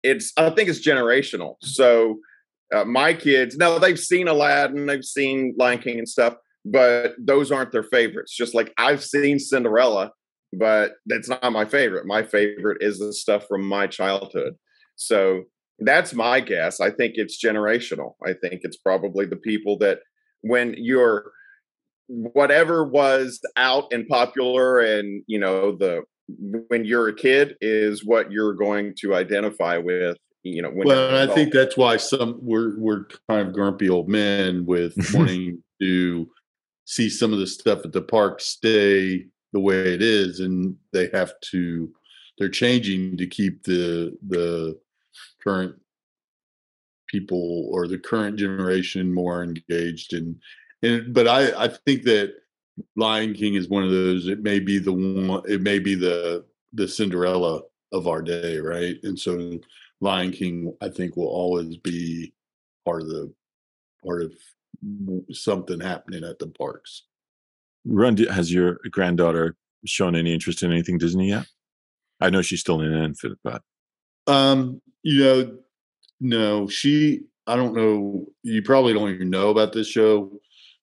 it's 0.03 0.33
I 0.37 0.51
think 0.51 0.69
it's 0.69 0.87
generational. 0.87 1.57
So 1.63 2.19
uh, 2.75 2.85
my 2.85 3.15
kids 3.15 3.57
now 3.57 3.79
they've 3.79 3.99
seen 3.99 4.27
aladdin 4.27 4.87
they've 4.87 5.05
seen 5.05 5.55
lion 5.57 5.79
king 5.79 5.99
and 5.99 6.09
stuff 6.09 6.35
but 6.65 7.15
those 7.19 7.53
aren't 7.53 7.71
their 7.71 7.85
favorites 7.85 8.35
just 8.35 8.55
like 8.55 8.73
i've 8.77 9.05
seen 9.05 9.39
cinderella 9.39 10.11
but 10.53 10.95
that's 11.07 11.29
not 11.29 11.53
my 11.53 11.65
favorite 11.65 12.07
my 12.07 12.23
favorite 12.23 12.79
is 12.81 12.99
the 12.99 13.13
stuff 13.13 13.47
from 13.47 13.65
my 13.65 13.87
childhood 13.87 14.55
so 14.97 15.45
that's 15.81 16.15
my 16.15 16.41
guess 16.41 16.81
i 16.81 16.91
think 16.91 17.15
it's 17.17 17.43
generational 17.43 18.15
i 18.25 18.33
think 18.33 18.61
it's 18.65 18.77
probably 18.77 19.27
the 19.27 19.37
people 19.37 19.77
that 19.79 20.01
when 20.43 20.75
you're 20.79 21.33
whatever 22.09 22.85
was 22.85 23.41
out 23.57 23.93
and 23.93 24.07
popular 24.09 24.81
and 24.81 25.23
you 25.27 25.39
know 25.39 25.77
the 25.77 26.03
when 26.69 26.85
you're 26.85 27.09
a 27.09 27.15
kid 27.15 27.57
is 27.61 28.05
what 28.05 28.33
you're 28.33 28.55
going 28.55 28.95
to 28.97 29.15
identify 29.15 29.77
with 29.77 30.17
you 30.47 30.63
know, 30.63 30.71
when 30.71 30.87
Well, 30.87 31.09
and 31.09 31.31
I 31.31 31.35
think 31.35 31.53
that's 31.53 31.77
why 31.77 31.97
some 31.97 32.39
we're 32.41 32.79
we're 32.79 33.07
kind 33.29 33.47
of 33.47 33.53
grumpy 33.53 33.89
old 33.89 34.09
men 34.09 34.65
with 34.65 34.95
wanting 35.15 35.63
to 35.81 36.29
see 36.85 37.11
some 37.11 37.33
of 37.33 37.39
the 37.39 37.47
stuff 37.47 37.85
at 37.85 37.93
the 37.93 38.03
park 38.03 38.41
stay 38.41 39.27
the 39.53 39.61
way 39.61 39.95
it 39.95 40.03
is, 40.03 40.41
and 40.41 40.77
they 40.93 41.09
have 41.13 41.33
to 41.51 41.93
they're 42.39 42.49
changing 42.49 43.17
to 43.17 43.27
keep 43.27 43.65
the 43.65 44.17
the 44.29 44.79
current 45.47 45.75
people 47.09 47.69
or 47.71 47.87
the 47.87 47.99
current 47.99 48.37
generation 48.37 49.13
more 49.13 49.43
engaged 49.43 50.13
and 50.13 50.37
and 50.83 51.15
but 51.15 51.29
I 51.29 51.65
I 51.65 51.69
think 51.69 52.03
that 52.05 52.35
Lion 52.97 53.33
King 53.35 53.55
is 53.55 53.69
one 53.69 53.85
of 53.85 53.91
those. 53.91 54.29
It 54.29 54.43
may 54.43 54.59
be 54.59 54.79
the 54.79 54.93
one. 54.93 55.43
It 55.49 55.63
may 55.63 55.79
be 55.79 55.95
the 55.95 56.45
the 56.73 56.87
Cinderella 56.87 57.63
of 57.93 58.07
our 58.07 58.23
day, 58.23 58.59
right? 58.59 58.97
And 59.03 59.19
so 59.19 59.59
Lion 60.01 60.31
King, 60.33 60.75
I 60.83 60.89
think, 60.89 61.17
will 61.17 61.29
always 61.29 61.77
be 61.79 62.35
part 62.85 63.03
of 63.03 63.09
the 63.09 63.33
part 64.05 64.23
of 64.23 64.33
something 65.33 65.81
happening 65.81 66.25
at 66.25 66.39
the 66.39 66.49
parks. 66.49 67.05
Do- 67.87 68.29
has 68.29 68.53
your 68.53 68.79
granddaughter 68.91 69.57
shown 69.87 70.17
any 70.17 70.35
interest 70.35 70.63
in 70.63 70.73
anything 70.73 70.99
Disney 70.99 71.31
yet? 71.31 71.47
I 72.21 72.31
know 72.31 72.43
she's 72.43 72.61
still 72.61 72.81
in 72.81 72.93
an 72.93 73.05
infant, 73.05 73.39
but 73.43 73.63
Um, 74.27 74.81
you 75.03 75.21
know, 75.21 75.59
no, 76.21 76.69
she. 76.69 77.23
I 77.47 77.55
don't 77.55 77.77
know. 77.77 78.27
You 78.43 78.63
probably 78.63 78.93
don't 78.93 79.11
even 79.11 79.31
know 79.31 79.51
about 79.51 79.73
this 79.73 79.87
show. 79.87 80.33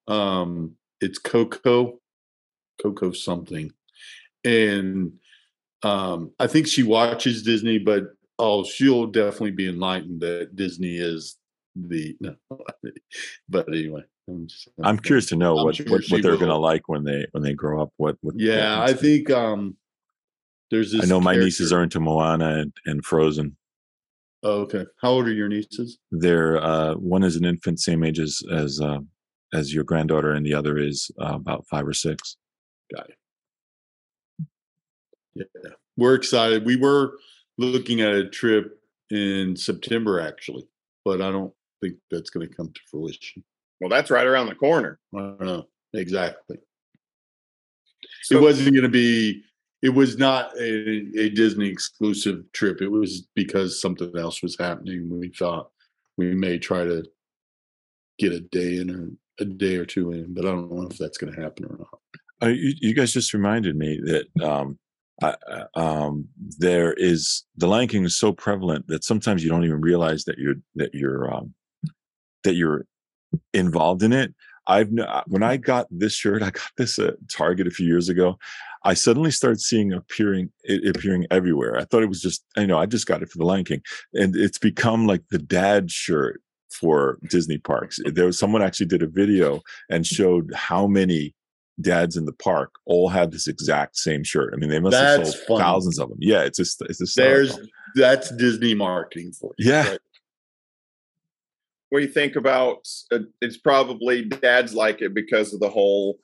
Um, 0.08 0.76
it's 1.02 1.18
Coco, 1.18 2.00
Coco 2.82 3.12
something, 3.12 3.72
and 4.46 5.14
um, 5.84 6.32
I 6.40 6.48
think 6.48 6.68
she 6.68 6.84
watches 6.84 7.44
Disney, 7.44 7.80
but 7.80 8.16
oh, 8.40 8.64
she'll 8.64 9.08
definitely 9.08 9.52
be 9.52 9.68
enlightened 9.68 10.22
that 10.22 10.56
Disney 10.56 10.98
is 10.98 11.38
the. 11.76 12.16
No, 12.22 12.36
but 13.50 13.68
anyway, 13.68 14.04
I'm, 14.30 14.48
just, 14.48 14.70
I'm 14.82 14.98
curious 14.98 15.26
to 15.28 15.36
know 15.36 15.58
I'm 15.58 15.66
what 15.66 15.76
sure 15.76 15.86
what, 15.88 16.04
what 16.08 16.22
they're 16.24 16.38
going 16.38 16.48
to 16.48 16.58
like 16.58 16.88
when 16.88 17.04
they 17.04 17.26
when 17.32 17.44
they 17.44 17.54
grow 17.54 17.82
up. 17.82 17.92
What, 17.98 18.18
what 18.22 18.36
what 18.36 18.40
Yeah, 18.40 18.82
I 18.82 18.94
think 18.94 19.30
um, 19.30 19.76
there's 20.74 20.92
this. 20.92 21.04
I 21.04 21.06
know 21.06 21.22
my 21.22 21.36
nieces 21.36 21.72
are 21.72 21.84
into 21.84 22.00
Moana 22.00 22.60
and, 22.60 22.74
and 22.86 23.06
Frozen. 23.06 23.56
Oh, 24.42 24.62
okay. 24.62 24.86
How 25.02 25.12
old 25.12 25.28
are 25.28 25.34
your 25.34 25.48
nieces? 25.48 26.00
They're 26.12 26.62
uh, 26.62 26.96
one 26.96 27.24
is 27.24 27.36
an 27.36 27.46
infant, 27.46 27.80
same 27.80 28.04
age 28.04 28.20
as 28.20 28.42
as 28.52 28.82
uh, 28.82 29.00
as 29.54 29.74
your 29.74 29.84
granddaughter, 29.84 30.32
and 30.32 30.46
the 30.46 30.54
other 30.54 30.78
is 30.78 31.12
uh, 31.22 31.36
about 31.36 31.66
five 31.68 31.88
or 31.88 31.94
six. 31.94 32.38
Got 32.94 33.10
it. 33.10 33.18
Yeah, 35.36 35.72
we're 35.96 36.16
excited. 36.16 36.66
We 36.66 36.76
were 36.76 37.18
looking 37.58 38.02
at 38.02 38.14
a 38.14 38.30
trip 38.30 38.80
in 39.10 39.56
September, 39.56 40.20
actually, 40.20 40.68
but 41.06 41.22
I 41.22 41.32
don't 41.32 41.54
think 41.82 41.96
that's 42.10 42.30
going 42.30 42.48
to 42.48 42.54
come 42.54 42.68
to 42.68 42.82
fruition. 42.90 43.44
well, 43.80 43.90
that's 43.90 44.12
right 44.12 44.26
around 44.26 44.48
the 44.48 44.56
corner. 44.56 45.00
I 45.16 45.20
don't 45.20 45.42
know 45.42 45.66
exactly. 45.94 46.58
So, 48.24 48.38
it 48.38 48.42
wasn't 48.42 48.74
going 48.74 48.84
to 48.84 48.90
be. 48.90 49.44
It 49.84 49.90
was 49.90 50.18
not 50.18 50.58
a, 50.58 51.20
a 51.20 51.30
Disney 51.30 51.68
exclusive 51.68 52.50
trip. 52.54 52.82
It 52.82 52.88
was 52.88 53.28
because 53.36 53.82
something 53.82 54.18
else 54.18 54.42
was 54.42 54.58
happening. 54.58 55.10
We 55.20 55.30
thought 55.38 55.70
we 56.18 56.34
may 56.34 56.58
try 56.58 56.86
to 56.86 57.04
get 58.18 58.32
a 58.32 58.40
day 58.40 58.78
in 58.78 58.90
or 58.90 59.10
a 59.40 59.46
day 59.46 59.76
or 59.76 59.86
two 59.86 60.12
in, 60.14 60.34
but 60.34 60.46
I 60.46 60.52
don't 60.52 60.72
know 60.72 60.88
if 60.90 60.98
that's 60.98 61.18
going 61.18 61.34
to 61.34 61.42
happen 61.42 61.66
or 61.66 61.78
not. 61.78 62.00
Uh, 62.42 62.54
you, 62.54 62.74
you 62.80 62.94
guys 62.96 63.12
just 63.12 63.34
reminded 63.34 63.76
me 63.76 64.00
that 64.06 64.44
um, 64.44 64.80
I, 65.22 65.36
I- 65.48 65.66
um, 65.76 66.28
there 66.58 66.94
is 66.94 67.44
the 67.58 67.68
Lion 67.68 67.90
King 67.90 68.06
is 68.06 68.18
so 68.18 68.32
prevalent 68.32 68.88
that 68.88 69.04
sometimes 69.04 69.44
you 69.44 69.50
don't 69.50 69.66
even 69.66 69.82
realize 69.82 70.24
that 70.26 70.38
you're 70.38 70.56
that 70.76 70.94
you're 70.94 71.34
um, 71.34 71.54
that 72.46 72.56
you're 72.56 72.86
involved 73.54 74.04
in 74.04 74.14
it. 74.14 74.34
I've 74.68 74.98
uh, 74.98 75.24
when 75.28 75.44
I 75.44 75.58
got 75.58 75.88
this 75.90 76.14
shirt, 76.14 76.42
I 76.42 76.52
got 76.52 76.72
this 76.78 77.00
at 77.00 77.16
Target 77.30 77.68
a 77.68 77.72
few 77.72 77.88
years 77.88 78.10
ago. 78.10 78.38
I 78.86 78.94
suddenly 78.94 79.32
started 79.32 79.62
seeing 79.62 79.94
appearing 79.94 80.52
it 80.64 80.96
appearing 80.96 81.26
everywhere. 81.32 81.78
I 81.78 81.86
thought 81.86 82.04
it 82.04 82.10
was 82.10 82.22
just 82.22 82.44
you 82.58 82.68
know 82.68 82.78
I 82.78 82.86
just 82.86 83.08
got 83.08 83.22
it 83.22 83.30
for 83.30 83.38
the 83.38 83.46
Lion 83.46 83.66
King, 83.66 83.82
and 84.14 84.36
it's 84.36 84.58
become 84.58 85.08
like 85.08 85.24
the 85.32 85.40
dad 85.40 85.92
shirt 85.92 86.42
for 86.72 87.20
Disney 87.30 87.58
parks. 87.58 88.00
There 88.06 88.26
was 88.26 88.40
someone 88.40 88.62
actually 88.62 88.88
did 88.88 89.04
a 89.04 89.08
video 89.08 89.62
and 89.90 90.06
showed 90.06 90.52
how 90.54 90.88
many 90.88 91.36
dads 91.82 92.18
in 92.18 92.26
the 92.26 92.34
park 92.34 92.72
all 92.86 93.10
had 93.10 93.32
this 93.32 93.48
exact 93.48 93.98
same 93.98 94.24
shirt. 94.24 94.54
I 94.54 94.58
mean, 94.58 94.70
they 94.70 94.80
must 94.80 94.96
have 94.96 95.26
sold 95.26 95.36
funny. 95.48 95.60
thousands 95.62 96.00
of 96.00 96.10
them. 96.10 96.18
Yeah, 96.22 96.44
it's 96.44 96.58
just 96.58 96.82
it's 96.82 97.00
just 97.00 97.16
There's 97.16 97.58
that's 97.96 98.36
Disney 98.36 98.74
marketing 98.74 99.32
for 99.34 99.52
you. 99.58 99.72
yeah. 99.72 99.90
Right. 99.90 100.00
You 102.00 102.08
think 102.08 102.36
about? 102.36 102.88
Uh, 103.12 103.20
it's 103.42 103.58
probably 103.58 104.26
dads 104.26 104.74
like 104.74 105.02
it 105.02 105.14
because 105.14 105.54
of 105.54 105.60
the 105.60 105.70
whole, 105.70 106.18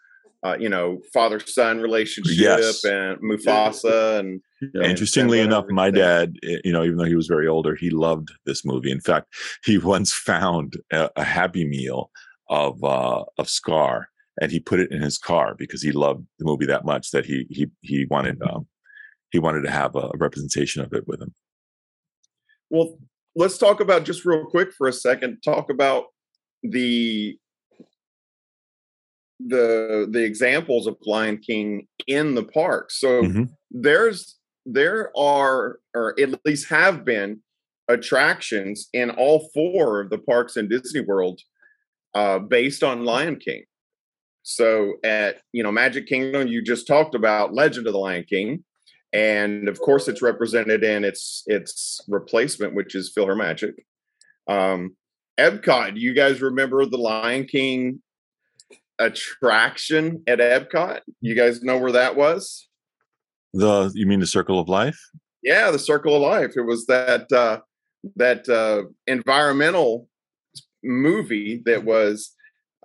uh, 0.44 0.58
you 0.60 0.70
know, 0.70 1.00
father 1.14 1.40
son 1.40 1.80
relationship 1.80 2.38
Yes. 2.38 2.84
and 2.84 3.18
Mufasa 3.22 4.20
and 4.20 4.42
Yeah. 4.74 4.84
Interestingly 4.84 5.40
and 5.40 5.52
enough, 5.52 5.66
my 5.70 5.90
dad, 5.92 6.36
eh, 6.44 6.58
you 6.64 6.74
know, 6.74 6.84
even 6.84 6.98
though 6.98 7.06
he 7.06 7.16
was 7.16 7.28
very 7.28 7.48
older, 7.48 7.76
he 7.76 7.90
loved 7.90 8.30
this 8.46 8.66
movie. 8.66 8.92
In 8.92 9.00
fact, 9.00 9.28
he 9.64 9.78
once 9.96 10.12
found 10.14 10.76
a, 10.92 11.10
a 11.16 11.24
Happy 11.24 11.66
Meal 11.66 12.12
of 12.50 12.84
uh, 12.84 13.24
of 13.38 13.48
Scar, 13.50 14.10
and 14.42 14.52
he 14.52 14.60
put 14.60 14.80
it 14.80 14.92
in 14.92 15.02
his 15.02 15.18
car 15.18 15.56
because 15.56 15.82
he 15.82 15.92
loved 15.92 16.26
the 16.40 16.46
movie 16.46 16.66
that 16.66 16.84
much 16.86 17.12
that 17.12 17.26
he 17.26 17.46
he 17.50 17.68
he 17.82 18.06
wanted 18.10 18.42
um, 18.42 18.68
he 19.32 19.40
wanted 19.40 19.62
to 19.62 19.70
have 19.72 19.96
a 19.96 20.10
representation 20.16 20.82
of 20.82 20.92
it 20.94 21.08
with 21.08 21.22
him. 21.22 21.34
Well, 22.70 22.98
let's 23.36 23.58
talk 23.58 23.80
about 23.80 24.04
just 24.06 24.26
real 24.26 24.46
quick 24.46 24.72
for 24.74 24.88
a 24.88 24.94
second. 24.94 25.42
Talk 25.44 25.70
about 25.70 26.06
the 26.64 27.38
the 29.40 30.08
the 30.12 30.24
examples 30.24 30.86
of 30.88 30.98
Lion 31.06 31.38
King 31.38 31.88
in 32.08 32.36
the 32.36 32.44
park. 32.44 32.92
So 32.92 33.24
Mhm. 33.24 33.50
there's 33.72 34.38
there 34.66 35.16
are 35.18 35.80
or 35.96 36.20
at 36.20 36.46
least 36.46 36.68
have 36.70 37.06
been 37.06 37.42
attractions 37.88 38.90
in 38.94 39.10
all 39.12 39.50
four 39.54 40.02
of 40.02 40.10
the 40.10 40.18
parks 40.20 40.58
in 40.58 40.68
Disney 40.68 41.02
World 41.02 41.42
uh, 42.14 42.40
based 42.40 42.84
on 42.84 43.06
Lion 43.06 43.38
King. 43.38 43.64
So 44.44 44.96
at 45.04 45.42
you 45.54 45.64
know 45.64 45.72
Magic 45.72 46.06
Kingdom, 46.08 46.48
you 46.50 46.62
just 46.62 46.86
talked 46.86 47.16
about 47.16 47.54
Legend 47.54 47.88
of 47.88 47.94
the 47.94 48.00
Lion 48.00 48.26
King, 48.26 48.66
and 49.14 49.68
of 49.68 49.80
course 49.80 50.08
it's 50.08 50.22
represented 50.22 50.84
in 50.84 51.04
its 51.04 51.44
its 51.48 52.02
replacement, 52.08 52.76
which 52.76 52.96
is 52.96 53.12
PhilharMagic. 53.16 53.74
Um, 54.48 54.96
Epcot, 55.40 55.96
do 55.96 56.02
you 56.02 56.14
guys 56.14 56.42
remember 56.42 56.86
the 56.86 56.98
Lion 56.98 57.46
King 57.46 58.02
attraction 59.00 60.24
at 60.28 60.40
Epcot? 60.40 61.02
You 61.22 61.36
guys 61.36 61.64
know 61.64 61.78
where 61.78 61.94
that 61.94 62.16
was? 62.16 62.68
The 63.54 63.92
you 63.96 64.06
mean 64.06 64.20
the 64.20 64.28
Circle 64.28 64.60
of 64.60 64.70
Life? 64.70 65.00
Yeah, 65.42 65.72
the 65.72 65.80
Circle 65.80 66.16
of 66.16 66.22
Life. 66.22 66.54
It 66.56 66.62
was 66.62 66.86
that 66.88 67.32
uh, 67.32 67.60
that 68.16 68.48
uh, 68.48 68.84
environmental 69.08 70.08
movie 70.84 71.62
that 71.66 71.84
was 71.84 72.36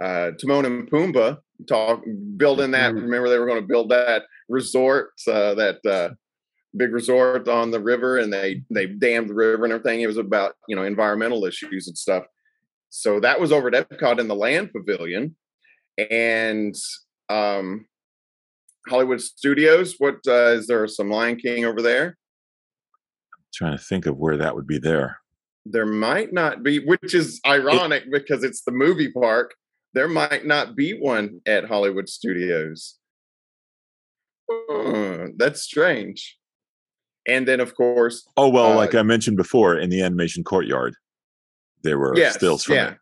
uh, 0.01 0.31
Timon 0.41 0.65
and 0.65 0.91
Pumbaa 0.91 1.39
talk 1.69 2.05
building 2.37 2.73
that. 2.73 2.93
Mhm. 2.95 3.03
Remember, 3.03 3.29
they 3.29 3.39
were 3.39 3.47
going 3.47 3.61
to 3.61 3.67
build 3.67 3.91
that 3.91 4.25
resort, 4.49 5.13
uh, 5.29 5.55
that 5.55 5.85
uh, 5.87 6.11
big 6.77 6.93
resort 6.93 7.49
on 7.49 7.71
the 7.71 7.81
river, 7.81 8.19
and 8.19 8.33
they 8.33 8.63
they 8.71 8.87
dammed 8.87 9.29
the 9.31 9.35
river 9.35 9.65
and 9.65 9.73
everything. 9.73 10.01
It 10.01 10.07
was 10.07 10.17
about 10.17 10.55
you 10.69 10.77
know 10.77 10.85
environmental 10.85 11.45
issues 11.45 11.89
and 11.89 11.97
stuff. 11.97 12.25
So 12.91 13.21
that 13.21 13.41
was 13.41 13.51
over 13.53 13.69
at 13.75 13.89
Epcot 13.89 14.21
in 14.21 14.29
the 14.29 14.35
Land 14.37 14.73
Pavilion, 14.73 15.37
and 16.11 16.75
um, 17.29 17.87
Hollywood 18.89 19.21
Studios. 19.21 19.97
What 19.99 20.17
uh, 20.27 20.53
is 20.53 20.67
there? 20.67 20.87
Some 20.87 21.11
Lion 21.11 21.37
King 21.37 21.65
over 21.65 21.83
there? 21.83 22.17
trying 23.53 23.77
to 23.79 23.83
think 23.83 24.05
of 24.07 24.17
where 24.17 24.37
that 24.37 24.57
would 24.57 24.67
be 24.67 24.79
there. 24.79 25.19
there 25.65 25.87
might 25.87 26.33
not 26.33 26.63
be, 26.65 26.81
which 26.81 27.15
is 27.15 27.41
ironic 27.47 28.05
because 28.11 28.43
it's 28.43 28.63
the 28.65 28.73
movie 28.73 29.13
park. 29.13 29.55
There 29.95 30.09
might 30.09 30.45
not 30.45 30.75
be 30.77 30.93
one 30.99 31.41
at 31.47 31.65
Hollywood 31.67 32.09
Studios. 32.09 32.99
Hmm, 34.51 35.29
that's 35.37 35.63
strange. 35.63 36.37
And 37.27 37.49
then, 37.49 37.61
of 37.61 37.75
course, 37.75 38.27
Oh 38.37 38.49
well, 38.51 38.73
Uh, 38.73 38.77
like 38.77 38.95
I 38.95 39.03
mentioned 39.03 39.37
before, 39.37 39.79
in 39.79 39.89
the 39.91 40.03
animation 40.03 40.45
courtyard, 40.45 40.95
there 41.83 41.99
were 41.99 42.13
yes, 42.17 42.35
stills 42.35 42.65
from 42.65 42.75
yeah, 42.75 42.91
it. 42.91 42.99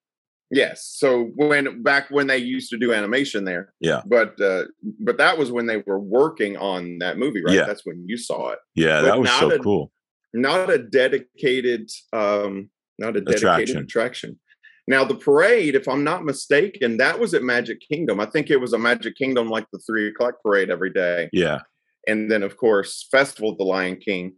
yes. 0.53 0.87
So 0.97 1.25
when 1.35 1.83
back 1.83 2.09
when 2.11 2.29
they 2.29 2.39
used 2.39 2.71
to 2.71 2.77
do 2.79 2.93
animation 2.93 3.45
there, 3.45 3.73
Yeah. 3.81 4.03
but 4.07 4.41
uh, 4.41 4.65
but 5.01 5.19
that 5.19 5.39
was 5.39 5.51
when 5.51 5.67
they 5.67 5.79
were 5.87 5.99
working 5.99 6.57
on 6.57 6.99
that 6.99 7.19
movie, 7.19 7.43
right? 7.43 7.55
Yeah. 7.55 7.65
That's 7.65 7.85
when 7.85 8.05
you 8.07 8.17
saw 8.17 8.51
it. 8.51 8.59
Yeah, 8.77 9.01
But 9.01 9.07
that 9.07 9.19
was 9.21 9.31
so 9.33 9.51
a- 9.51 9.59
cool. 9.59 9.91
not 10.33 10.71
a 10.71 10.79
dedicated 10.79 11.91
um 12.13 12.71
not 12.99 13.17
a 13.17 13.21
dedicated 13.21 13.43
Attraction. 13.43 13.79
attraction. 13.79 14.41
Now 14.89 15.05
the 15.05 15.15
parade, 15.15 15.75
if 15.75 15.87
I'm 15.89 16.05
not 16.05 16.25
mistaken, 16.25 16.97
that 16.97 17.19
was 17.19 17.35
at 17.35 17.43
Magic 17.43 17.79
Kingdom. 17.89 18.21
I 18.21 18.27
think 18.27 18.51
it 18.51 18.61
was 18.61 18.73
a 18.73 18.79
Magic 18.79 19.17
Kingdom 19.17 19.49
like 19.49 19.67
the 19.73 19.79
three 19.79 20.09
o'clock 20.09 20.35
parade 20.45 20.71
every 20.71 20.91
day. 20.91 21.29
Yeah, 21.33 21.61
And 22.09 22.31
then 22.31 22.43
of 22.43 22.57
course 22.57 23.07
Festival 23.11 23.51
of 23.51 23.59
the 23.59 23.65
Lion 23.65 23.97
King 23.97 24.35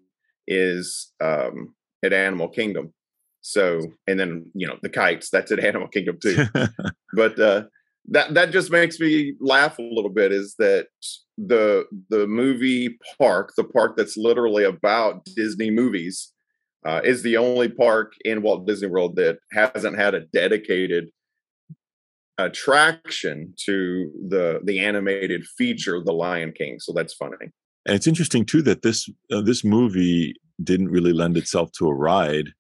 is 0.47 1.13
um 1.23 1.75
at 2.05 2.13
Animal 2.13 2.49
Kingdom. 2.49 2.93
So, 3.41 3.81
and 4.07 4.19
then 4.19 4.47
you 4.55 4.67
know 4.67 4.79
the 4.83 4.89
kites. 4.89 5.31
That's 5.31 5.53
at 5.53 5.59
Animal 5.65 5.89
Kingdom 5.89 6.19
too. 6.21 6.45
but 7.15 7.39
uh, 7.39 7.65
that 8.09 8.35
that 8.35 8.51
just 8.51 8.71
makes 8.71 9.01
me 9.01 9.35
laugh 9.41 9.79
a 9.79 9.83
little 9.83 10.11
bit. 10.11 10.33
Is 10.33 10.55
that 10.59 10.89
the 11.39 11.85
the 12.11 12.27
movie 12.27 12.99
park, 13.19 13.53
the 13.57 13.65
park 13.65 13.97
that's 13.97 14.17
literally 14.17 14.65
about 14.65 15.25
Disney 15.37 15.71
movies, 15.71 16.33
uh, 16.85 17.01
is 17.05 17.23
the 17.23 17.37
only 17.37 17.69
park 17.69 18.13
in 18.25 18.43
Walt 18.43 18.67
Disney 18.67 18.89
World 18.89 19.17
that 19.17 19.39
hasn't 19.53 19.97
had 19.97 20.15
a 20.15 20.21
dedicated 20.21 21.11
attraction 22.39 23.55
to 23.65 24.11
the 24.29 24.61
the 24.65 24.81
animated 24.81 25.45
feature, 25.45 26.01
The 26.05 26.13
Lion 26.13 26.53
King. 26.53 26.79
So 26.81 26.93
that's 26.93 27.15
funny. 27.15 27.37
And 27.87 27.95
it's 27.95 28.07
interesting 28.07 28.45
too 28.45 28.63
that 28.63 28.83
this 28.83 29.09
uh, 29.33 29.41
this 29.41 29.65
movie 29.65 30.35
didn't 30.63 30.89
really 30.89 31.13
lend 31.13 31.37
itself 31.37 31.71
to 31.79 31.89
a 31.89 31.95
ride, 31.95 32.51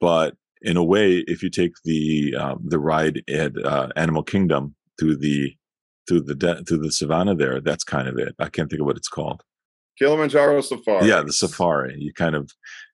but 0.00 0.34
in 0.62 0.76
a 0.76 0.84
way, 0.84 1.24
if 1.26 1.42
you 1.42 1.50
take 1.50 1.72
the 1.84 2.34
uh, 2.38 2.54
the 2.62 2.78
ride 2.78 3.22
at 3.28 3.52
uh, 3.64 3.88
Animal 3.96 4.22
Kingdom 4.22 4.74
through 4.98 5.16
the 5.16 5.54
through 6.08 6.22
the 6.22 6.34
de- 6.34 6.62
through 6.64 6.78
the 6.78 6.92
savannah 6.92 7.34
there, 7.34 7.60
that's 7.60 7.84
kind 7.84 8.08
of 8.08 8.18
it. 8.18 8.34
I 8.38 8.48
can't 8.48 8.70
think 8.70 8.80
of 8.80 8.86
what 8.86 8.96
it's 8.96 9.08
called. 9.08 9.42
Kilimanjaro 10.00 10.60
Safari. 10.62 11.06
Yeah, 11.06 11.22
the 11.22 11.32
safari. 11.32 11.94
You 11.98 12.12
kind 12.12 12.34
of 12.34 12.50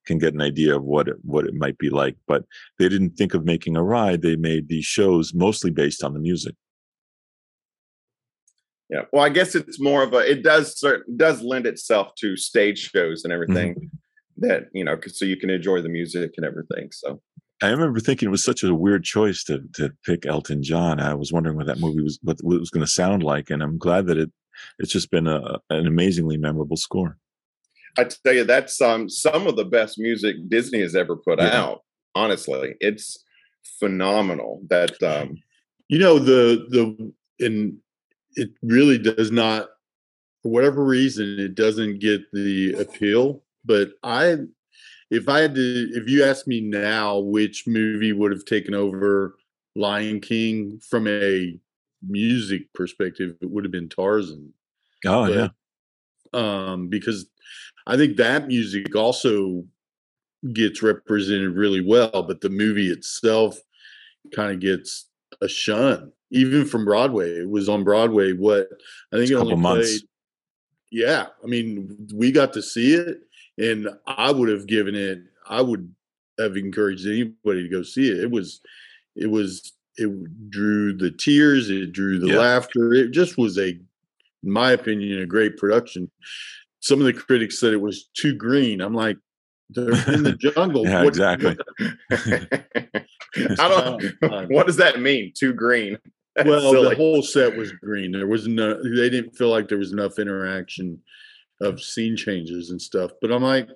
can 0.07 0.19
get 0.19 0.35
an 0.35 0.43
idea 0.43 0.77
of 0.77 0.83
what 0.83 1.09
it, 1.09 1.17
what 1.23 1.47
it 1.47 1.55
might 1.55 1.79
be 1.79 1.89
like. 1.89 2.17
But 2.27 2.45
they 2.79 2.89
didn't 2.89 3.11
think 3.11 3.33
of 3.33 3.45
making 3.45 3.77
a 3.77 3.83
ride. 3.83 4.23
They 4.23 4.37
made 4.37 4.69
these 4.69 4.85
shows 4.85 5.33
mostly 5.33 5.71
based 5.71 6.03
on 6.03 6.15
the 6.15 6.21
music. 6.21 6.55
Yeah. 8.91 9.03
Well, 9.13 9.25
I 9.25 9.29
guess 9.29 9.55
it's 9.55 9.81
more 9.81 10.03
of 10.03 10.13
a. 10.15 10.31
It 10.31 10.43
does 10.43 10.79
certain 10.79 11.17
does 11.17 11.43
lend 11.43 11.67
itself 11.67 12.15
to 12.21 12.37
stage 12.37 12.91
shows 12.91 13.25
and 13.25 13.33
everything 13.33 13.75
mm-hmm. 13.75 14.47
that 14.47 14.65
you 14.73 14.85
know, 14.85 14.99
so 15.07 15.25
you 15.25 15.37
can 15.37 15.51
enjoy 15.51 15.83
the 15.83 15.89
music 15.89 16.33
and 16.37 16.45
everything. 16.45 16.91
So. 16.93 17.21
I 17.63 17.71
remember 17.71 18.01
thinking 18.01 18.29
it 18.29 18.31
was 18.31 18.45
such 18.45 18.63
a 18.63 18.75
weird 18.75 19.03
choice 19.03 19.43
to 19.45 19.63
to 19.75 19.91
pick 20.05 20.27
Elton 20.27 20.63
John. 20.63 21.01
I 21.01 21.15
was 21.15 21.33
wondering 21.33 21.57
what 21.57 21.67
that 21.67 21.81
movie 21.81 22.03
was, 22.03 22.19
what, 22.23 22.37
what 22.43 22.57
it 22.57 22.61
was 22.61 22.71
going 22.71 22.85
to 22.85 22.91
sound 22.91 23.23
like, 23.23 23.51
and 23.51 23.63
I'm 23.63 23.79
glad 23.79 24.07
that 24.07 24.19
it 24.19 24.31
it's 24.79 24.93
just 24.93 25.11
been 25.11 25.27
a, 25.27 25.59
an 25.71 25.87
amazingly 25.87 26.37
memorable 26.37 26.77
score. 26.77 27.19
I 27.99 28.05
tell 28.05 28.35
you, 28.35 28.45
that's 28.45 28.81
um, 28.81 29.09
some 29.09 29.47
of 29.47 29.57
the 29.57 29.65
best 29.65 29.99
music 29.99 30.37
Disney 30.49 30.81
has 30.81 30.95
ever 30.95 31.17
put 31.17 31.39
yeah. 31.41 31.61
out. 31.61 31.83
Honestly, 32.15 32.75
it's 32.81 33.25
phenomenal. 33.79 34.63
That 34.69 35.03
um, 35.03 35.39
you 35.89 35.99
know 35.99 36.19
the 36.19 36.67
the 36.69 37.13
and 37.45 37.79
it 38.35 38.51
really 38.63 38.99
does 38.99 39.31
not, 39.31 39.69
for 40.43 40.51
whatever 40.51 40.85
reason, 40.85 41.39
it 41.39 41.55
doesn't 41.55 41.99
get 41.99 42.31
the 42.33 42.75
appeal. 42.75 43.43
But 43.65 43.93
I, 44.03 44.37
if 45.11 45.29
I 45.29 45.41
had 45.41 45.55
to, 45.55 45.89
if 45.95 46.09
you 46.09 46.25
ask 46.25 46.47
me 46.47 46.61
now, 46.61 47.19
which 47.19 47.67
movie 47.67 48.13
would 48.13 48.33
have 48.33 48.45
taken 48.45 48.75
over 48.75 49.37
Lion 49.75 50.21
King 50.21 50.81
from 50.87 51.09
a 51.09 51.59
music 52.03 52.73
perspective, 52.73 53.37
it 53.41 53.51
would 53.51 53.65
have 53.65 53.73
been 53.73 53.89
Tarzan. 53.89 54.53
Oh 55.05 55.27
but, 55.27 55.35
yeah. 55.35 55.49
Um, 56.33 56.89
because 56.89 57.27
I 57.87 57.97
think 57.97 58.17
that 58.17 58.49
music 58.49 58.95
also 58.95 59.65
gets 60.53 60.83
represented 60.83 61.57
really 61.57 61.81
well, 61.81 62.23
but 62.23 62.41
the 62.41 62.51
movie 62.51 62.89
itself 62.89 63.59
kind 64.35 64.53
of 64.53 64.61
gets 64.61 65.07
a 65.41 65.49
shun, 65.49 66.13
even 66.31 66.65
from 66.65 66.85
Broadway. 66.85 67.41
It 67.41 67.49
was 67.49 67.69
on 67.69 67.85
Broadway. 67.85 68.33
What 68.33 68.69
I 69.13 69.17
think 69.19 69.31
it 69.31 69.35
only 69.35 69.57
months. 69.57 69.91
played. 69.91 70.09
Yeah, 70.91 71.27
I 71.43 71.47
mean, 71.47 72.09
we 72.15 72.31
got 72.31 72.53
to 72.55 72.63
see 72.63 72.95
it, 72.95 73.19
and 73.59 73.89
I 74.07 74.31
would 74.31 74.49
have 74.49 74.67
given 74.67 74.95
it. 74.95 75.19
I 75.49 75.61
would 75.61 75.93
have 76.39 76.57
encouraged 76.57 77.07
anybody 77.07 77.63
to 77.63 77.69
go 77.69 77.83
see 77.83 78.09
it. 78.11 78.19
It 78.19 78.31
was, 78.31 78.61
it 79.15 79.31
was, 79.31 79.73
it 79.97 80.51
drew 80.51 80.97
the 80.97 81.11
tears. 81.11 81.71
It 81.71 81.93
drew 81.93 82.19
the 82.19 82.29
yeah. 82.29 82.39
laughter. 82.39 82.93
It 82.93 83.11
just 83.11 83.39
was 83.39 83.59
a, 83.59 83.69
in 83.69 83.81
my 84.43 84.73
opinion, 84.73 85.21
a 85.21 85.27
great 85.27 85.57
production 85.57 86.11
some 86.87 87.01
of 87.01 87.07
the 87.07 87.13
critics 87.13 87.59
said 87.59 87.73
it 87.73 87.81
was 87.81 88.09
too 88.15 88.35
green. 88.35 88.81
I'm 88.81 88.95
like, 88.95 89.19
they're 89.71 89.91
in 90.15 90.23
the 90.23 90.33
jungle. 90.55 90.87
yeah, 90.87 91.03
what, 91.03 91.09
exactly. 91.09 91.57
I 93.59 93.69
don't. 93.69 94.51
what 94.51 94.67
does 94.67 94.77
that 94.77 95.01
mean? 95.01 95.33
Too 95.37 95.53
green. 95.53 95.99
That's 96.37 96.49
well, 96.49 96.73
silly. 96.73 96.91
the 96.91 96.95
whole 96.97 97.23
set 97.23 97.57
was 97.57 97.73
green. 97.73 98.13
There 98.13 98.29
was 98.29 98.47
no. 98.47 98.81
They 98.83 99.11
didn't 99.11 99.37
feel 99.37 99.49
like 99.49 99.69
there 99.69 99.79
was 99.79 99.93
enough 99.93 100.21
interaction 100.21 101.03
of 101.61 101.83
scene 101.83 102.17
changes 102.17 102.71
and 102.71 102.81
stuff. 102.81 103.11
But 103.21 103.33
I'm 103.33 103.43
like, 103.43 103.69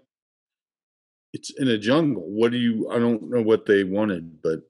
it's 1.33 1.51
in 1.59 1.69
a 1.69 1.79
jungle. 1.79 2.31
What 2.31 2.53
do 2.53 2.59
you? 2.59 2.89
I 2.91 3.01
don't 3.01 3.29
know 3.29 3.43
what 3.43 3.67
they 3.67 3.83
wanted, 3.83 4.41
but 4.43 4.61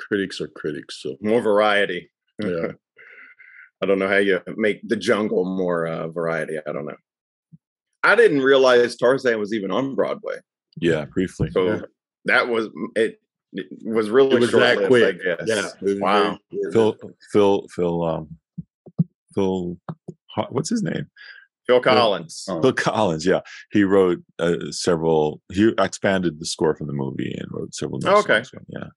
critics 0.00 0.40
are 0.40 0.48
critics. 0.48 1.02
So 1.02 1.16
more 1.20 1.40
variety. 1.40 2.10
Yeah. 2.42 2.72
I 3.82 3.86
don't 3.86 3.98
know 3.98 4.08
how 4.08 4.16
you 4.16 4.40
make 4.56 4.86
the 4.86 4.96
jungle 4.96 5.44
more 5.44 5.86
uh, 5.86 6.08
variety. 6.08 6.58
I 6.66 6.72
don't 6.72 6.84
know. 6.84 6.96
I 8.02 8.14
didn't 8.14 8.42
realize 8.42 8.96
Tarzan 8.96 9.38
was 9.38 9.54
even 9.54 9.70
on 9.70 9.94
Broadway. 9.94 10.36
Yeah, 10.76 11.06
briefly. 11.06 11.50
So 11.52 11.66
yeah. 11.66 11.80
that 12.26 12.48
was 12.48 12.68
it, 12.94 13.20
it. 13.52 13.66
was 13.84 14.10
really 14.10 14.36
it 14.36 14.40
was 14.40 14.52
that 14.52 14.86
quick. 14.86 15.20
I 15.24 15.44
guess. 15.44 15.74
Yeah. 15.82 15.94
Wow. 15.98 16.38
Phil. 16.72 16.96
Phil. 17.32 17.66
Phil. 17.74 18.02
Um. 18.04 18.28
Phil. 19.34 19.76
What's 20.50 20.70
his 20.70 20.82
name? 20.82 21.06
Phil 21.66 21.80
Collins. 21.80 22.44
Phil, 22.46 22.62
Phil 22.62 22.72
Collins. 22.72 23.26
Yeah, 23.26 23.40
he 23.70 23.84
wrote 23.84 24.18
uh, 24.38 24.56
several. 24.70 25.40
He 25.52 25.72
expanded 25.78 26.40
the 26.40 26.46
score 26.46 26.74
from 26.74 26.86
the 26.86 26.92
movie 26.92 27.34
and 27.38 27.46
wrote 27.50 27.74
several. 27.74 28.00
Oh, 28.04 28.18
okay. 28.20 28.42
Yeah. 28.68 28.88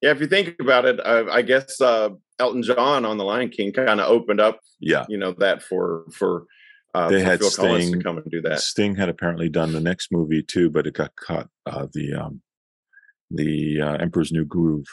Yeah, 0.00 0.10
if 0.10 0.20
you 0.20 0.26
think 0.26 0.54
about 0.60 0.84
it, 0.84 1.04
uh, 1.04 1.24
I 1.30 1.42
guess 1.42 1.80
uh, 1.80 2.10
Elton 2.38 2.62
John 2.62 3.04
on 3.04 3.18
The 3.18 3.24
Lion 3.24 3.48
King 3.48 3.72
kind 3.72 4.00
of 4.00 4.08
opened 4.08 4.40
up. 4.40 4.60
Yeah. 4.80 5.04
You 5.08 5.18
know 5.18 5.32
that 5.38 5.62
for 5.62 6.04
for 6.12 6.46
uh, 6.94 7.08
they 7.08 7.22
had 7.22 7.40
Phil 7.40 7.50
Sting 7.50 7.92
to 7.92 8.02
come 8.02 8.18
and 8.18 8.30
do 8.30 8.40
that. 8.42 8.60
Sting 8.60 8.96
had 8.96 9.08
apparently 9.08 9.48
done 9.48 9.72
the 9.72 9.80
next 9.80 10.12
movie 10.12 10.42
too, 10.42 10.70
but 10.70 10.86
it 10.86 10.94
got 10.94 11.14
cut. 11.16 11.48
Uh, 11.66 11.86
the 11.92 12.14
um, 12.14 12.40
the 13.30 13.80
uh, 13.80 13.96
Emperor's 13.96 14.32
New 14.32 14.44
Groove. 14.44 14.86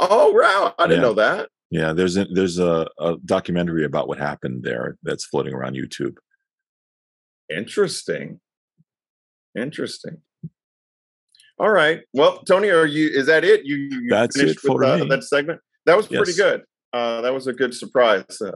Oh 0.00 0.32
wow! 0.32 0.74
I 0.78 0.86
didn't 0.86 1.00
yeah. 1.00 1.08
know 1.08 1.14
that. 1.14 1.48
Yeah, 1.70 1.92
there's 1.92 2.16
a, 2.16 2.24
there's 2.24 2.58
a, 2.58 2.88
a, 2.98 3.16
documentary 3.26 3.84
about 3.84 4.08
what 4.08 4.18
happened 4.18 4.62
there 4.62 4.96
that's 5.02 5.26
floating 5.26 5.52
around 5.52 5.76
YouTube. 5.76 6.16
Interesting. 7.54 8.40
Interesting. 9.54 10.22
All 11.60 11.70
right. 11.70 12.00
Well, 12.12 12.38
Tony, 12.44 12.70
are 12.70 12.86
you? 12.86 13.08
Is 13.08 13.26
that 13.26 13.44
it? 13.44 13.64
You, 13.64 13.76
you 13.76 14.06
that's 14.08 14.38
it 14.38 14.60
for 14.60 14.78
with, 14.78 14.88
uh, 14.88 15.04
that 15.06 15.24
segment. 15.24 15.60
That 15.86 15.96
was 15.96 16.06
pretty 16.06 16.32
yes. 16.32 16.36
good. 16.36 16.62
Uh, 16.92 17.20
that 17.22 17.34
was 17.34 17.46
a 17.46 17.52
good 17.52 17.74
surprise. 17.74 18.24
Uh, 18.40 18.52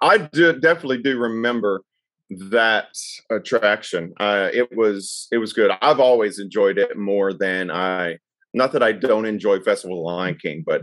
I 0.00 0.18
do, 0.18 0.52
definitely 0.60 1.02
do 1.02 1.18
remember 1.18 1.82
that 2.30 2.88
attraction. 3.30 4.12
Uh, 4.20 4.50
it 4.52 4.74
was 4.76 5.28
it 5.32 5.38
was 5.38 5.52
good. 5.52 5.70
I've 5.82 6.00
always 6.00 6.38
enjoyed 6.38 6.78
it 6.78 6.96
more 6.96 7.32
than 7.32 7.70
I. 7.70 8.18
Not 8.52 8.70
that 8.72 8.84
I 8.84 8.92
don't 8.92 9.26
enjoy 9.26 9.60
Festival 9.60 9.98
of 9.98 10.02
the 10.02 10.16
Lion 10.16 10.38
King, 10.40 10.62
but 10.64 10.82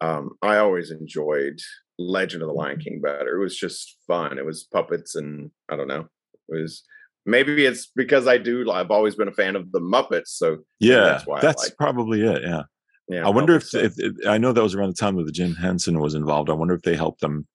um, 0.00 0.30
I 0.40 0.58
always 0.58 0.92
enjoyed 0.92 1.58
Legend 1.98 2.42
of 2.42 2.48
the 2.48 2.54
Lion 2.54 2.78
King 2.78 3.00
better. 3.00 3.36
It 3.36 3.42
was 3.42 3.56
just 3.56 3.96
fun. 4.06 4.38
It 4.38 4.46
was 4.46 4.68
puppets, 4.72 5.16
and 5.16 5.50
I 5.68 5.74
don't 5.74 5.88
know. 5.88 6.06
It 6.48 6.60
was 6.60 6.84
maybe 7.28 7.64
it's 7.64 7.86
because 7.94 8.26
I 8.26 8.38
do. 8.38 8.70
I've 8.70 8.90
always 8.90 9.14
been 9.14 9.28
a 9.28 9.32
fan 9.32 9.56
of 9.56 9.70
the 9.72 9.80
Muppets, 9.80 10.28
so 10.28 10.58
yeah, 10.80 11.00
that's, 11.00 11.26
why 11.26 11.40
that's 11.40 11.70
probably 11.70 12.22
it. 12.22 12.42
Yeah. 12.42 12.62
Yeah, 13.10 13.26
I 13.26 13.30
wonder 13.30 13.54
if, 13.56 13.64
so. 13.64 13.78
if, 13.78 13.94
if, 13.96 14.12
I 14.26 14.36
know 14.36 14.52
that 14.52 14.62
was 14.62 14.74
around 14.74 14.90
the 14.90 14.94
time 14.94 15.16
that 15.16 15.32
Jim 15.32 15.54
Henson 15.54 15.98
was 15.98 16.14
involved. 16.14 16.50
I 16.50 16.52
wonder 16.52 16.74
if 16.74 16.82
they 16.82 16.94
helped 16.94 17.22
them 17.22 17.46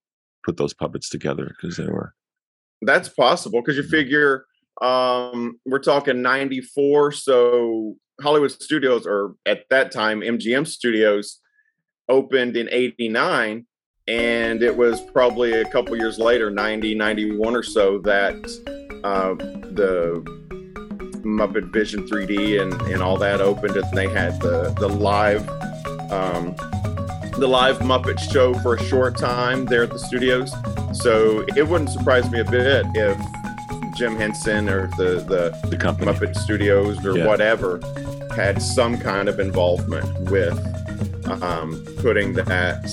put 0.43 0.57
those 0.57 0.73
puppets 0.73 1.09
together 1.09 1.55
because 1.55 1.77
they 1.77 1.85
were. 1.85 2.15
That's 2.81 3.07
possible 3.07 3.61
because 3.61 3.77
you 3.77 3.83
figure 3.83 4.47
um, 4.81 5.59
we're 5.65 5.79
talking 5.79 6.21
94. 6.21 7.11
So 7.11 7.95
Hollywood 8.21 8.51
Studios, 8.51 9.05
or 9.05 9.35
at 9.45 9.65
that 9.69 9.91
time, 9.91 10.21
MGM 10.21 10.67
Studios, 10.67 11.39
opened 12.09 12.57
in 12.57 12.67
89. 12.71 13.65
And 14.07 14.61
it 14.61 14.75
was 14.75 15.01
probably 15.01 15.53
a 15.53 15.65
couple 15.69 15.95
years 15.95 16.19
later, 16.19 16.51
90, 16.51 16.95
91 16.95 17.55
or 17.55 17.63
so, 17.63 17.99
that 17.99 18.35
uh, 19.03 19.33
the 19.35 20.21
Muppet 21.23 21.71
Vision 21.71 22.07
3D 22.07 22.61
and, 22.61 22.73
and 22.83 23.01
all 23.01 23.17
that 23.17 23.41
opened, 23.41 23.75
and 23.75 23.97
they 23.97 24.07
had 24.07 24.39
the, 24.41 24.75
the 24.79 24.87
live 24.87 25.47
um, 26.11 26.55
the 27.39 27.47
live 27.47 27.79
Muppet 27.79 28.19
show 28.19 28.53
for 28.55 28.75
a 28.75 28.83
short 28.83 29.17
time 29.17 29.65
there 29.65 29.83
at 29.83 29.89
the 29.89 29.97
studios. 29.97 30.53
So 30.93 31.43
it 31.55 31.67
wouldn't 31.67 31.89
surprise 31.89 32.29
me 32.29 32.39
a 32.39 32.45
bit 32.45 32.85
if 32.93 33.17
Jim 33.95 34.15
Henson 34.15 34.69
or 34.69 34.87
the 34.97 35.23
the, 35.27 35.67
the 35.69 35.77
company. 35.77 36.11
Muppet 36.11 36.35
Studios 36.35 37.03
or 37.05 37.17
yeah. 37.17 37.25
whatever 37.25 37.79
had 38.35 38.61
some 38.61 38.97
kind 38.97 39.29
of 39.29 39.39
involvement 39.39 40.29
with 40.29 40.57
um, 41.41 41.83
putting 41.97 42.33
that 42.33 42.83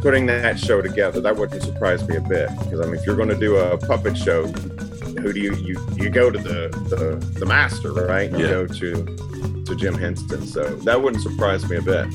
putting 0.00 0.26
that 0.26 0.58
show 0.58 0.80
together. 0.80 1.20
That 1.20 1.36
wouldn't 1.36 1.62
surprise 1.62 2.06
me 2.08 2.16
a 2.16 2.20
bit 2.20 2.50
because 2.58 2.80
I 2.80 2.84
mean, 2.84 2.94
if 2.94 3.06
you're 3.06 3.16
going 3.16 3.28
to 3.28 3.38
do 3.38 3.56
a 3.56 3.76
puppet 3.78 4.16
show, 4.16 4.46
who 4.46 5.32
do 5.32 5.40
you 5.40 5.54
you 5.56 5.78
you 5.96 6.10
go 6.10 6.30
to 6.30 6.38
the 6.38 6.68
the, 6.88 7.16
the 7.38 7.46
master, 7.46 7.92
right? 7.92 8.30
You 8.30 8.38
yeah. 8.38 8.48
go 8.48 8.66
to 8.66 9.64
to 9.64 9.76
Jim 9.76 9.94
Henson. 9.94 10.46
So 10.46 10.76
that 10.76 11.02
wouldn't 11.02 11.22
surprise 11.22 11.68
me 11.68 11.76
a 11.76 11.82
bit. 11.82 12.06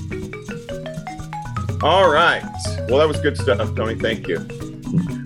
All 1.83 2.09
right. 2.09 2.43
Well, 2.87 2.99
that 2.99 3.07
was 3.07 3.19
good 3.19 3.37
stuff, 3.37 3.75
Tony. 3.75 3.95
Thank 3.95 4.27
you. 4.27 4.37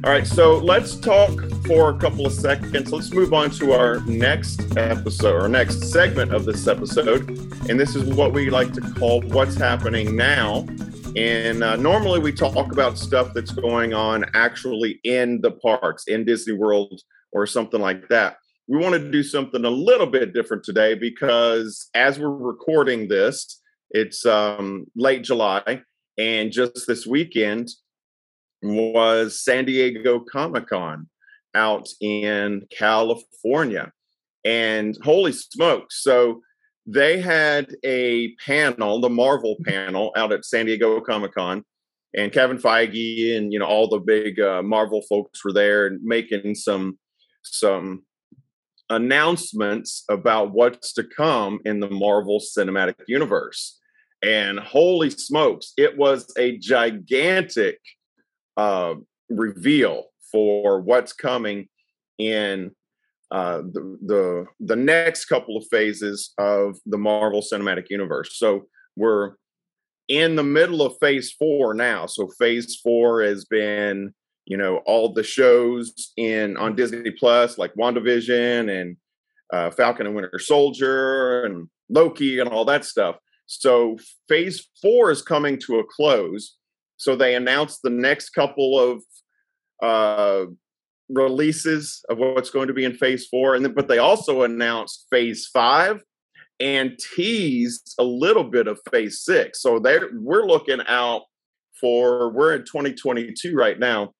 All 0.03 0.11
right. 0.11 0.25
So 0.25 0.57
let's 0.57 0.95
talk 0.95 1.39
for 1.65 1.91
a 1.91 1.97
couple 1.97 2.25
of 2.25 2.33
seconds. 2.33 2.91
Let's 2.91 3.11
move 3.11 3.33
on 3.33 3.51
to 3.51 3.73
our 3.73 3.99
next 4.01 4.77
episode 4.77 5.43
or 5.43 5.47
next 5.47 5.83
segment 5.91 6.33
of 6.33 6.45
this 6.45 6.67
episode. 6.67 7.29
And 7.69 7.79
this 7.79 7.95
is 7.95 8.05
what 8.05 8.33
we 8.33 8.49
like 8.49 8.73
to 8.73 8.81
call 8.81 9.21
What's 9.21 9.55
Happening 9.55 10.15
Now. 10.15 10.65
And 11.17 11.63
uh, 11.63 11.75
normally 11.77 12.19
we 12.19 12.31
talk 12.31 12.71
about 12.71 12.95
stuff 12.95 13.33
that's 13.33 13.49
going 13.49 13.91
on 13.91 14.23
actually 14.35 14.99
in 15.03 15.41
the 15.41 15.49
parks, 15.49 16.03
in 16.05 16.25
Disney 16.25 16.53
World, 16.53 17.01
or 17.31 17.47
something 17.47 17.81
like 17.81 18.07
that. 18.09 18.37
We 18.67 18.77
want 18.77 18.93
to 18.93 19.11
do 19.11 19.23
something 19.23 19.65
a 19.65 19.69
little 19.69 20.05
bit 20.05 20.35
different 20.35 20.63
today 20.63 20.93
because 20.93 21.89
as 21.95 22.19
we're 22.19 22.29
recording 22.29 23.07
this, 23.07 23.63
it's 23.89 24.27
um, 24.27 24.85
late 24.95 25.23
July, 25.23 25.81
and 26.19 26.51
just 26.51 26.85
this 26.85 27.07
weekend 27.07 27.69
was 28.61 29.43
San 29.43 29.65
Diego 29.65 30.19
Comic 30.19 30.67
Con 30.67 31.09
out 31.55 31.89
in 31.99 32.67
California. 32.77 33.91
And 34.45 34.95
holy 35.03 35.31
smokes. 35.31 36.03
So 36.03 36.41
they 36.87 37.19
had 37.19 37.75
a 37.83 38.33
panel, 38.35 39.01
the 39.01 39.09
Marvel 39.09 39.57
panel, 39.65 40.13
out 40.15 40.31
at 40.31 40.45
San 40.45 40.65
Diego 40.65 41.01
Comic 41.01 41.35
Con, 41.35 41.63
and 42.15 42.31
Kevin 42.31 42.57
Feige 42.57 43.37
and 43.37 43.51
you 43.51 43.59
know 43.59 43.65
all 43.65 43.89
the 43.89 43.99
big 43.99 44.39
uh, 44.39 44.63
Marvel 44.63 45.01
folks 45.09 45.43
were 45.43 45.53
there 45.53 45.87
and 45.87 46.01
making 46.01 46.55
some 46.55 46.97
some 47.43 48.03
announcements 48.89 50.05
about 50.09 50.51
what's 50.51 50.93
to 50.93 51.03
come 51.03 51.59
in 51.65 51.81
the 51.81 51.89
Marvel 51.89 52.39
Cinematic 52.39 52.95
Universe. 53.07 53.79
And 54.23 54.59
holy 54.59 55.09
smokes, 55.09 55.73
it 55.77 55.97
was 55.97 56.33
a 56.37 56.57
gigantic 56.57 57.79
uh, 58.55 58.95
reveal 59.29 60.05
for 60.31 60.79
what's 60.79 61.13
coming 61.13 61.67
in 62.17 62.71
uh, 63.31 63.57
the, 63.57 63.97
the 64.05 64.45
the 64.59 64.75
next 64.75 65.25
couple 65.25 65.57
of 65.57 65.65
phases 65.69 66.33
of 66.37 66.77
the 66.85 66.97
Marvel 66.97 67.41
Cinematic 67.41 67.89
Universe. 67.89 68.37
So 68.37 68.67
we're 68.95 69.33
in 70.07 70.35
the 70.35 70.43
middle 70.43 70.81
of 70.81 70.97
Phase 71.01 71.33
Four 71.33 71.73
now. 71.73 72.05
So 72.05 72.29
Phase 72.39 72.79
Four 72.81 73.23
has 73.23 73.45
been, 73.45 74.13
you 74.45 74.57
know, 74.57 74.77
all 74.85 75.13
the 75.13 75.23
shows 75.23 76.13
in 76.15 76.55
on 76.57 76.75
Disney 76.75 77.11
Plus, 77.11 77.57
like 77.57 77.73
WandaVision 77.75 78.81
and 78.81 78.97
uh, 79.51 79.71
Falcon 79.71 80.05
and 80.05 80.15
Winter 80.15 80.39
Soldier 80.39 81.43
and 81.43 81.67
Loki 81.89 82.39
and 82.39 82.49
all 82.49 82.65
that 82.65 82.85
stuff. 82.85 83.17
So 83.45 83.97
Phase 84.29 84.69
Four 84.81 85.11
is 85.11 85.21
coming 85.21 85.59
to 85.67 85.79
a 85.79 85.83
close. 85.83 86.55
So 86.97 87.15
they 87.15 87.35
announced 87.35 87.81
the 87.83 87.89
next 87.89 88.29
couple 88.31 88.79
of 88.79 89.03
uh, 89.83 90.45
releases 91.09 92.03
of 92.09 92.17
what's 92.17 92.49
going 92.49 92.67
to 92.67 92.73
be 92.73 92.83
in 92.83 92.93
phase 92.93 93.27
four 93.27 93.55
and 93.55 93.63
then 93.63 93.73
but 93.73 93.87
they 93.87 93.97
also 93.97 94.43
announced 94.43 95.05
phase 95.09 95.47
five 95.53 96.01
and 96.59 96.97
teased 97.15 97.93
a 97.99 98.03
little 98.03 98.43
bit 98.43 98.67
of 98.67 98.79
phase 98.91 99.23
six. 99.23 99.61
So 99.61 99.79
there 99.79 100.09
we're 100.13 100.45
looking 100.45 100.81
out 100.87 101.23
for 101.79 102.29
we're 102.31 102.55
in 102.55 102.65
2022 102.65 103.55
right 103.55 103.77
now. 103.77 104.13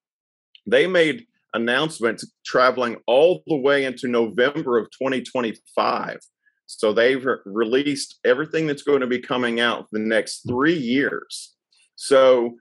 They 0.66 0.86
made 0.88 1.26
announcements 1.54 2.30
traveling 2.46 2.98
all 3.08 3.42
the 3.48 3.56
way 3.56 3.86
into 3.86 4.08
november 4.08 4.78
of 4.78 4.86
2025 4.92 6.20
so 6.68 6.94
they've 6.94 7.26
re- 7.26 7.38
released 7.46 8.20
everything 8.26 8.68
that's 8.68 8.84
going 8.84 9.00
to 9.00 9.08
be 9.08 9.20
coming 9.20 9.60
out 9.60 9.88
the 9.92 10.00
next 10.00 10.42
three 10.48 10.78
years. 10.78 11.56
So 11.96 12.58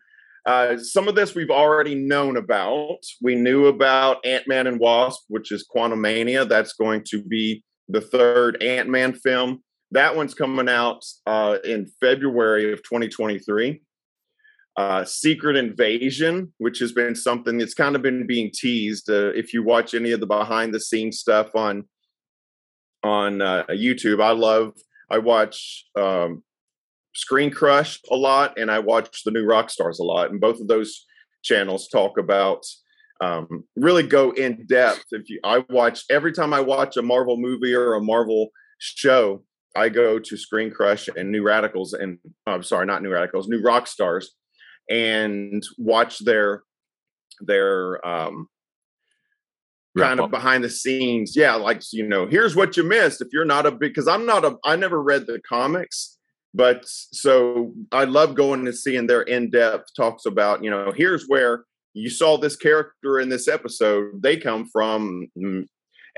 uh, 0.47 0.79
some 0.79 1.09
of 1.09 1.17
this 1.17 1.35
we've 1.35 1.51
already 1.51 1.97
known 1.97 2.37
about. 2.37 2.99
We 3.21 3.35
knew 3.35 3.67
about 3.67 4.25
Ant 4.25 4.47
Man 4.47 4.69
and 4.69 4.79
Wasp, 4.79 5.25
which 5.29 5.51
is 5.51 5.67
Quantumania. 5.69 6.49
That's 6.49 6.75
going 6.75 7.03
to 7.09 7.23
be 7.23 7.65
the 7.89 8.01
third 8.01 8.63
Ant 8.63 8.89
Man 8.89 9.13
film. 9.13 9.63
That 9.91 10.15
one's 10.15 10.35
coming 10.35 10.69
out 10.69 11.05
uh, 11.27 11.59
in 11.65 11.91
February 12.01 12.73
of 12.73 12.79
2023. 12.85 13.83
Uh, 14.77 15.05
Secret 15.05 15.57
Invasion, 15.57 16.53
which 16.59 16.79
has 16.79 16.93
been 16.93 17.15
something 17.15 17.59
that's 17.59 17.75
kind 17.75 17.97
of 17.97 18.03
been 18.03 18.27
being 18.27 18.51
teased. 18.53 19.11
Uh, 19.11 19.33
if 19.35 19.53
you 19.53 19.65
watch 19.65 19.95
any 19.95 20.13
of 20.13 20.21
the 20.21 20.27
behind 20.27 20.73
the 20.73 20.81
scenes 20.81 21.19
stuff 21.19 21.55
on 21.57 21.85
on 23.03 23.41
uh, 23.41 23.65
YouTube, 23.71 24.23
I 24.23 24.31
love. 24.31 24.75
I 25.11 25.19
watch 25.19 25.87
um, 25.97 26.43
Screen 27.17 27.51
Crush 27.51 27.99
a 28.11 28.15
lot, 28.15 28.59
and 28.59 28.71
I 28.71 28.79
watch 28.79 29.25
the 29.25 29.31
new 29.31 29.47
rock 29.47 29.71
stars 29.71 30.01
a 30.01 30.05
lot. 30.05 30.31
And 30.31 30.39
both 30.39 30.61
of 30.61 30.69
those 30.69 31.07
channels 31.43 31.89
talk 31.89 32.19
about 32.19 32.67
um, 33.23 33.65
really 33.75 34.03
go 34.03 34.33
in 34.33 34.67
depth. 34.67 35.07
If 35.13 35.31
you, 35.31 35.41
I 35.43 35.65
watch 35.71 36.05
every 36.11 36.33
time 36.33 36.53
I 36.53 36.61
watch 36.61 36.99
a 36.99 37.03
Marvel 37.03 37.39
movie 37.39 37.73
or 37.73 37.95
a 37.95 38.03
Marvel 38.03 38.51
show, 38.79 39.43
I 39.75 39.89
go 39.89 40.19
to 40.19 40.37
Screen 40.37 40.71
Crush 40.71 41.09
and 41.09 41.33
New 41.33 41.43
Radicals, 41.43 41.95
and 41.95 42.19
I'm 42.47 42.63
sorry, 42.63 42.85
not 42.85 43.03
New 43.03 43.13
Radicals, 43.13 43.49
New 43.49 43.63
Rock 43.63 43.87
Stars, 43.87 44.33
and 44.91 45.63
watch 45.79 46.19
their 46.19 46.65
their 47.41 48.07
um, 48.07 48.47
kind 49.97 50.21
of 50.21 50.31
behind 50.31 50.63
the 50.63 50.69
scenes. 50.69 51.35
Yeah, 51.35 51.55
like 51.55 51.81
you 51.95 52.07
know, 52.07 52.27
here's 52.27 52.55
what 52.55 52.77
you 52.77 52.83
missed 52.83 53.23
if 53.23 53.29
you're 53.33 53.47
not 53.47 53.65
a 53.65 53.71
big 53.71 53.95
because 53.95 54.07
I'm 54.07 54.27
not 54.27 54.45
a 54.45 54.57
I 54.67 54.77
never 54.77 55.03
read 55.03 55.27
the 55.27 55.41
comics 55.49 56.17
but 56.57 56.85
so 56.87 57.75
I 57.93 58.05
love 58.05 58.35
going 58.35 58.67
and 58.67 58.75
seeing 58.75 59.07
their 59.07 59.21
in 59.23 59.51
depth 59.51 59.91
talks 59.95 60.25
about, 60.25 60.65
you 60.65 60.71
know, 60.71 60.91
here's 60.91 61.27
where 61.27 61.65
you 61.93 62.09
saw 62.09 62.39
this 62.39 62.57
character 62.57 63.21
in 63.21 63.29
this 63.29 63.47
episode. 63.47 64.23
They 64.23 64.39
come 64.39 64.67
from, 64.73 65.29
mm, 65.37 65.67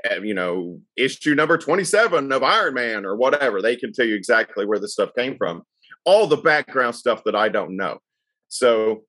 eh, 0.04 0.20
you 0.22 0.34
know, 0.34 0.80
issue 0.96 1.34
number 1.34 1.58
27 1.58 2.30
of 2.30 2.44
Iron 2.44 2.74
Man 2.74 3.04
or 3.04 3.16
whatever. 3.16 3.60
They 3.60 3.74
can 3.74 3.92
tell 3.92 4.06
you 4.06 4.14
exactly 4.14 4.64
where 4.64 4.78
the 4.78 4.88
stuff 4.88 5.10
came 5.18 5.36
from. 5.36 5.62
All 6.04 6.28
the 6.28 6.36
background 6.36 6.94
stuff 6.94 7.24
that 7.24 7.34
I 7.34 7.48
don't 7.48 7.76
know. 7.76 7.98
So, 8.46 9.02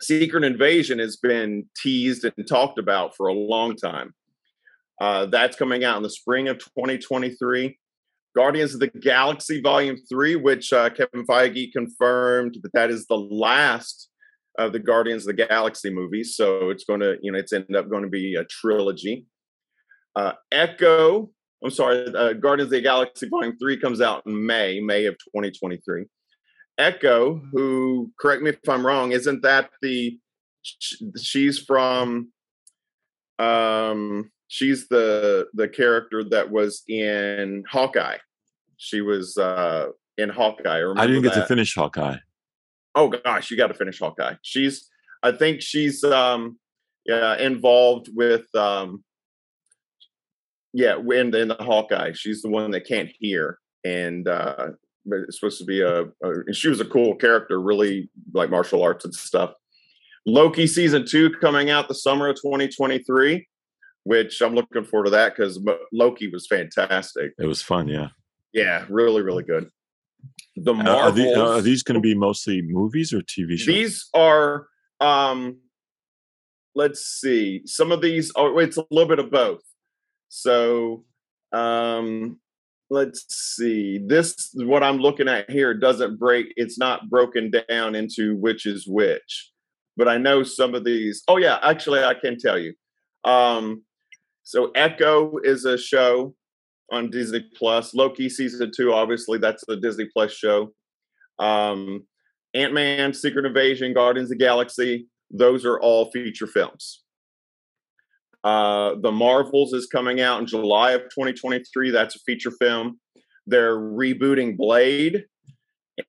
Secret 0.00 0.44
Invasion 0.44 1.00
has 1.00 1.16
been 1.16 1.64
teased 1.76 2.24
and 2.24 2.48
talked 2.48 2.78
about 2.78 3.16
for 3.16 3.26
a 3.26 3.34
long 3.34 3.74
time. 3.74 4.14
Uh, 5.00 5.26
that's 5.26 5.56
coming 5.56 5.82
out 5.82 5.96
in 5.96 6.04
the 6.04 6.10
spring 6.10 6.46
of 6.46 6.58
2023. 6.58 7.78
Guardians 8.34 8.74
of 8.74 8.80
the 8.80 8.88
Galaxy 8.88 9.60
Volume 9.60 9.96
3, 10.08 10.36
which 10.36 10.72
uh, 10.72 10.90
Kevin 10.90 11.26
Feige 11.26 11.72
confirmed 11.72 12.56
that 12.62 12.72
that 12.72 12.90
is 12.90 13.06
the 13.06 13.18
last 13.18 14.08
of 14.58 14.72
the 14.72 14.78
Guardians 14.78 15.26
of 15.26 15.36
the 15.36 15.46
Galaxy 15.46 15.90
movies. 15.90 16.36
So 16.36 16.70
it's 16.70 16.84
going 16.84 17.00
to, 17.00 17.16
you 17.22 17.32
know, 17.32 17.38
it's 17.38 17.52
ended 17.52 17.76
up 17.76 17.90
going 17.90 18.02
to 18.02 18.08
be 18.08 18.34
a 18.34 18.44
trilogy. 18.44 19.26
Uh, 20.14 20.32
Echo, 20.50 21.30
I'm 21.62 21.70
sorry, 21.70 22.06
uh, 22.14 22.34
Guardians 22.34 22.68
of 22.68 22.72
the 22.72 22.80
Galaxy 22.80 23.28
Volume 23.28 23.56
3 23.58 23.80
comes 23.80 24.00
out 24.00 24.22
in 24.26 24.46
May, 24.46 24.80
May 24.80 25.06
of 25.06 25.14
2023. 25.14 26.04
Echo, 26.78 27.40
who, 27.52 28.10
correct 28.18 28.42
me 28.42 28.50
if 28.50 28.68
I'm 28.68 28.86
wrong, 28.86 29.12
isn't 29.12 29.42
that 29.42 29.70
the, 29.80 30.18
she's 30.62 31.58
from, 31.58 32.30
um, 33.38 34.30
she's 34.52 34.86
the 34.88 35.46
the 35.54 35.66
character 35.66 36.22
that 36.22 36.50
was 36.50 36.82
in 36.86 37.64
Hawkeye. 37.70 38.18
She 38.76 39.00
was 39.00 39.38
uh 39.38 39.86
in 40.18 40.28
Hawkeye. 40.28 40.82
I, 40.82 40.92
I 41.02 41.06
didn't 41.06 41.22
get 41.22 41.32
that. 41.34 41.40
to 41.40 41.46
finish 41.46 41.74
Hawkeye. 41.74 42.18
Oh 42.94 43.08
gosh, 43.08 43.50
you 43.50 43.56
got 43.56 43.68
to 43.68 43.74
finish 43.74 43.98
Hawkeye. 43.98 44.34
She's 44.42 44.90
I 45.22 45.32
think 45.32 45.62
she's 45.62 46.04
um 46.04 46.58
yeah 47.06 47.38
involved 47.38 48.10
with 48.14 48.54
um 48.54 49.02
yeah 50.74 50.98
in 50.98 51.34
in 51.34 51.48
the 51.48 51.56
Hawkeye. 51.58 52.12
She's 52.12 52.42
the 52.42 52.50
one 52.50 52.72
that 52.72 52.86
can't 52.86 53.10
hear 53.18 53.58
and 53.86 54.28
uh 54.28 54.68
but 55.06 55.20
it's 55.20 55.40
supposed 55.40 55.58
to 55.58 55.64
be 55.64 55.80
a, 55.80 56.02
a 56.02 56.52
she 56.52 56.68
was 56.68 56.80
a 56.80 56.84
cool 56.84 57.16
character, 57.16 57.58
really 57.58 58.10
like 58.34 58.50
martial 58.50 58.82
arts 58.82 59.06
and 59.06 59.14
stuff. 59.14 59.54
Loki 60.26 60.66
season 60.68 61.04
2 61.04 61.30
coming 61.40 61.70
out 61.70 61.88
the 61.88 61.94
summer 61.94 62.28
of 62.28 62.36
2023 62.36 63.48
which 64.04 64.40
I'm 64.40 64.54
looking 64.54 64.84
forward 64.84 65.04
to 65.04 65.10
that 65.10 65.36
because 65.36 65.60
Loki 65.92 66.28
was 66.28 66.46
fantastic. 66.46 67.32
It 67.38 67.46
was 67.46 67.62
fun, 67.62 67.88
yeah. 67.88 68.08
Yeah, 68.52 68.84
really, 68.88 69.22
really 69.22 69.44
good. 69.44 69.70
The 70.56 70.74
Uh, 70.74 70.82
are, 70.82 71.08
uh, 71.08 71.56
are 71.56 71.62
these 71.62 71.82
going 71.82 71.94
to 71.94 72.00
be 72.00 72.14
mostly 72.14 72.62
movies 72.62 73.12
or 73.12 73.20
TV 73.20 73.56
shows? 73.56 73.66
These 73.66 74.08
are, 74.12 74.66
um, 75.00 75.58
let's 76.74 77.04
see, 77.04 77.62
some 77.64 77.92
of 77.92 78.02
these 78.02 78.32
are, 78.32 78.60
it's 78.60 78.76
a 78.76 78.84
little 78.90 79.08
bit 79.08 79.18
of 79.18 79.30
both. 79.30 79.62
So, 80.28 81.04
um, 81.52 82.38
let's 82.90 83.24
see, 83.34 83.98
this, 84.04 84.50
what 84.54 84.82
I'm 84.82 84.98
looking 84.98 85.28
at 85.28 85.50
here 85.50 85.74
doesn't 85.74 86.18
break, 86.18 86.52
it's 86.56 86.78
not 86.78 87.08
broken 87.08 87.50
down 87.68 87.94
into 87.94 88.36
which 88.36 88.66
is 88.66 88.86
which. 88.86 89.50
But 89.96 90.08
I 90.08 90.18
know 90.18 90.42
some 90.42 90.74
of 90.74 90.84
these, 90.84 91.22
oh, 91.28 91.36
yeah, 91.36 91.58
actually, 91.62 92.02
I 92.02 92.14
can 92.14 92.38
tell 92.38 92.58
you. 92.58 92.74
Um, 93.24 93.82
so 94.42 94.70
Echo 94.74 95.38
is 95.42 95.64
a 95.64 95.78
show 95.78 96.34
on 96.90 97.10
Disney 97.10 97.46
Plus. 97.56 97.94
Loki 97.94 98.28
season 98.28 98.70
two, 98.74 98.92
obviously, 98.92 99.38
that's 99.38 99.64
a 99.68 99.76
Disney 99.76 100.06
Plus 100.12 100.32
show. 100.32 100.72
Um, 101.38 102.06
Ant 102.54 102.74
Man, 102.74 103.14
Secret 103.14 103.46
Invasion, 103.46 103.94
Guardians 103.94 104.30
of 104.30 104.38
the 104.38 104.44
Galaxy, 104.44 105.06
those 105.30 105.64
are 105.64 105.80
all 105.80 106.10
feature 106.10 106.46
films. 106.46 107.02
Uh, 108.44 108.96
the 109.00 109.12
Marvels 109.12 109.72
is 109.72 109.86
coming 109.86 110.20
out 110.20 110.40
in 110.40 110.46
July 110.46 110.92
of 110.92 111.02
2023. 111.02 111.90
That's 111.90 112.16
a 112.16 112.18
feature 112.20 112.50
film. 112.50 112.98
They're 113.46 113.76
rebooting 113.76 114.56
Blade, 114.56 115.24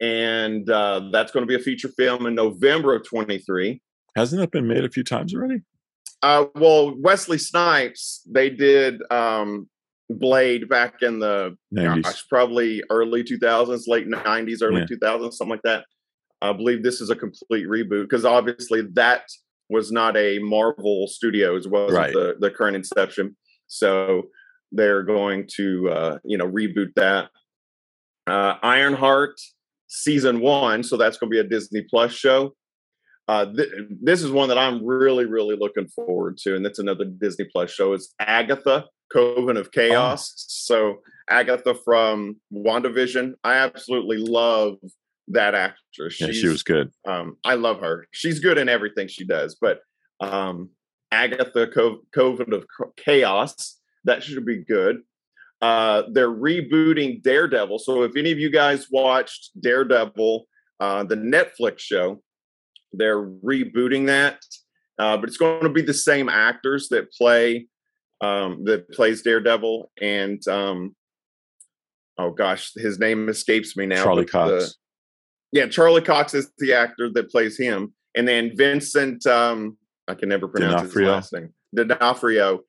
and 0.02 0.70
uh, 0.70 1.10
that's 1.12 1.32
going 1.32 1.44
to 1.44 1.48
be 1.48 1.56
a 1.56 1.64
feature 1.64 1.90
film 1.90 2.26
in 2.26 2.36
November 2.36 2.96
of 2.96 3.08
23. 3.08 3.82
Hasn't 4.16 4.40
that 4.42 4.52
been 4.52 4.68
made 4.68 4.84
a 4.84 4.90
few 4.90 5.04
times 5.04 5.34
already? 5.34 5.62
Uh, 6.24 6.46
well, 6.56 6.96
Wesley 7.00 7.38
Snipes, 7.38 8.22
they 8.26 8.50
did 8.50 9.02
um, 9.12 9.68
Blade 10.10 10.70
back 10.70 11.02
in 11.02 11.20
the 11.20 11.58
90s. 11.76 12.04
gosh, 12.04 12.28
probably 12.30 12.82
early 12.90 13.24
2000s, 13.24 13.88
late 13.88 14.08
90s, 14.08 14.64
early 14.64 14.80
Yeah. 14.80 14.86
2000s, 14.88 15.34
something 15.34 15.52
like 15.52 15.62
that. 15.64 15.86
I 16.42 16.54
believe 16.54 16.82
this 16.82 17.02
is 17.02 17.10
a 17.10 17.16
complete 17.16 17.68
reboot 17.68 18.04
because 18.04 18.26
obviously 18.26 18.82
that 18.94 19.26
was 19.70 19.92
not 19.92 20.16
a 20.18 20.40
Marvel 20.40 21.08
Studios, 21.08 21.68
wasn't 21.68 21.98
Right. 21.98 22.14
the, 22.14 22.36
the 22.40 22.50
current 22.52 22.76
Inception. 22.78 23.36
So 23.68 24.30
they're 24.72 25.04
going 25.04 25.48
to, 25.56 25.90
uh, 25.90 26.18
you 26.24 26.38
know, 26.38 26.48
reboot 26.50 26.94
that. 26.96 27.30
Uh, 28.28 28.56
Ironheart 28.64 29.40
season 29.88 30.40
one, 30.40 30.84
so 30.84 30.96
that's 30.96 31.18
going 31.18 31.30
to 31.30 31.34
be 31.36 31.40
a 31.40 31.44
Disney 31.44 31.82
Plus 31.82 32.14
show. 32.14 32.56
Uh, 33.28 33.46
th- 33.46 33.70
this 34.02 34.22
is 34.22 34.32
one 34.32 34.50
that 34.50 34.58
I'm 34.58 34.86
really, 34.86 35.26
really 35.26 35.56
looking 35.56 35.88
forward 35.88 36.38
to, 36.40 36.56
and 36.56 36.66
that's 36.66 36.80
another 36.80 37.06
Disney 37.06 37.46
Plus 37.52 37.72
show. 37.72 37.94
It's 37.94 38.14
Agatha, 38.20 38.86
Coven 39.12 39.56
of 39.58 39.72
Chaos. 39.72 40.34
So 40.48 40.98
Agatha 41.30 41.74
from 41.74 42.38
WandaVision. 42.54 43.34
I 43.44 43.56
absolutely 43.56 44.18
love 44.18 44.76
that 45.30 45.56
actress. 45.56 46.20
Yeah, 46.20 46.32
she 46.32 46.48
was 46.48 46.64
good. 46.64 46.92
um, 47.08 47.38
I 47.46 47.56
love 47.56 47.80
her. 47.80 48.08
She's 48.12 48.40
good 48.40 48.58
in 48.58 48.68
everything 48.68 49.08
she 49.08 49.26
does. 49.26 49.56
But 49.60 49.80
um, 50.20 50.70
Agatha 51.12 51.68
Co- 51.68 52.02
Coven 52.14 52.52
of 52.54 52.66
Chaos, 52.98 53.80
that 54.04 54.22
should 54.22 54.46
be 54.46 54.58
good. 54.66 54.98
Uh, 55.62 56.04
they're 56.12 56.28
rebooting 56.30 57.22
Daredevil. 57.24 57.80
So 57.80 58.04
if 58.04 58.18
any 58.18 58.34
of 58.34 58.40
you 58.40 58.50
guys 58.50 58.88
watched 58.92 59.52
Daredevil, 59.62 60.46
uh, 60.82 61.04
the 61.06 61.16
Netflix 61.16 61.80
show, 61.80 62.22
they're 62.94 63.22
rebooting 63.22 64.08
that. 64.08 64.40
Uh, 65.00 65.18
but 65.18 65.28
it's 65.28 65.38
going 65.38 65.64
to 65.64 65.70
be 65.70 65.82
the 65.82 65.94
same 65.94 66.30
actors 66.30 66.90
that 66.90 67.12
play 67.12 67.68
um, 68.22 68.64
that 68.66 68.90
plays 68.92 69.22
Daredevil 69.22 69.92
and 70.02 70.46
um, 70.48 70.96
oh 72.18 72.32
gosh, 72.32 72.72
his 72.76 73.00
name 73.00 73.30
escapes 73.30 73.76
me 73.76 73.86
now. 73.86 74.04
Charlie 74.04 74.26
but 74.26 74.48
the- 74.48 74.60
Cox. 74.60 74.76
yeah, 75.52 75.68
Charlie 75.68 76.02
Cox 76.02 76.34
is 76.34 76.52
the 76.58 76.74
actor 76.74 77.10
that 77.14 77.30
plays 77.32 77.58
him, 77.58 77.94
and 78.16 78.28
then 78.28 78.56
Vincent, 78.56 79.26
um, 79.26 79.78
I 80.08 80.14
can 80.14 80.30
never 80.30 80.48
pronounce 80.48 80.82
his 80.82 80.94
D'Onofrio. 80.94 81.12
last 81.12 81.34
name. 81.34 81.54
D'Onofrio 81.76 82.62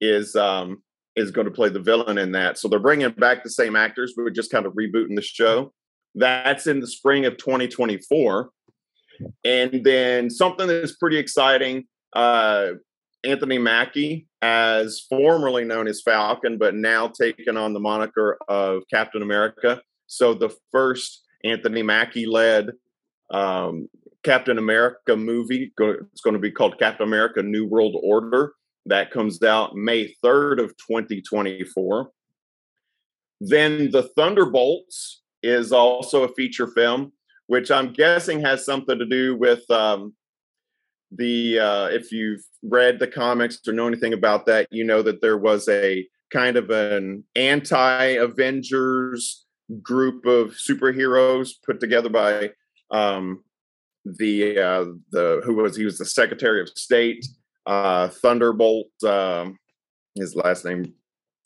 is 0.00 0.36
um, 0.36 0.82
is 1.16 1.30
going 1.30 1.46
to 1.46 1.50
play 1.52 1.68
the 1.68 1.80
villain 1.80 2.18
in 2.18 2.32
that. 2.32 2.58
So 2.58 2.68
they're 2.68 2.78
bringing 2.78 3.10
back 3.12 3.42
the 3.42 3.50
same 3.50 3.76
actors, 3.76 4.14
but 4.16 4.22
we're 4.22 4.30
just 4.30 4.50
kind 4.50 4.66
of 4.66 4.72
rebooting 4.74 5.16
the 5.16 5.22
show. 5.22 5.72
That's 6.14 6.66
in 6.66 6.80
the 6.80 6.86
spring 6.86 7.24
of 7.24 7.38
2024, 7.38 8.50
and 9.44 9.84
then 9.84 10.30
something 10.30 10.66
that's 10.66 10.96
pretty 10.96 11.18
exciting. 11.18 11.84
Uh, 12.12 12.72
Anthony 13.24 13.58
Mackie, 13.58 14.26
as 14.42 15.00
formerly 15.08 15.64
known 15.64 15.86
as 15.86 16.02
Falcon, 16.02 16.58
but 16.58 16.74
now 16.74 17.08
taken 17.08 17.56
on 17.56 17.72
the 17.72 17.80
moniker 17.80 18.36
of 18.48 18.82
Captain 18.92 19.22
America. 19.22 19.80
So 20.06 20.34
the 20.34 20.50
first 20.72 21.22
Anthony 21.44 21.82
Mackie 21.82 22.26
led 22.26 22.70
um, 23.30 23.88
Captain 24.22 24.58
America 24.58 25.16
movie, 25.16 25.72
it's 25.78 26.20
going 26.20 26.34
to 26.34 26.40
be 26.40 26.50
called 26.50 26.78
Captain 26.78 27.06
America 27.06 27.42
New 27.42 27.66
World 27.66 27.96
Order. 28.02 28.52
That 28.86 29.10
comes 29.10 29.42
out 29.42 29.76
May 29.76 30.14
3rd 30.24 30.62
of 30.62 30.76
2024. 30.76 32.10
Then 33.40 33.90
The 33.90 34.04
Thunderbolts 34.16 35.22
is 35.42 35.72
also 35.72 36.24
a 36.24 36.34
feature 36.34 36.68
film, 36.68 37.12
which 37.52 37.70
I'm 37.70 37.92
guessing 37.92 38.40
has 38.40 38.64
something 38.64 38.98
to 38.98 39.04
do 39.04 39.36
with 39.36 39.70
um, 39.70 40.14
the, 41.14 41.58
uh, 41.58 41.84
if 41.88 42.10
you've 42.10 42.40
read 42.62 42.98
the 42.98 43.06
comics 43.06 43.58
or 43.68 43.74
know 43.74 43.86
anything 43.86 44.14
about 44.14 44.46
that, 44.46 44.68
you 44.70 44.84
know 44.84 45.02
that 45.02 45.20
there 45.20 45.36
was 45.36 45.68
a 45.68 46.08
kind 46.32 46.56
of 46.56 46.70
an 46.70 47.24
anti 47.36 48.04
Avengers 48.06 49.44
group 49.82 50.24
of 50.24 50.52
superheroes 50.52 51.50
put 51.66 51.78
together 51.78 52.08
by 52.08 52.52
um, 52.90 53.44
the 54.06 54.58
uh, 54.58 54.84
the 55.10 55.42
who 55.44 55.56
was 55.56 55.76
he 55.76 55.84
was 55.84 55.98
the 55.98 56.06
Secretary 56.06 56.62
of 56.62 56.70
State 56.70 57.26
uh, 57.66 58.08
Thunderbolt. 58.08 58.88
Um, 59.06 59.58
his 60.14 60.34
last 60.34 60.64
name 60.64 60.94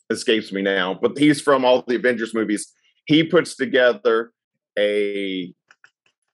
escapes 0.09 0.53
me 0.53 0.61
now, 0.61 0.97
but 1.01 1.17
he's 1.17 1.41
from 1.41 1.65
all 1.65 1.83
the 1.85 1.97
Avengers 1.97 2.33
movies. 2.33 2.71
He 3.07 3.25
puts 3.25 3.57
together 3.57 4.31
a 4.79 5.53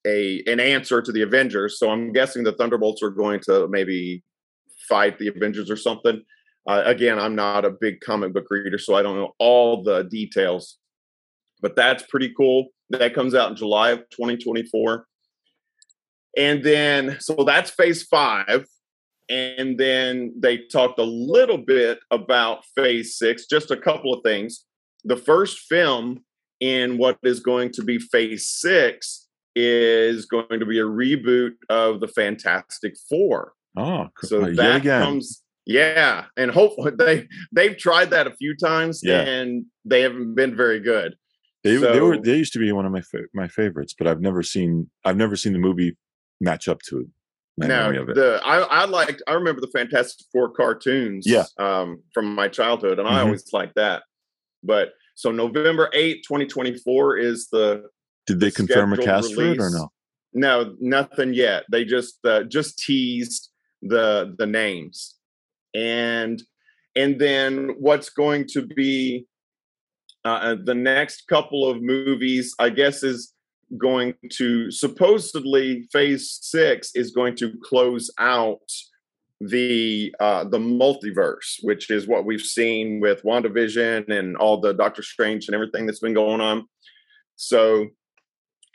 a 0.05 0.43
an 0.47 0.59
answer 0.59 1.01
to 1.01 1.11
the 1.11 1.21
Avengers. 1.21 1.79
So 1.79 1.89
I'm 1.89 2.11
guessing 2.13 2.43
the 2.43 2.53
Thunderbolts 2.53 3.01
are 3.03 3.09
going 3.09 3.39
to 3.41 3.67
maybe 3.69 4.23
fight 4.89 5.17
the 5.19 5.29
Avengers 5.29 5.71
or 5.71 5.77
something. 5.77 6.21
Uh, 6.67 6.83
again, 6.85 7.19
I'm 7.19 7.35
not 7.35 7.65
a 7.65 7.71
big 7.71 7.99
comic 8.01 8.33
book 8.33 8.47
reader, 8.49 8.77
so 8.77 8.95
I 8.95 9.01
don't 9.01 9.17
know 9.17 9.33
all 9.37 9.83
the 9.83 10.03
details 10.03 10.77
but 11.63 11.75
that's 11.77 12.03
pretty 12.03 12.31
cool. 12.35 12.67
That 12.91 13.15
comes 13.15 13.33
out 13.33 13.49
in 13.49 13.55
July 13.55 13.91
of 13.91 13.99
2024. 14.11 15.07
And 16.37 16.63
then, 16.63 17.17
so 17.19 17.43
that's 17.45 17.71
phase 17.71 18.03
five. 18.03 18.65
And 19.29 19.79
then 19.79 20.33
they 20.37 20.57
talked 20.57 20.99
a 20.99 21.03
little 21.03 21.57
bit 21.57 21.99
about 22.11 22.65
phase 22.75 23.17
six, 23.17 23.45
just 23.47 23.71
a 23.71 23.77
couple 23.77 24.13
of 24.13 24.21
things. 24.23 24.65
The 25.05 25.15
first 25.15 25.59
film 25.59 26.25
in 26.59 26.97
what 26.97 27.17
is 27.23 27.39
going 27.39 27.71
to 27.71 27.83
be 27.83 27.97
phase 27.97 28.47
six 28.47 29.27
is 29.55 30.25
going 30.25 30.59
to 30.59 30.65
be 30.65 30.79
a 30.79 30.83
reboot 30.83 31.51
of 31.69 31.99
the 31.99 32.07
Fantastic 32.07 32.95
Four. 33.09 33.53
Oh, 33.77 34.07
So 34.23 34.43
uh, 34.43 34.49
that 34.55 34.77
again. 34.77 35.01
comes, 35.03 35.41
yeah, 35.65 36.25
and 36.37 36.51
hopefully 36.51 36.91
they 36.97 37.27
they've 37.51 37.77
tried 37.77 38.09
that 38.11 38.27
a 38.27 38.35
few 38.35 38.55
times 38.55 39.01
Yeah. 39.03 39.21
and 39.21 39.65
they 39.85 40.01
haven't 40.01 40.35
been 40.35 40.55
very 40.55 40.79
good. 40.79 41.15
They, 41.63 41.77
they 41.77 42.01
were 42.01 42.17
they 42.17 42.35
used 42.35 42.53
to 42.53 42.59
be 42.59 42.71
one 42.73 42.85
of 42.85 42.91
my 42.91 43.01
fa- 43.01 43.27
my 43.33 43.47
favorites, 43.47 43.95
but 43.97 44.05
I've 44.07 44.19
never 44.21 44.43
seen 44.43 44.89
I've 45.05 45.15
never 45.17 45.35
seen 45.37 45.53
the 45.53 45.59
movie 45.59 45.95
match 46.41 46.67
up 46.67 46.79
to 46.89 47.07
my 47.57 47.67
memory 47.67 47.97
of 47.99 48.09
it. 48.09 48.15
the 48.15 48.41
I 48.43 48.57
I 48.63 48.85
liked 48.85 49.21
I 49.27 49.33
remember 49.33 49.61
the 49.61 49.67
Fantastic 49.73 50.25
Four 50.33 50.51
cartoons 50.51 51.25
Yeah. 51.25 51.45
um 51.59 52.01
from 52.13 52.35
my 52.35 52.47
childhood 52.49 52.99
and 52.99 53.07
I 53.07 53.19
Mhm. 53.21 53.25
always 53.25 53.53
liked 53.53 53.75
that. 53.75 54.03
But 54.61 54.89
so 55.15 55.31
November 55.31 55.89
8th, 55.93 56.23
2024 56.27 57.17
is 57.17 57.47
the 57.49 57.83
Did 58.25 58.39
they 58.39 58.49
the 58.49 58.55
confirm 58.55 58.93
a 58.93 58.97
cast 58.97 59.33
for 59.33 59.41
it 59.41 59.59
or 59.59 59.65
release. 59.65 59.73
no? 59.73 59.91
no 60.33 60.75
nothing 60.79 61.33
yet. 61.33 61.63
They 61.71 61.85
just 61.85 62.25
uh, 62.25 62.43
just 62.43 62.79
teased 62.79 63.49
the 63.81 64.35
the 64.37 64.45
names. 64.45 65.15
And 65.73 66.41
and 66.95 67.19
then 67.19 67.75
what's 67.79 68.09
going 68.09 68.47
to 68.49 68.61
be 68.61 69.27
uh, 70.25 70.55
the 70.63 70.75
next 70.75 71.27
couple 71.27 71.69
of 71.69 71.81
movies, 71.81 72.55
I 72.59 72.69
guess, 72.69 73.03
is 73.03 73.33
going 73.77 74.13
to 74.31 74.69
supposedly 74.71 75.87
phase 75.91 76.37
six 76.41 76.91
is 76.95 77.11
going 77.11 77.35
to 77.35 77.53
close 77.63 78.11
out 78.19 78.69
the 79.41 80.13
uh, 80.19 80.45
the 80.45 80.59
multiverse, 80.59 81.57
which 81.63 81.89
is 81.89 82.07
what 82.07 82.25
we've 82.25 82.41
seen 82.41 83.01
with 83.01 83.23
WandaVision 83.23 84.09
and 84.09 84.37
all 84.37 84.61
the 84.61 84.73
Doctor 84.73 85.01
Strange 85.01 85.47
and 85.47 85.55
everything 85.55 85.85
that's 85.85 85.99
been 85.99 86.13
going 86.13 86.39
on. 86.39 86.65
So 87.35 87.87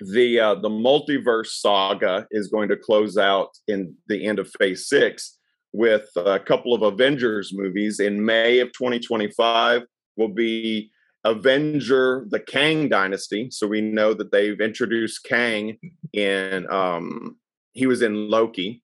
the 0.01 0.39
uh, 0.39 0.55
the 0.55 0.69
multiverse 0.69 1.49
saga 1.49 2.27
is 2.31 2.49
going 2.49 2.69
to 2.69 2.77
close 2.77 3.17
out 3.17 3.51
in 3.67 3.95
the 4.07 4.27
end 4.27 4.39
of 4.39 4.51
phase 4.59 4.89
six 4.89 5.39
with 5.73 6.09
a 6.17 6.39
couple 6.39 6.73
of 6.73 6.83
Avengers 6.83 7.53
movies 7.53 8.01
in 8.01 8.25
May 8.25 8.61
of 8.61 8.69
2025 8.73 9.83
will 10.17 10.29
be 10.29 10.91
Avenger 11.25 12.27
the 12.31 12.41
Kang 12.41 12.89
Dynasty. 12.89 13.49
So 13.51 13.67
we 13.67 13.81
know 13.81 14.15
that 14.15 14.33
they've 14.33 14.61
introduced 14.61 15.25
Kang 15.25 15.79
in 16.13 16.71
um 16.71 17.37
he 17.73 17.87
was 17.87 18.03
in 18.03 18.31
Loki, 18.31 18.83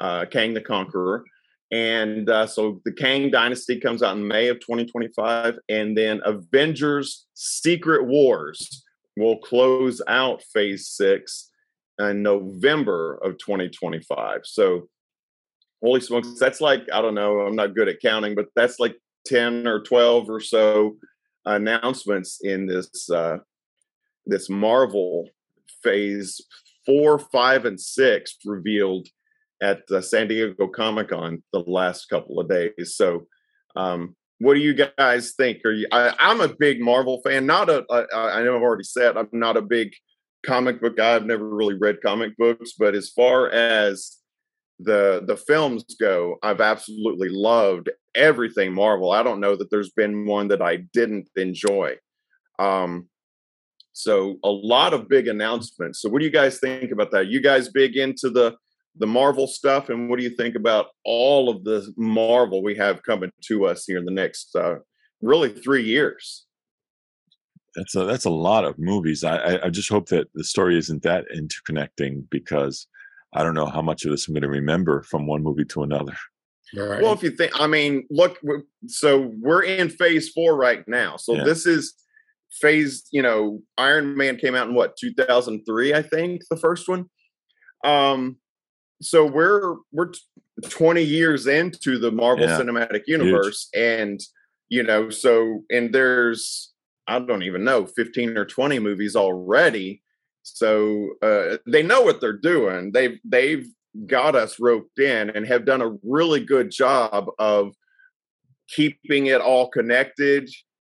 uh 0.00 0.24
Kang 0.30 0.54
the 0.54 0.60
Conqueror. 0.60 1.24
And 1.72 2.30
uh, 2.30 2.46
so 2.46 2.80
the 2.84 2.92
Kang 2.92 3.28
Dynasty 3.30 3.80
comes 3.80 4.00
out 4.00 4.16
in 4.16 4.28
May 4.28 4.46
of 4.46 4.60
2025, 4.60 5.58
and 5.68 5.98
then 5.98 6.20
Avengers 6.24 7.26
Secret 7.34 8.06
Wars 8.06 8.84
will 9.16 9.38
close 9.38 10.02
out 10.08 10.42
phase 10.52 10.88
six 10.88 11.50
in 11.98 12.22
November 12.22 13.18
of 13.22 13.38
2025. 13.38 14.40
So 14.44 14.88
holy 15.82 16.00
smokes, 16.00 16.38
that's 16.38 16.60
like, 16.60 16.82
I 16.92 17.00
don't 17.00 17.14
know, 17.14 17.40
I'm 17.40 17.56
not 17.56 17.74
good 17.74 17.88
at 17.88 18.00
counting, 18.00 18.34
but 18.34 18.46
that's 18.54 18.78
like 18.78 18.96
10 19.26 19.66
or 19.66 19.80
12 19.82 20.28
or 20.28 20.40
so 20.40 20.96
announcements 21.46 22.40
in 22.42 22.66
this 22.66 23.08
uh, 23.10 23.38
this 24.26 24.50
Marvel 24.50 25.28
phase 25.82 26.40
four, 26.84 27.18
five, 27.18 27.64
and 27.64 27.80
six 27.80 28.36
revealed 28.44 29.06
at 29.62 29.86
the 29.88 30.02
San 30.02 30.28
Diego 30.28 30.66
Comic 30.66 31.08
Con 31.08 31.42
the 31.52 31.60
last 31.60 32.06
couple 32.06 32.40
of 32.40 32.48
days. 32.48 32.96
So, 32.96 33.26
um, 33.76 34.16
what 34.38 34.54
do 34.54 34.60
you 34.60 34.74
guys 34.74 35.32
think? 35.36 35.64
Are 35.64 35.72
you? 35.72 35.86
I, 35.90 36.14
am 36.18 36.40
a 36.40 36.48
big 36.48 36.80
Marvel 36.80 37.20
fan. 37.24 37.46
Not 37.46 37.70
a. 37.70 37.84
a. 37.90 38.06
I 38.14 38.42
know 38.42 38.56
I've 38.56 38.62
already 38.62 38.84
said 38.84 39.16
I'm 39.16 39.28
not 39.32 39.56
a 39.56 39.62
big 39.62 39.94
comic 40.44 40.80
book 40.80 40.96
guy. 40.96 41.14
I've 41.14 41.26
never 41.26 41.48
really 41.48 41.74
read 41.74 42.02
comic 42.02 42.36
books, 42.36 42.72
but 42.78 42.94
as 42.94 43.10
far 43.10 43.50
as 43.50 44.18
the 44.78 45.22
the 45.26 45.36
films 45.36 45.84
go, 45.98 46.36
I've 46.42 46.60
absolutely 46.60 47.28
loved 47.30 47.90
everything 48.14 48.74
Marvel. 48.74 49.10
I 49.10 49.22
don't 49.22 49.40
know 49.40 49.56
that 49.56 49.70
there's 49.70 49.90
been 49.90 50.26
one 50.26 50.48
that 50.48 50.62
I 50.62 50.76
didn't 50.92 51.28
enjoy. 51.36 51.96
Um, 52.58 53.08
so 53.92 54.36
a 54.44 54.50
lot 54.50 54.92
of 54.92 55.08
big 55.08 55.28
announcements. 55.28 56.02
So 56.02 56.10
what 56.10 56.18
do 56.18 56.26
you 56.26 56.30
guys 56.30 56.58
think 56.58 56.90
about 56.90 57.10
that? 57.12 57.28
You 57.28 57.40
guys 57.40 57.70
big 57.70 57.96
into 57.96 58.28
the 58.28 58.56
the 58.98 59.06
Marvel 59.06 59.46
stuff, 59.46 59.88
and 59.88 60.08
what 60.08 60.18
do 60.18 60.24
you 60.24 60.30
think 60.30 60.54
about 60.54 60.86
all 61.04 61.48
of 61.48 61.64
the 61.64 61.92
Marvel 61.96 62.62
we 62.62 62.74
have 62.76 63.02
coming 63.02 63.30
to 63.44 63.66
us 63.66 63.84
here 63.86 63.98
in 63.98 64.04
the 64.04 64.10
next 64.10 64.54
uh, 64.56 64.76
really 65.20 65.50
three 65.50 65.84
years? 65.84 66.46
That's 67.74 67.94
a 67.94 68.04
that's 68.04 68.24
a 68.24 68.30
lot 68.30 68.64
of 68.64 68.78
movies. 68.78 69.22
I 69.22 69.58
I 69.64 69.68
just 69.68 69.90
hope 69.90 70.08
that 70.08 70.28
the 70.34 70.44
story 70.44 70.78
isn't 70.78 71.02
that 71.02 71.26
interconnecting 71.34 72.24
because 72.30 72.86
I 73.34 73.42
don't 73.42 73.54
know 73.54 73.66
how 73.66 73.82
much 73.82 74.04
of 74.04 74.10
this 74.10 74.26
I'm 74.26 74.34
going 74.34 74.42
to 74.42 74.48
remember 74.48 75.02
from 75.02 75.26
one 75.26 75.42
movie 75.42 75.64
to 75.66 75.82
another. 75.82 76.16
Right. 76.74 77.02
Well, 77.02 77.12
if 77.12 77.22
you 77.22 77.30
think, 77.30 77.52
I 77.60 77.66
mean, 77.66 78.06
look, 78.10 78.38
so 78.88 79.32
we're 79.40 79.62
in 79.62 79.88
phase 79.88 80.30
four 80.30 80.56
right 80.56 80.82
now. 80.88 81.16
So 81.16 81.34
yeah. 81.34 81.44
this 81.44 81.66
is 81.66 81.94
phase, 82.50 83.06
you 83.12 83.22
know, 83.22 83.60
Iron 83.78 84.16
Man 84.16 84.36
came 84.36 84.54
out 84.54 84.68
in 84.68 84.74
what, 84.74 84.96
2003, 84.96 85.94
I 85.94 86.02
think, 86.02 86.42
the 86.50 86.56
first 86.56 86.88
one. 86.88 87.06
Um, 87.84 88.36
so 89.00 89.26
we're 89.26 89.76
we're 89.92 90.12
20 90.68 91.02
years 91.02 91.46
into 91.46 91.98
the 91.98 92.10
Marvel 92.10 92.46
yeah. 92.46 92.58
Cinematic 92.58 93.02
Universe, 93.06 93.68
Huge. 93.72 93.82
and 93.82 94.20
you 94.68 94.82
know, 94.82 95.10
so 95.10 95.64
and 95.70 95.92
there's 95.92 96.72
I 97.06 97.18
don't 97.18 97.42
even 97.42 97.64
know 97.64 97.86
15 97.86 98.36
or 98.36 98.44
20 98.44 98.78
movies 98.78 99.14
already. 99.14 100.02
So 100.42 101.10
uh, 101.22 101.58
they 101.66 101.82
know 101.82 102.02
what 102.02 102.20
they're 102.20 102.32
doing. 102.32 102.92
They've 102.92 103.18
they've 103.24 103.66
got 104.06 104.34
us 104.34 104.60
roped 104.60 104.98
in 104.98 105.30
and 105.30 105.46
have 105.46 105.64
done 105.64 105.82
a 105.82 105.96
really 106.02 106.44
good 106.44 106.70
job 106.70 107.26
of 107.38 107.74
keeping 108.68 109.26
it 109.26 109.40
all 109.40 109.68
connected. 109.68 110.48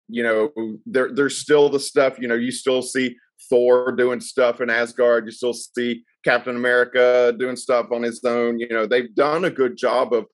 You 0.08 0.24
know, 0.24 0.78
there 0.86 1.12
there's 1.12 1.38
still 1.38 1.70
the 1.70 1.80
stuff. 1.80 2.20
You 2.20 2.28
know, 2.28 2.36
you 2.36 2.52
still 2.52 2.82
see 2.82 3.18
Thor 3.50 3.92
doing 3.92 4.20
stuff 4.20 4.62
in 4.62 4.70
Asgard. 4.70 5.26
You 5.26 5.32
still 5.32 5.54
see 5.54 6.04
Captain 6.26 6.56
America 6.56 7.34
doing 7.38 7.56
stuff 7.56 7.92
on 7.92 8.04
his 8.04 8.24
own. 8.26 8.60
You 8.60 8.68
know, 8.70 8.86
they've 8.86 9.14
done 9.16 9.46
a 9.46 9.50
good 9.50 9.78
job 9.78 10.14
of 10.14 10.26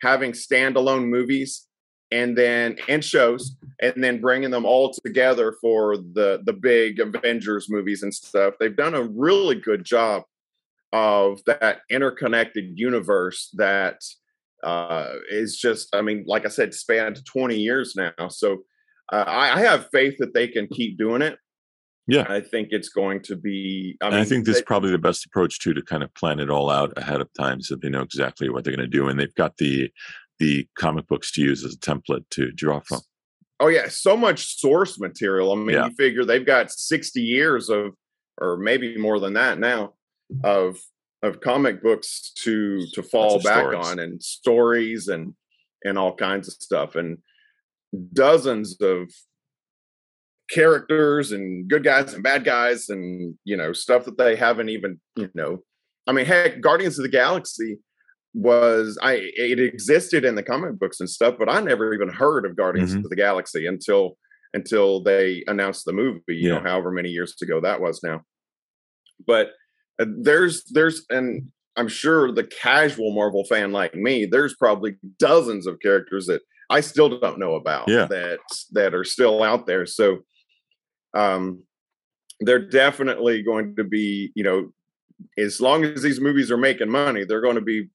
having 0.00 0.32
standalone 0.32 1.06
movies 1.06 1.66
and 2.10 2.36
then 2.36 2.76
and 2.88 3.04
shows 3.04 3.56
and 3.80 4.02
then 4.02 4.20
bringing 4.20 4.50
them 4.50 4.64
all 4.64 4.94
together 5.04 5.56
for 5.60 5.96
the 5.96 6.40
the 6.44 6.52
big 6.52 7.00
Avengers 7.00 7.68
movies 7.68 8.02
and 8.02 8.14
stuff. 8.14 8.54
They've 8.58 8.76
done 8.76 8.94
a 8.94 9.02
really 9.02 9.56
good 9.56 9.84
job 9.84 10.22
of 10.92 11.40
that 11.46 11.80
interconnected 11.90 12.78
universe 12.78 13.50
that 13.54 14.02
uh, 14.62 15.14
is 15.30 15.56
just, 15.56 15.94
I 15.94 16.02
mean, 16.02 16.24
like 16.26 16.44
I 16.46 16.48
said, 16.48 16.74
spanned 16.74 17.24
20 17.24 17.56
years 17.56 17.96
now. 17.96 18.28
So 18.28 18.58
uh, 19.12 19.24
I, 19.26 19.56
I, 19.56 19.60
have 19.60 19.88
faith 19.90 20.14
that 20.18 20.34
they 20.34 20.46
can 20.46 20.68
keep 20.68 20.98
doing 20.98 21.22
it. 21.22 21.36
Yeah, 22.08 22.26
I 22.28 22.40
think 22.40 22.68
it's 22.72 22.88
going 22.88 23.22
to 23.22 23.36
be. 23.36 23.96
I, 24.02 24.10
mean, 24.10 24.18
I 24.18 24.24
think 24.24 24.44
this 24.44 24.56
is 24.56 24.62
probably 24.62 24.90
the 24.90 24.98
best 24.98 25.24
approach 25.24 25.60
too 25.60 25.72
to 25.74 25.82
kind 25.82 26.02
of 26.02 26.12
plan 26.14 26.40
it 26.40 26.50
all 26.50 26.68
out 26.68 26.92
ahead 26.96 27.20
of 27.20 27.28
time, 27.38 27.60
so 27.60 27.76
they 27.76 27.88
know 27.88 28.02
exactly 28.02 28.48
what 28.48 28.64
they're 28.64 28.74
going 28.74 28.90
to 28.90 28.98
do, 28.98 29.08
and 29.08 29.18
they've 29.18 29.34
got 29.34 29.56
the 29.58 29.90
the 30.40 30.66
comic 30.76 31.06
books 31.06 31.30
to 31.32 31.40
use 31.40 31.64
as 31.64 31.74
a 31.74 31.78
template 31.78 32.24
to 32.30 32.50
draw 32.52 32.80
from. 32.80 33.00
Oh 33.60 33.68
yeah, 33.68 33.86
so 33.88 34.16
much 34.16 34.58
source 34.58 34.98
material. 34.98 35.52
I 35.52 35.54
mean, 35.54 35.70
yeah. 35.70 35.86
you 35.86 35.92
figure 35.92 36.24
they've 36.24 36.44
got 36.44 36.72
sixty 36.72 37.20
years 37.20 37.68
of, 37.68 37.92
or 38.40 38.56
maybe 38.56 38.98
more 38.98 39.20
than 39.20 39.34
that 39.34 39.60
now, 39.60 39.92
of 40.42 40.78
of 41.22 41.40
comic 41.40 41.82
books 41.82 42.32
to 42.38 42.84
to 42.94 43.02
fall 43.04 43.40
back 43.40 43.66
stories. 43.66 43.86
on, 43.86 43.98
and 44.00 44.20
stories 44.20 45.06
and 45.06 45.34
and 45.84 45.96
all 45.96 46.16
kinds 46.16 46.48
of 46.48 46.54
stuff, 46.54 46.96
and 46.96 47.18
dozens 48.12 48.80
of 48.80 49.12
characters 50.52 51.32
and 51.32 51.68
good 51.68 51.82
guys 51.82 52.12
and 52.12 52.22
bad 52.22 52.44
guys 52.44 52.88
and 52.88 53.34
you 53.44 53.56
know 53.56 53.72
stuff 53.72 54.04
that 54.04 54.18
they 54.18 54.36
haven't 54.36 54.68
even 54.68 55.00
you 55.16 55.28
know 55.34 55.62
i 56.06 56.12
mean 56.12 56.26
heck 56.26 56.60
guardians 56.60 56.98
of 56.98 57.02
the 57.02 57.08
galaxy 57.08 57.78
was 58.34 58.98
i 59.02 59.14
it 59.36 59.58
existed 59.58 60.24
in 60.24 60.34
the 60.34 60.42
comic 60.42 60.78
books 60.78 61.00
and 61.00 61.08
stuff 61.08 61.36
but 61.38 61.48
i 61.48 61.60
never 61.60 61.94
even 61.94 62.08
heard 62.08 62.44
of 62.44 62.56
guardians 62.56 62.90
mm-hmm. 62.90 63.04
of 63.04 63.10
the 63.10 63.16
galaxy 63.16 63.66
until 63.66 64.16
until 64.52 65.02
they 65.02 65.42
announced 65.46 65.86
the 65.86 65.92
movie 65.92 66.20
you 66.28 66.48
yeah. 66.48 66.54
know 66.54 66.60
however 66.60 66.90
many 66.90 67.08
years 67.08 67.34
ago 67.40 67.60
that 67.60 67.80
was 67.80 68.02
now 68.02 68.20
but 69.26 69.52
uh, 70.00 70.06
there's 70.20 70.64
there's 70.70 71.06
and 71.08 71.50
i'm 71.76 71.88
sure 71.88 72.30
the 72.30 72.44
casual 72.44 73.14
marvel 73.14 73.44
fan 73.44 73.72
like 73.72 73.94
me 73.94 74.26
there's 74.26 74.54
probably 74.54 74.96
dozens 75.18 75.66
of 75.66 75.80
characters 75.80 76.26
that 76.26 76.42
i 76.68 76.80
still 76.80 77.18
don't 77.20 77.38
know 77.38 77.54
about 77.54 77.88
yeah. 77.88 78.04
that 78.04 78.40
that 78.70 78.94
are 78.94 79.04
still 79.04 79.42
out 79.42 79.66
there 79.66 79.86
so 79.86 80.18
um, 81.14 81.62
they're 82.40 82.66
definitely 82.66 83.42
going 83.42 83.76
to 83.76 83.84
be, 83.84 84.32
you 84.34 84.42
know, 84.42 84.72
as 85.38 85.60
long 85.60 85.84
as 85.84 86.02
these 86.02 86.20
movies 86.20 86.50
are 86.50 86.56
making 86.56 86.90
money, 86.90 87.24
they're 87.24 87.40
going 87.40 87.54
to 87.54 87.60
be, 87.60 87.88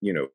you 0.00 0.12
know, 0.12 0.28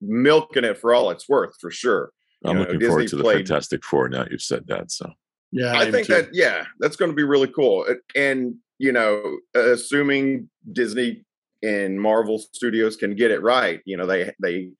milking 0.00 0.64
it 0.64 0.78
for 0.78 0.94
all 0.94 1.10
it's 1.10 1.28
worth 1.28 1.54
for 1.60 1.70
sure. 1.70 2.10
I'm 2.44 2.56
you 2.56 2.62
looking 2.62 2.78
know, 2.78 2.88
forward 2.88 3.08
to 3.08 3.16
the 3.16 3.24
Fantastic 3.24 3.84
Four. 3.84 4.08
Now 4.08 4.26
you've 4.30 4.42
said 4.42 4.64
that, 4.68 4.90
so 4.92 5.10
yeah, 5.50 5.72
I, 5.72 5.82
I 5.82 5.90
think 5.90 6.06
that 6.08 6.28
yeah, 6.32 6.64
that's 6.78 6.96
going 6.96 7.10
to 7.10 7.16
be 7.16 7.24
really 7.24 7.48
cool. 7.48 7.86
And 8.14 8.54
you 8.78 8.92
know, 8.92 9.38
assuming 9.54 10.48
Disney 10.72 11.24
and 11.62 12.00
Marvel 12.00 12.38
Studios 12.38 12.96
can 12.96 13.16
get 13.16 13.32
it 13.32 13.42
right, 13.42 13.80
you 13.84 13.96
know, 13.96 14.06
they 14.06 14.32
they 14.40 14.70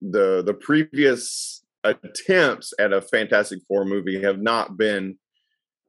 the 0.00 0.42
the 0.42 0.54
previous 0.54 1.62
attempts 1.84 2.72
at 2.78 2.92
a 2.92 3.00
Fantastic 3.00 3.60
Four 3.68 3.84
movie 3.84 4.20
have 4.22 4.40
not 4.40 4.76
been 4.76 5.16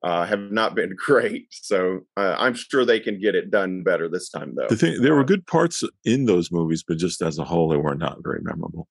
uh, 0.04 0.26
have 0.26 0.52
not 0.52 0.76
been 0.76 0.96
great. 1.06 1.48
So 1.52 2.02
uh, 2.18 2.36
I'm 2.38 2.54
sure 2.54 2.86
they 2.86 3.00
can 3.00 3.20
get 3.20 3.36
it 3.36 3.52
done 3.52 3.84
better 3.84 4.10
this 4.10 4.30
time, 4.30 4.54
though. 4.56 4.68
The 4.68 4.76
thing, 4.76 5.02
there 5.02 5.16
were 5.16 5.24
good 5.24 5.48
parts 5.48 5.84
in 6.06 6.26
those 6.26 6.52
movies, 6.52 6.84
but 6.88 6.98
just 6.98 7.22
as 7.22 7.40
a 7.40 7.44
whole, 7.44 7.70
they 7.70 7.78
were 7.78 7.96
not 7.96 8.18
very 8.24 8.42
memorable. 8.42 8.88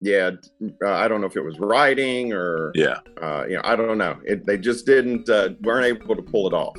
Yeah, 0.00 0.30
uh, 0.84 0.92
I 0.92 1.08
don't 1.08 1.20
know 1.20 1.26
if 1.26 1.36
it 1.36 1.44
was 1.44 1.58
writing 1.58 2.32
or 2.32 2.70
yeah, 2.76 2.98
uh, 3.20 3.46
you 3.48 3.56
know, 3.56 3.62
I 3.64 3.74
don't 3.74 3.98
know. 3.98 4.16
It, 4.24 4.46
they 4.46 4.56
just 4.56 4.86
didn't 4.86 5.28
uh, 5.28 5.50
weren't 5.62 5.86
able 5.86 6.14
to 6.14 6.22
pull 6.22 6.46
it 6.46 6.52
off. 6.52 6.78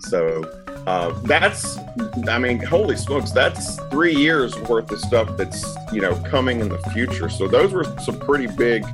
So 0.00 0.42
uh, 0.86 1.18
that's, 1.20 1.78
I 2.28 2.38
mean, 2.38 2.58
holy 2.58 2.96
smokes, 2.96 3.30
that's 3.30 3.80
three 3.88 4.14
years 4.14 4.54
worth 4.58 4.90
of 4.90 5.00
stuff 5.00 5.34
that's 5.38 5.64
you 5.94 6.02
know 6.02 6.14
coming 6.24 6.60
in 6.60 6.68
the 6.68 6.78
future. 6.92 7.30
So 7.30 7.48
those 7.48 7.72
were 7.72 7.84
some 8.00 8.20
pretty 8.20 8.48
big 8.48 8.84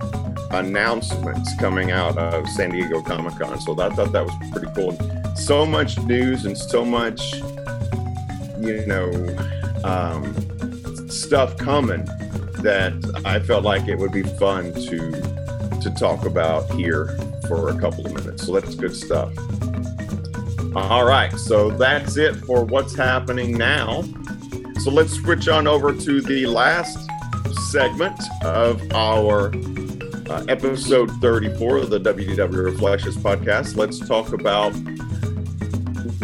announcements 0.50 1.54
coming 1.56 1.90
out 1.90 2.18
of 2.18 2.48
San 2.48 2.70
Diego 2.70 3.02
Comic 3.02 3.38
Con. 3.38 3.60
So 3.60 3.72
I 3.80 3.90
thought 3.90 4.12
that 4.12 4.24
was 4.24 4.34
pretty 4.52 4.68
cool. 4.74 4.98
So 5.36 5.64
much 5.64 5.98
news 6.00 6.44
and 6.44 6.56
so 6.56 6.84
much, 6.84 7.34
you 8.58 8.84
know, 8.86 9.10
um, 9.84 10.34
stuff 11.08 11.56
coming 11.56 12.04
that 12.62 13.22
I 13.24 13.40
felt 13.40 13.64
like 13.64 13.88
it 13.88 13.98
would 13.98 14.12
be 14.12 14.22
fun 14.22 14.74
to 14.74 15.40
to 15.80 15.90
talk 15.90 16.26
about 16.26 16.70
here 16.72 17.16
for 17.48 17.70
a 17.70 17.80
couple 17.80 18.06
of 18.06 18.12
minutes. 18.12 18.46
So 18.46 18.52
that's 18.52 18.74
good 18.74 18.94
stuff. 18.94 19.32
All 20.76 21.04
right, 21.04 21.32
so 21.32 21.70
that's 21.70 22.16
it 22.16 22.36
for 22.36 22.64
what's 22.64 22.94
happening 22.94 23.56
now. 23.56 24.02
So 24.80 24.90
let's 24.90 25.14
switch 25.14 25.48
on 25.48 25.66
over 25.66 25.92
to 25.92 26.20
the 26.20 26.46
last 26.46 26.98
segment 27.70 28.20
of 28.44 28.80
our 28.92 29.50
uh, 30.30 30.44
episode 30.48 31.10
34 31.20 31.78
of 31.78 31.90
the 31.90 31.98
WDW 31.98 32.64
Reflections 32.64 33.16
podcast. 33.16 33.76
Let's 33.76 33.98
talk 33.98 34.32
about 34.32 34.70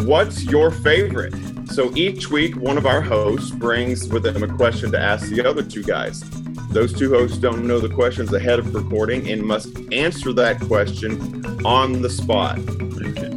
what's 0.07 0.45
your 0.45 0.71
favorite. 0.71 1.33
So 1.67 1.93
each 1.93 2.31
week, 2.31 2.55
one 2.55 2.77
of 2.77 2.85
our 2.85 3.01
hosts 3.01 3.51
brings 3.51 4.07
with 4.07 4.23
them 4.23 4.43
a 4.43 4.47
question 4.55 4.91
to 4.93 4.99
ask 4.99 5.27
the 5.27 5.45
other 5.45 5.61
two 5.61 5.83
guys. 5.83 6.23
Those 6.69 6.97
two 6.97 7.09
hosts 7.09 7.37
don't 7.37 7.67
know 7.67 7.81
the 7.81 7.89
questions 7.89 8.31
ahead 8.31 8.59
of 8.59 8.73
recording 8.73 9.29
and 9.29 9.43
must 9.43 9.77
answer 9.91 10.31
that 10.33 10.61
question 10.61 11.65
on 11.65 12.01
the 12.01 12.09
spot. 12.09 12.59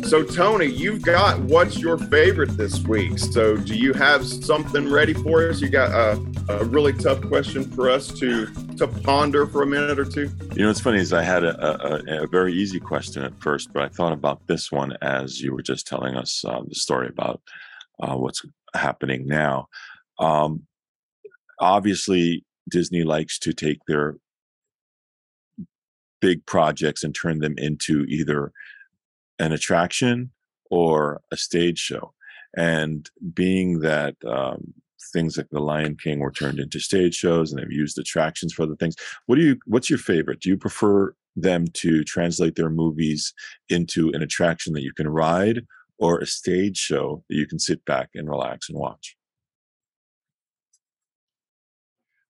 So, 0.05 0.25
Tony, 0.25 0.67
you've 0.67 1.03
got 1.03 1.39
what's 1.41 1.79
your 1.79 1.97
favorite 1.97 2.57
this 2.57 2.81
week? 2.81 3.19
So, 3.19 3.57
do 3.57 3.77
you 3.77 3.93
have 3.93 4.27
something 4.27 4.91
ready 4.91 5.15
for 5.15 5.49
us? 5.49 5.61
You 5.61 5.69
got 5.69 5.91
a, 5.93 6.21
a 6.49 6.65
really 6.65 6.93
tough 6.93 7.21
question 7.23 7.65
for 7.71 7.89
us 7.89 8.09
to 8.19 8.47
to 8.77 8.89
ponder 8.89 9.47
for 9.47 9.63
a 9.63 9.67
minute 9.67 9.99
or 9.99 10.05
two? 10.05 10.31
You 10.55 10.63
know, 10.63 10.67
what's 10.67 10.81
funny 10.81 10.99
is 10.99 11.13
I 11.13 11.23
had 11.23 11.45
a, 11.45 12.19
a, 12.19 12.25
a 12.25 12.27
very 12.27 12.53
easy 12.53 12.81
question 12.81 13.23
at 13.23 13.41
first, 13.41 13.73
but 13.73 13.83
I 13.83 13.89
thought 13.89 14.13
about 14.13 14.47
this 14.49 14.73
one 14.73 14.97
as 15.01 15.41
you 15.41 15.53
were 15.53 15.63
just 15.63 15.87
telling 15.87 16.17
us 16.17 16.45
uh, 16.45 16.61
the 16.67 16.75
story 16.75 17.09
about 17.09 17.41
uh, 18.03 18.17
what's 18.17 18.43
happening 18.75 19.27
now. 19.29 19.69
Um, 20.19 20.67
obviously, 21.61 22.45
Disney 22.69 23.05
likes 23.05 23.39
to 23.41 23.53
take 23.53 23.79
their 23.87 24.17
big 26.21 26.45
projects 26.47 27.05
and 27.05 27.15
turn 27.15 27.39
them 27.39 27.55
into 27.59 28.05
either 28.09 28.53
an 29.41 29.53
attraction 29.53 30.31
or 30.71 31.21
a 31.33 31.37
stage 31.37 31.79
show. 31.79 32.13
And 32.57 33.11
being 33.35 33.81
that 33.81 34.15
um, 34.27 34.75
things 35.13 35.37
like 35.37 35.49
The 35.51 35.61
Lion 35.61 35.97
King 35.97 36.21
were 36.21 36.31
turned 36.33 36.61
into 36.61 36.79
stage 36.79 37.15
shows 37.15 37.51
and 37.51 37.61
they've 37.61 37.73
used 37.73 37.99
attractions 37.99 38.53
for 38.53 38.63
other 38.63 38.77
things, 38.77 38.97
what 39.27 39.37
do 39.37 39.43
you? 39.43 39.59
What's 39.67 39.91
your 39.91 39.99
favorite? 39.99 40.41
Do 40.41 40.49
you 40.49 40.57
prefer 40.57 41.15
them 41.37 41.67
to 41.75 42.05
translate 42.05 42.57
their 42.57 42.71
movies 42.71 43.33
into 43.69 44.11
an 44.11 44.23
attraction 44.23 44.73
that 44.75 44.83
you 44.83 44.93
can 44.93 45.09
ride, 45.09 45.67
or 45.99 46.19
a 46.19 46.27
stage 46.27 46.77
show 46.77 47.23
that 47.29 47.37
you 47.37 47.47
can 47.47 47.59
sit 47.59 47.85
back 47.85 48.11
and 48.15 48.29
relax 48.29 48.69
and 48.69 48.79
watch? 48.79 49.17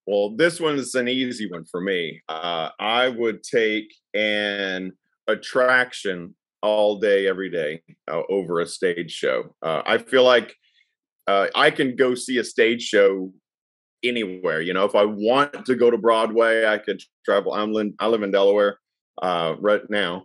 Well, 0.06 0.36
this 0.36 0.60
one 0.60 0.76
is 0.76 0.94
an 0.94 1.08
easy 1.08 1.48
one 1.50 1.64
for 1.64 1.80
me. 1.80 2.20
Uh, 2.28 2.70
I 2.78 3.08
would 3.08 3.42
take 3.42 3.94
an 4.12 4.92
attraction 5.28 6.34
all 6.62 6.98
day, 6.98 7.26
every 7.26 7.50
day 7.50 7.82
uh, 8.10 8.22
over 8.28 8.60
a 8.60 8.66
stage 8.66 9.12
show. 9.12 9.54
Uh, 9.62 9.82
I 9.86 9.98
feel 9.98 10.24
like 10.24 10.54
uh, 11.26 11.48
I 11.54 11.70
can 11.70 11.96
go 11.96 12.14
see 12.14 12.38
a 12.38 12.44
stage 12.44 12.82
show 12.82 13.32
anywhere. 14.02 14.60
You 14.60 14.74
know, 14.74 14.84
if 14.84 14.94
I 14.94 15.04
want 15.04 15.66
to 15.66 15.74
go 15.74 15.90
to 15.90 15.98
Broadway, 15.98 16.66
I 16.66 16.78
could 16.78 17.02
travel. 17.24 17.52
I'm 17.52 17.74
in, 17.76 17.94
I 17.98 18.06
live 18.06 18.22
in 18.22 18.30
Delaware 18.30 18.78
uh, 19.22 19.54
right 19.60 19.82
now. 19.88 20.24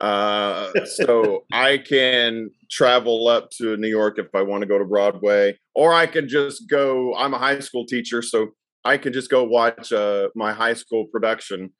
Uh, 0.00 0.70
so 0.84 1.44
I 1.52 1.78
can 1.78 2.50
travel 2.70 3.28
up 3.28 3.50
to 3.58 3.76
New 3.76 3.88
York 3.88 4.18
if 4.18 4.34
I 4.34 4.42
want 4.42 4.62
to 4.62 4.66
go 4.66 4.78
to 4.78 4.84
Broadway, 4.84 5.58
or 5.74 5.94
I 5.94 6.06
can 6.06 6.28
just 6.28 6.68
go. 6.68 7.14
I'm 7.14 7.34
a 7.34 7.38
high 7.38 7.60
school 7.60 7.86
teacher, 7.86 8.22
so 8.22 8.48
I 8.84 8.96
can 8.98 9.12
just 9.12 9.30
go 9.30 9.44
watch 9.44 9.92
uh, 9.92 10.28
my 10.34 10.52
high 10.52 10.74
school 10.74 11.06
production 11.06 11.70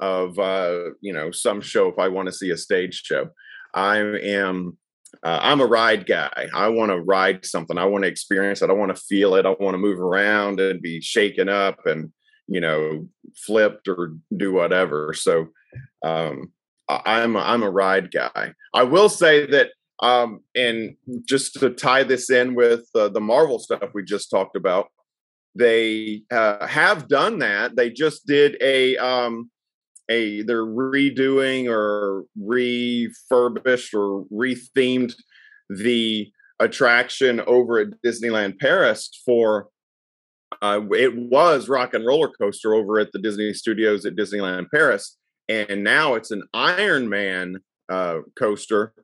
of 0.00 0.38
uh, 0.38 0.90
you 1.00 1.12
know 1.12 1.30
some 1.30 1.60
show 1.60 1.88
if 1.88 1.98
I 1.98 2.08
want 2.08 2.26
to 2.26 2.32
see 2.32 2.50
a 2.50 2.56
stage 2.56 3.02
show. 3.04 3.28
I 3.74 3.98
am 3.98 4.78
uh, 5.22 5.38
I'm 5.42 5.60
a 5.60 5.66
ride 5.66 6.06
guy. 6.06 6.48
I 6.54 6.68
want 6.68 6.90
to 6.90 7.00
ride 7.00 7.44
something. 7.44 7.78
I 7.78 7.84
want 7.84 8.04
to 8.04 8.08
experience 8.08 8.62
it. 8.62 8.70
I 8.70 8.74
want 8.74 8.94
to 8.94 9.02
feel 9.02 9.34
it. 9.34 9.46
I 9.46 9.50
want 9.50 9.74
to 9.74 9.78
move 9.78 10.00
around 10.00 10.60
and 10.60 10.82
be 10.82 11.00
shaken 11.00 11.48
up 11.48 11.86
and 11.86 12.12
you 12.48 12.60
know 12.60 13.08
flipped 13.46 13.88
or 13.88 14.16
do 14.36 14.52
whatever. 14.52 15.14
So 15.14 15.48
um, 16.04 16.52
I'm 16.88 17.36
a, 17.36 17.40
I'm 17.40 17.62
a 17.62 17.70
ride 17.70 18.10
guy. 18.10 18.52
I 18.72 18.82
will 18.82 19.08
say 19.08 19.46
that 19.46 19.70
um, 20.00 20.40
and 20.54 20.96
just 21.24 21.54
to 21.60 21.70
tie 21.70 22.02
this 22.02 22.30
in 22.30 22.54
with 22.54 22.86
uh, 22.94 23.08
the 23.08 23.20
Marvel 23.20 23.58
stuff 23.58 23.90
we 23.94 24.02
just 24.02 24.30
talked 24.30 24.56
about, 24.56 24.88
they 25.54 26.22
uh, 26.30 26.66
have 26.66 27.08
done 27.08 27.38
that. 27.38 27.76
They 27.76 27.90
just 27.90 28.26
did 28.26 28.56
a 28.60 28.96
um, 28.96 29.50
a 30.08 30.42
they're 30.42 30.66
redoing 30.66 31.68
or 31.68 32.24
refurbished 32.40 33.94
or 33.94 34.24
rethemed 34.32 35.14
the 35.68 36.30
attraction 36.60 37.40
over 37.40 37.78
at 37.78 37.88
Disneyland 38.04 38.58
Paris 38.58 39.10
for 39.24 39.68
uh, 40.62 40.80
it 40.92 41.16
was 41.16 41.68
Rock 41.68 41.94
and 41.94 42.06
Roller 42.06 42.28
Coaster 42.28 42.74
over 42.74 42.98
at 42.98 43.12
the 43.12 43.18
Disney 43.18 43.52
Studios 43.52 44.06
at 44.06 44.16
Disneyland 44.16 44.66
Paris, 44.72 45.16
and 45.48 45.82
now 45.82 46.14
it's 46.14 46.30
an 46.30 46.44
Iron 46.54 47.08
Man 47.08 47.58
uh, 47.88 48.18
coaster. 48.38 48.94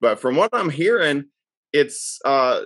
But 0.00 0.20
from 0.20 0.36
what 0.36 0.50
I'm 0.52 0.70
hearing, 0.70 1.24
it's 1.72 2.18
uh, 2.24 2.62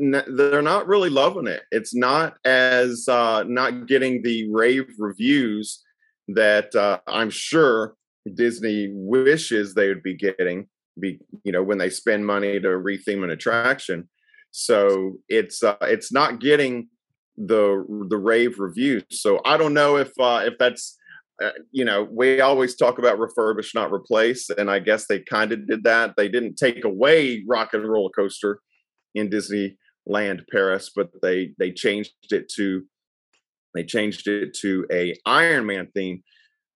n- 0.00 0.24
they're 0.28 0.62
not 0.62 0.86
really 0.86 1.10
loving 1.10 1.46
it. 1.46 1.62
It's 1.70 1.94
not 1.94 2.36
as 2.44 3.08
uh, 3.08 3.44
not 3.46 3.86
getting 3.86 4.22
the 4.22 4.50
rave 4.50 4.92
reviews 4.98 5.81
that 6.28 6.74
uh, 6.74 7.00
I'm 7.06 7.30
sure 7.30 7.94
Disney 8.34 8.90
wishes 8.92 9.74
they 9.74 9.88
would 9.88 10.02
be 10.02 10.14
getting. 10.14 10.68
Be 11.00 11.18
you 11.42 11.52
know 11.52 11.62
when 11.62 11.78
they 11.78 11.88
spend 11.88 12.26
money 12.26 12.60
to 12.60 12.68
retheme 12.68 13.24
an 13.24 13.30
attraction, 13.30 14.08
so 14.50 15.18
it's 15.28 15.62
uh, 15.62 15.76
it's 15.82 16.12
not 16.12 16.38
getting 16.38 16.88
the 17.36 18.06
the 18.08 18.18
rave 18.18 18.58
reviews. 18.58 19.04
So 19.10 19.40
I 19.44 19.56
don't 19.56 19.74
know 19.74 19.96
if 19.96 20.10
uh, 20.20 20.42
if 20.44 20.54
that's 20.58 20.98
uh, 21.42 21.52
you 21.70 21.84
know 21.84 22.06
we 22.10 22.40
always 22.40 22.76
talk 22.76 22.98
about 22.98 23.18
refurbish 23.18 23.74
not 23.74 23.92
replace, 23.92 24.50
and 24.50 24.70
I 24.70 24.80
guess 24.80 25.06
they 25.06 25.20
kind 25.20 25.52
of 25.52 25.66
did 25.66 25.84
that. 25.84 26.14
They 26.16 26.28
didn't 26.28 26.56
take 26.56 26.84
away 26.84 27.42
Rock 27.48 27.72
and 27.72 27.88
Roller 27.88 28.10
Coaster 28.10 28.60
in 29.14 29.30
Disneyland 29.30 30.42
Paris, 30.50 30.90
but 30.94 31.10
they 31.22 31.54
they 31.58 31.72
changed 31.72 32.12
it 32.30 32.50
to 32.56 32.84
they 33.74 33.84
changed 33.84 34.28
it 34.28 34.54
to 34.60 34.86
a 34.90 35.16
Iron 35.26 35.66
Man 35.66 35.88
theme, 35.94 36.22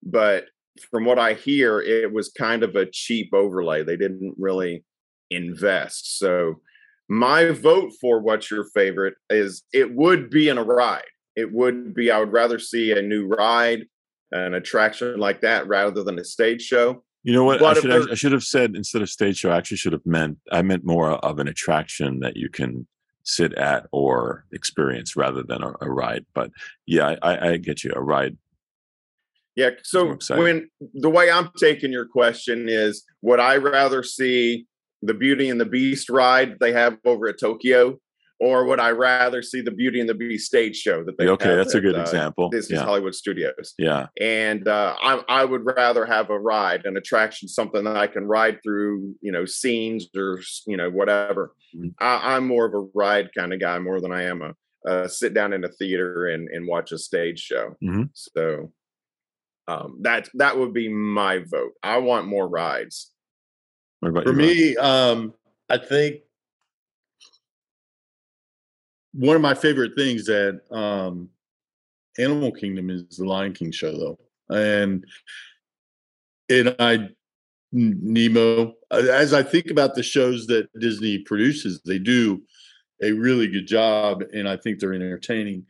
but 0.03 0.47
from 0.91 1.05
what 1.05 1.19
I 1.19 1.35
hear, 1.35 1.81
it 1.81 2.13
was 2.13 2.31
kind 2.31 2.63
of 2.63 2.77
a 2.77 2.87
cheap 2.87 3.31
overlay. 3.33 3.83
They 3.83 3.97
didn't 3.97 4.35
really 4.39 4.85
invest. 5.31 6.19
So 6.19 6.61
my 7.09 7.51
vote 7.51 7.93
for 8.01 8.21
what's 8.21 8.51
your 8.51 8.65
favorite 8.75 9.15
is 9.31 9.63
it 9.73 9.95
would 9.95 10.31
be 10.31 10.49
in 10.49 10.59
a 10.59 10.63
ride. 10.63 11.03
It 11.35 11.53
would 11.53 11.95
be. 11.95 12.11
I 12.11 12.19
would 12.19 12.33
rather 12.33 12.59
see 12.59 12.93
a 12.93 13.03
new 13.03 13.27
ride, 13.27 13.87
an 14.33 14.55
attraction 14.55 15.19
like 15.19 15.43
that, 15.43 15.69
rather 15.69 16.03
than 16.03 16.19
a 16.19 16.25
stage 16.25 16.63
show. 16.63 17.05
You 17.23 17.33
know 17.33 17.45
what? 17.45 17.63
I 17.63 17.75
should, 17.75 18.11
I 18.13 18.15
should 18.15 18.33
have 18.33 18.45
said 18.45 18.75
instead 18.75 19.03
of 19.03 19.11
stage 19.11 19.39
show. 19.39 19.51
I 19.51 19.57
actually 19.57 19.77
should 19.79 19.93
have 19.93 20.07
meant 20.07 20.39
I 20.51 20.63
meant 20.63 20.85
more 20.85 21.13
of 21.13 21.39
an 21.39 21.49
attraction 21.49 22.21
that 22.21 22.37
you 22.37 22.49
can 22.49 22.87
sit 23.27 23.53
at 23.55 23.87
or 23.93 24.45
experience 24.53 25.16
rather 25.16 25.43
than 25.43 25.62
a, 25.62 25.72
a 25.81 25.91
ride. 25.91 26.24
But 26.33 26.51
yeah, 26.87 27.16
I, 27.22 27.51
I, 27.51 27.57
get 27.57 27.83
you 27.83 27.93
a 27.95 28.01
ride. 28.01 28.37
Yeah. 29.57 29.70
So 29.83 30.16
when 30.31 30.70
the 30.95 31.11
way 31.11 31.31
I'm 31.31 31.51
taking 31.59 31.91
your 31.91 32.07
question 32.07 32.68
is, 32.68 33.05
would 33.22 33.41
I 33.41 33.57
rather 33.57 34.03
see 34.03 34.66
the 35.03 35.14
Beauty 35.14 35.51
and 35.51 35.61
the 35.61 35.66
Beast 35.66 36.09
ride 36.09 36.59
they 36.61 36.72
have 36.72 36.99
over 37.05 37.29
at 37.29 37.41
Tokyo, 37.41 37.99
or 38.39 38.66
would 38.66 38.80
I 38.80 38.91
rather 38.91 39.43
see 39.43 39.61
the 39.61 39.70
Beauty 39.70 40.01
and 40.01 40.09
the 40.09 40.14
Beast 40.14 40.47
stage 40.47 40.76
show 40.76 41.03
that 41.05 41.16
they? 41.16 41.28
Okay, 41.28 41.55
that's 41.55 41.74
at, 41.74 41.78
a 41.78 41.80
good 41.80 41.97
uh, 41.97 42.03
example. 42.03 42.51
Disney's 42.51 42.80
yeah. 42.80 42.84
Hollywood 42.84 43.14
Studios. 43.14 43.74
Yeah, 43.78 44.07
and 44.20 44.68
uh, 44.68 44.95
I, 45.01 45.22
I 45.28 45.45
would 45.45 45.64
rather 45.64 46.05
have 46.05 46.30
a 46.30 46.39
ride, 46.39 46.84
an 46.84 46.97
attraction, 46.97 47.49
something 47.49 47.84
that 47.84 47.97
I 47.97 48.07
can 48.07 48.26
ride 48.26 48.59
through, 48.62 49.14
you 49.22 49.32
know, 49.32 49.45
scenes 49.47 50.07
or 50.16 50.41
you 50.66 50.76
know 50.76 50.91
whatever. 50.91 51.55
Mm-hmm. 51.74 51.89
I, 51.99 52.37
am 52.37 52.47
more 52.47 52.66
of 52.66 52.74
a 52.74 52.89
ride 52.95 53.30
kind 53.37 53.53
of 53.53 53.61
guy 53.61 53.78
more 53.78 54.01
than 54.01 54.12
I 54.12 54.24
am 54.24 54.43
a, 54.43 54.91
a 54.91 55.09
sit 55.09 55.32
down 55.32 55.53
in 55.53 55.64
a 55.64 55.68
theater 55.68 56.26
and 56.26 56.49
and 56.49 56.66
watch 56.66 56.93
a 56.93 56.99
stage 56.99 57.41
show. 57.41 57.74
Mm-hmm. 57.82 58.03
So 58.12 58.72
um, 59.66 59.99
that 60.03 60.28
that 60.34 60.59
would 60.59 60.74
be 60.74 60.89
my 60.89 61.39
vote. 61.39 61.72
I 61.82 61.99
want 61.99 62.26
more 62.26 62.49
rides. 62.49 63.12
For 64.03 64.32
me, 64.32 64.76
um, 64.76 65.32
I 65.68 65.78
think 65.78 66.20
one 69.17 69.37
of 69.37 69.43
my 69.43 69.55
favorite 69.55 69.93
things 69.97 70.26
that 70.26 70.61
um, 70.71 71.29
Animal 72.18 72.53
Kingdom 72.53 72.91
is 72.91 73.05
the 73.17 73.25
Lion 73.25 73.53
King 73.53 73.72
show, 73.72 73.93
though, 73.93 74.18
and 74.55 75.05
and 76.49 76.76
I 76.79 77.09
Nemo. 77.72 78.75
As 78.91 79.33
I 79.33 79.43
think 79.43 79.71
about 79.71 79.95
the 79.95 80.03
shows 80.03 80.47
that 80.47 80.68
Disney 80.79 81.18
produces, 81.18 81.80
they 81.84 81.99
do 81.99 82.43
a 83.03 83.13
really 83.13 83.49
good 83.49 83.67
job, 83.67 84.22
and 84.33 84.49
I 84.49 84.57
think 84.57 84.79
they're 84.79 84.95
entertaining. 84.95 85.67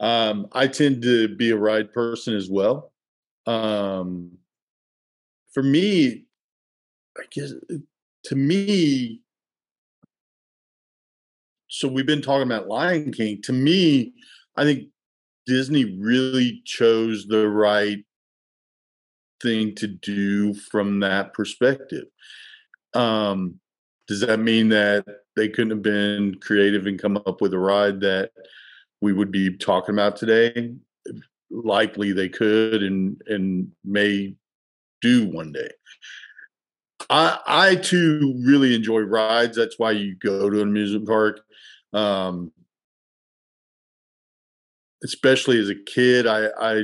Um, 0.00 0.46
I 0.52 0.66
tend 0.66 1.02
to 1.02 1.28
be 1.36 1.50
a 1.50 1.56
ride 1.56 1.92
person 1.92 2.34
as 2.34 2.48
well. 2.48 2.92
Um, 3.46 4.38
for 5.52 5.62
me, 5.62 6.26
I 7.16 7.22
guess 7.30 7.52
to 8.24 8.36
me, 8.36 9.22
so 11.68 11.86
we've 11.88 12.06
been 12.06 12.22
talking 12.22 12.46
about 12.46 12.68
Lion 12.68 13.12
King. 13.12 13.40
To 13.42 13.52
me, 13.52 14.14
I 14.56 14.64
think 14.64 14.88
Disney 15.46 15.96
really 15.98 16.62
chose 16.64 17.26
the 17.26 17.48
right 17.48 18.04
thing 19.42 19.74
to 19.76 19.86
do 19.86 20.54
from 20.54 21.00
that 21.00 21.32
perspective. 21.32 22.06
Um, 22.94 23.60
does 24.08 24.20
that 24.20 24.40
mean 24.40 24.70
that 24.70 25.04
they 25.36 25.48
couldn't 25.48 25.70
have 25.70 25.82
been 25.82 26.36
creative 26.40 26.86
and 26.86 27.00
come 27.00 27.18
up 27.18 27.40
with 27.40 27.52
a 27.52 27.58
ride 27.58 28.00
that 28.00 28.30
we 29.00 29.12
would 29.12 29.30
be 29.30 29.56
talking 29.56 29.94
about 29.94 30.16
today? 30.16 30.74
Likely 31.50 32.12
they 32.12 32.28
could 32.28 32.82
and 32.82 33.20
and 33.26 33.70
may 33.84 34.34
do 35.00 35.28
one 35.28 35.52
day. 35.52 35.70
I 37.10 37.38
I 37.46 37.74
too 37.76 38.34
really 38.44 38.74
enjoy 38.74 39.00
rides. 39.00 39.56
That's 39.56 39.78
why 39.78 39.92
you 39.92 40.16
go 40.16 40.50
to 40.50 40.62
an 40.62 40.68
amusement 40.68 41.06
park. 41.06 41.40
Um, 41.92 42.52
especially 45.04 45.58
as 45.58 45.68
a 45.68 45.74
kid, 45.74 46.26
I 46.26 46.48
I 46.60 46.82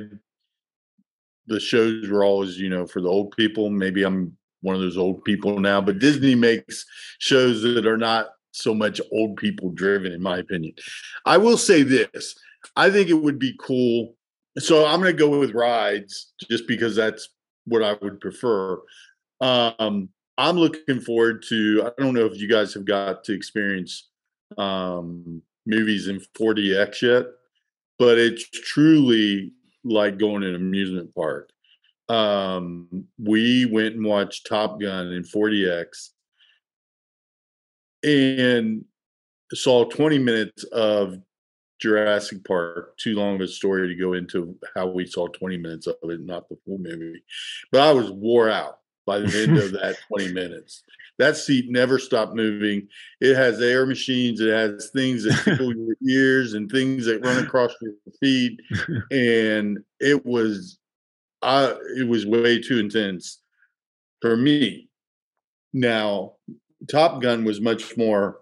the 1.46 1.60
shows 1.60 2.08
were 2.08 2.24
always, 2.24 2.58
you 2.58 2.70
know, 2.70 2.86
for 2.86 3.02
the 3.02 3.08
old 3.08 3.36
people. 3.36 3.70
Maybe 3.70 4.02
I'm 4.02 4.36
one 4.62 4.74
of 4.74 4.80
those 4.80 4.96
old 4.96 5.24
people 5.24 5.60
now, 5.60 5.80
but 5.80 5.98
Disney 5.98 6.34
makes 6.34 6.86
shows 7.18 7.62
that 7.62 7.86
are 7.86 7.98
not 7.98 8.28
so 8.52 8.72
much 8.72 9.00
old 9.12 9.36
people 9.36 9.70
driven, 9.70 10.12
in 10.12 10.22
my 10.22 10.38
opinion. 10.38 10.72
I 11.26 11.36
will 11.36 11.58
say 11.58 11.82
this 11.82 12.34
I 12.76 12.90
think 12.90 13.08
it 13.08 13.14
would 13.14 13.38
be 13.38 13.54
cool. 13.58 14.16
So 14.58 14.86
I'm 14.86 15.00
going 15.00 15.12
to 15.12 15.18
go 15.18 15.38
with 15.38 15.52
rides 15.52 16.32
just 16.48 16.66
because 16.66 16.94
that's 16.94 17.28
what 17.66 17.82
I 17.82 17.96
would 18.00 18.20
prefer. 18.20 18.80
Um, 19.40 20.08
I'm 20.38 20.56
looking 20.56 21.00
forward 21.00 21.44
to, 21.48 21.84
I 21.86 22.02
don't 22.02 22.14
know 22.14 22.26
if 22.26 22.38
you 22.38 22.48
guys 22.48 22.74
have 22.74 22.84
got 22.84 23.24
to 23.24 23.32
experience 23.32 24.08
um, 24.58 25.42
movies 25.66 26.08
in 26.08 26.20
4DX 26.38 27.02
yet, 27.02 27.26
but 27.98 28.18
it's 28.18 28.48
truly 28.50 29.52
like 29.84 30.18
going 30.18 30.42
to 30.42 30.48
an 30.48 30.54
amusement 30.54 31.14
park. 31.14 31.50
Um, 32.08 33.06
we 33.18 33.66
went 33.66 33.94
and 33.94 34.04
watched 34.04 34.46
Top 34.46 34.80
Gun 34.80 35.08
in 35.08 35.22
4DX 35.22 36.10
and 38.02 38.84
saw 39.52 39.84
20 39.84 40.18
minutes 40.18 40.64
of 40.64 41.18
Jurassic 41.80 42.44
Park. 42.44 42.96
Too 42.98 43.14
long 43.14 43.36
of 43.36 43.40
a 43.42 43.48
story 43.48 43.88
to 43.88 43.94
go 43.94 44.12
into 44.12 44.56
how 44.74 44.86
we 44.86 45.06
saw 45.06 45.26
20 45.28 45.56
minutes 45.58 45.86
of 45.86 45.96
it, 46.02 46.20
not 46.20 46.48
the 46.48 46.56
full 46.64 46.78
movie. 46.78 47.22
But 47.72 47.82
I 47.82 47.92
was 47.92 48.10
wore 48.10 48.50
out 48.50 48.78
by 49.06 49.18
the 49.18 49.42
end 49.42 49.58
of 49.58 49.72
that 49.72 49.96
20 50.08 50.32
minutes. 50.32 50.82
That 51.18 51.36
seat 51.36 51.66
never 51.70 51.98
stopped 51.98 52.34
moving. 52.34 52.88
It 53.20 53.36
has 53.36 53.60
air 53.60 53.86
machines, 53.86 54.40
it 54.40 54.52
has 54.52 54.90
things 54.90 55.24
that 55.24 55.40
tickle 55.44 55.74
your 55.74 55.96
ears 56.08 56.54
and 56.54 56.70
things 56.70 57.06
that 57.06 57.24
run 57.24 57.44
across 57.44 57.72
your 57.80 57.92
feet. 58.20 58.60
And 59.10 59.78
it 60.00 60.24
was 60.24 60.78
I 61.42 61.76
it 61.96 62.08
was 62.08 62.26
way 62.26 62.60
too 62.60 62.78
intense 62.78 63.40
for 64.20 64.36
me. 64.36 64.88
Now, 65.72 66.34
Top 66.90 67.20
Gun 67.20 67.44
was 67.44 67.60
much 67.60 67.96
more 67.96 68.40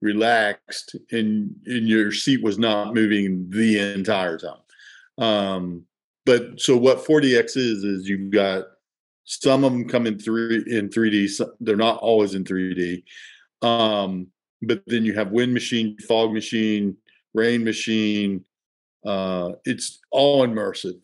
relaxed 0.00 0.96
and, 1.12 1.54
and 1.66 1.86
your 1.88 2.10
seat 2.10 2.42
was 2.42 2.58
not 2.58 2.94
moving 2.94 3.48
the 3.50 3.78
entire 3.78 4.38
time. 4.38 4.58
Um, 5.18 5.84
but 6.26 6.60
so 6.60 6.76
what 6.76 7.04
4DX 7.04 7.56
is 7.56 7.84
is 7.84 8.08
you've 8.08 8.30
got 8.30 8.64
some 9.24 9.64
of 9.64 9.72
them 9.72 9.88
come 9.88 10.06
in 10.06 10.18
three 10.18 10.64
in 10.66 10.88
3D. 10.88 11.28
So 11.28 11.52
They're 11.60 11.76
not 11.76 11.98
always 11.98 12.34
in 12.34 12.44
3D. 12.44 13.02
Um, 13.62 14.28
but 14.62 14.82
then 14.86 15.04
you 15.04 15.14
have 15.14 15.30
wind 15.30 15.52
machine, 15.52 15.96
fog 16.06 16.32
machine, 16.32 16.96
rain 17.34 17.64
machine. 17.64 18.44
Uh, 19.04 19.52
it's 19.64 20.00
all 20.10 20.46
immersive, 20.46 21.00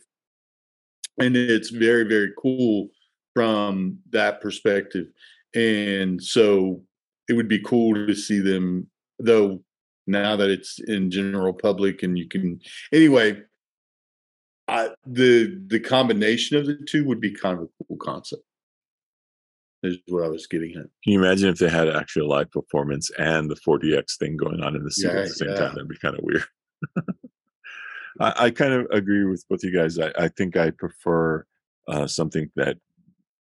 and 1.19 1.37
it's 1.37 1.71
very 1.71 2.05
very 2.05 2.33
cool 2.41 2.89
from 3.35 3.99
that 4.11 4.41
perspective. 4.41 5.07
And 5.55 6.23
so 6.23 6.83
it 7.29 7.33
would 7.33 7.49
be 7.49 7.61
cool 7.61 7.95
to 7.95 8.15
see 8.15 8.41
them, 8.41 8.89
though. 9.19 9.63
Now 10.07 10.37
that 10.37 10.49
it's 10.49 10.79
in 10.79 11.11
general 11.11 11.53
public 11.53 12.03
and 12.03 12.17
you 12.17 12.27
can, 12.27 12.61
anyway, 12.95 13.43
I, 14.69 14.91
the 15.07 15.59
the 15.67 15.81
combination 15.81 16.57
of 16.57 16.67
the 16.67 16.77
two 16.87 17.05
would 17.07 17.21
be 17.21 17.33
kind 17.33 17.59
of 17.59 17.65
a 17.65 17.85
cool 17.85 17.97
concept. 17.97 18.43
Is 19.83 19.99
what 20.09 20.25
I 20.25 20.29
was 20.29 20.47
getting 20.49 20.71
at. 20.71 20.87
Can 21.05 21.13
you 21.13 21.21
imagine 21.21 21.49
if 21.49 21.59
they 21.59 21.69
had 21.69 21.89
actual 21.89 22.29
live 22.29 22.51
performance 22.51 23.11
and 23.17 23.49
the 23.49 23.55
4DX 23.55 24.19
thing 24.19 24.37
going 24.37 24.61
on 24.61 24.75
in 24.75 24.83
the 24.83 24.91
scene 24.91 25.11
Yeah, 25.11 25.21
at 25.21 25.29
the 25.29 25.35
same 25.35 25.49
yeah. 25.51 25.55
time? 25.55 25.75
That'd 25.75 25.89
be 25.89 25.99
kind 25.99 26.19
of 26.19 26.25
weird. 26.25 26.45
I, 28.21 28.47
I 28.47 28.51
kind 28.51 28.73
of 28.73 28.87
agree 28.91 29.25
with 29.25 29.45
both 29.49 29.63
you 29.63 29.73
guys. 29.73 29.97
I, 30.01 30.11
I 30.19 30.29
think 30.29 30.57
I 30.57 30.71
prefer 30.71 31.47
uh, 31.87 32.09
something 32.09 32.51
that 32.57 32.79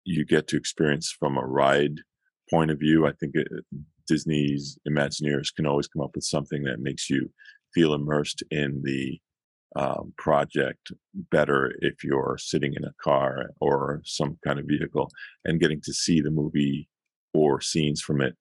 you 0.04 0.26
get 0.26 0.50
to 0.50 0.58
experience 0.58 1.16
from 1.18 1.38
a 1.38 1.46
ride 1.46 2.02
point 2.50 2.72
of 2.72 2.80
view. 2.80 3.08
I 3.08 3.14
think 3.14 3.36
it, 3.36 3.48
Disney's 4.06 4.78
Imagineers 4.86 5.56
can 5.56 5.66
always 5.66 5.88
come 5.88 6.02
up 6.02 6.12
with 6.14 6.26
something 6.26 6.64
that 6.64 6.82
makes 6.82 7.10
you 7.10 7.30
feel 7.74 7.94
immersed 7.94 8.44
in 8.52 8.82
the 8.84 9.18
um, 9.76 10.14
project 10.18 10.92
better 11.32 11.74
if 11.80 12.04
you're 12.04 12.38
sitting 12.40 12.74
in 12.74 12.84
a 12.84 12.94
car 13.02 13.52
or 13.60 14.02
some 14.06 14.38
kind 14.46 14.60
of 14.60 14.66
vehicle 14.66 15.12
and 15.46 15.60
getting 15.60 15.82
to 15.82 15.94
see 15.94 16.22
the 16.22 16.32
movie 16.32 16.88
or 17.34 17.62
scenes 17.62 18.02
from 18.02 18.22
it 18.22 18.36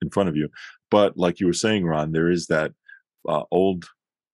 in 0.00 0.10
front 0.10 0.28
of 0.28 0.36
you. 0.36 0.48
But 0.90 1.16
like 1.16 1.40
you 1.40 1.46
were 1.46 1.52
saying, 1.52 1.84
Ron, 1.84 2.12
there 2.12 2.30
is 2.30 2.46
that 2.46 2.72
uh, 3.28 3.42
old 3.50 3.84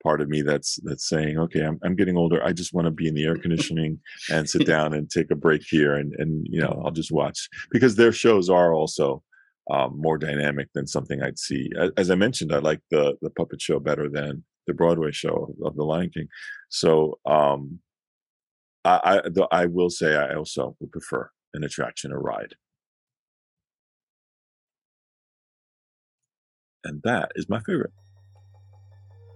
part 0.03 0.21
of 0.21 0.29
me 0.29 0.43
that's 0.43 0.79
that's 0.85 1.09
saying, 1.09 1.39
okay, 1.39 1.63
I'm 1.63 1.79
I'm 1.83 1.97
getting 1.97 2.17
older. 2.17 2.45
I 2.45 2.53
just 2.53 2.75
want 2.75 2.85
to 2.87 2.91
be 2.91 3.09
in 3.09 3.15
the 3.15 3.25
air 3.25 3.37
conditioning 3.37 3.99
and 4.31 4.49
sit 4.49 4.67
down 4.75 4.93
and 4.93 5.11
take 5.11 5.31
a 5.31 5.37
break 5.37 5.63
here, 5.69 5.95
and 5.95 6.15
and 6.19 6.47
you 6.49 6.61
know 6.61 6.83
I'll 6.85 6.93
just 6.93 7.11
watch 7.11 7.49
because 7.71 7.97
their 7.97 8.13
shows 8.13 8.49
are 8.51 8.75
also 8.75 9.23
um, 9.71 9.99
more 9.99 10.19
dynamic 10.19 10.69
than 10.75 10.87
something 10.87 11.23
I'd 11.23 11.39
see. 11.39 11.71
A- 11.77 11.93
As 11.97 12.11
I 12.11 12.15
mentioned, 12.15 12.53
I 12.53 12.59
like 12.59 12.81
the 12.91 13.17
the 13.23 13.31
puppet 13.31 13.61
show 13.61 13.81
better 13.81 14.09
than 14.09 14.45
the 14.67 14.75
Broadway 14.75 15.13
show 15.13 15.55
of 15.65 15.77
The 15.77 15.85
Lion 15.85 16.11
King. 16.11 16.29
So 16.69 17.19
um, 17.27 17.81
I 18.85 19.21
I, 19.53 19.63
I 19.63 19.67
will 19.67 19.91
say 19.91 20.17
I 20.17 20.35
also 20.35 20.77
would 20.81 20.93
prefer 20.93 21.31
an 21.55 21.65
attraction, 21.65 22.13
a 22.13 22.19
ride. 22.19 22.55
And 26.85 27.01
that 27.03 27.33
is 27.35 27.49
my 27.49 27.61
favorite. 27.61 27.93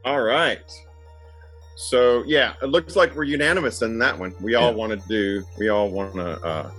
All 0.05 0.21
right. 0.23 0.61
So 1.77 2.25
yeah, 2.27 2.55
it 2.63 2.67
looks 2.67 2.97
like 2.97 3.15
we're 3.15 3.25
unanimous 3.25 3.83
in 3.83 3.99
that 4.01 4.19
one. 4.19 4.35
We 4.41 4.55
all 4.55 4.71
Yeah. 4.71 4.77
want 4.77 5.01
to 5.01 5.09
do. 5.09 5.45
We 5.59 5.69
all 5.69 5.89
want 5.91 6.15
to 6.15 6.41
uh, 6.45 6.71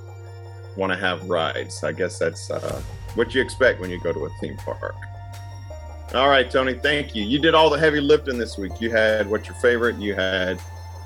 want 0.76 0.92
to 0.92 0.98
have 1.00 1.28
rides. 1.30 1.84
I 1.84 1.92
guess 1.92 2.20
that's 2.20 2.52
uh, 2.52 2.82
what 3.16 3.34
you 3.34 3.42
expect 3.42 3.80
when 3.80 3.90
you 3.90 4.00
go 4.02 4.14
to 4.14 4.26
a 4.26 4.30
theme 4.42 4.58
park. 4.58 4.96
All 6.14 6.27
right, 6.27 6.49
Tony. 6.49 6.73
Thank 6.73 7.15
you. 7.15 7.23
You 7.23 7.40
did 7.40 7.53
all 7.53 7.69
the 7.69 7.77
heavy 7.77 8.02
lifting 8.02 8.38
this 8.38 8.57
week. 8.57 8.81
You 8.81 8.90
had 8.90 9.30
what's 9.30 9.48
your 9.48 9.56
favorite? 9.57 9.98
You 9.98 10.15
had 10.15 10.60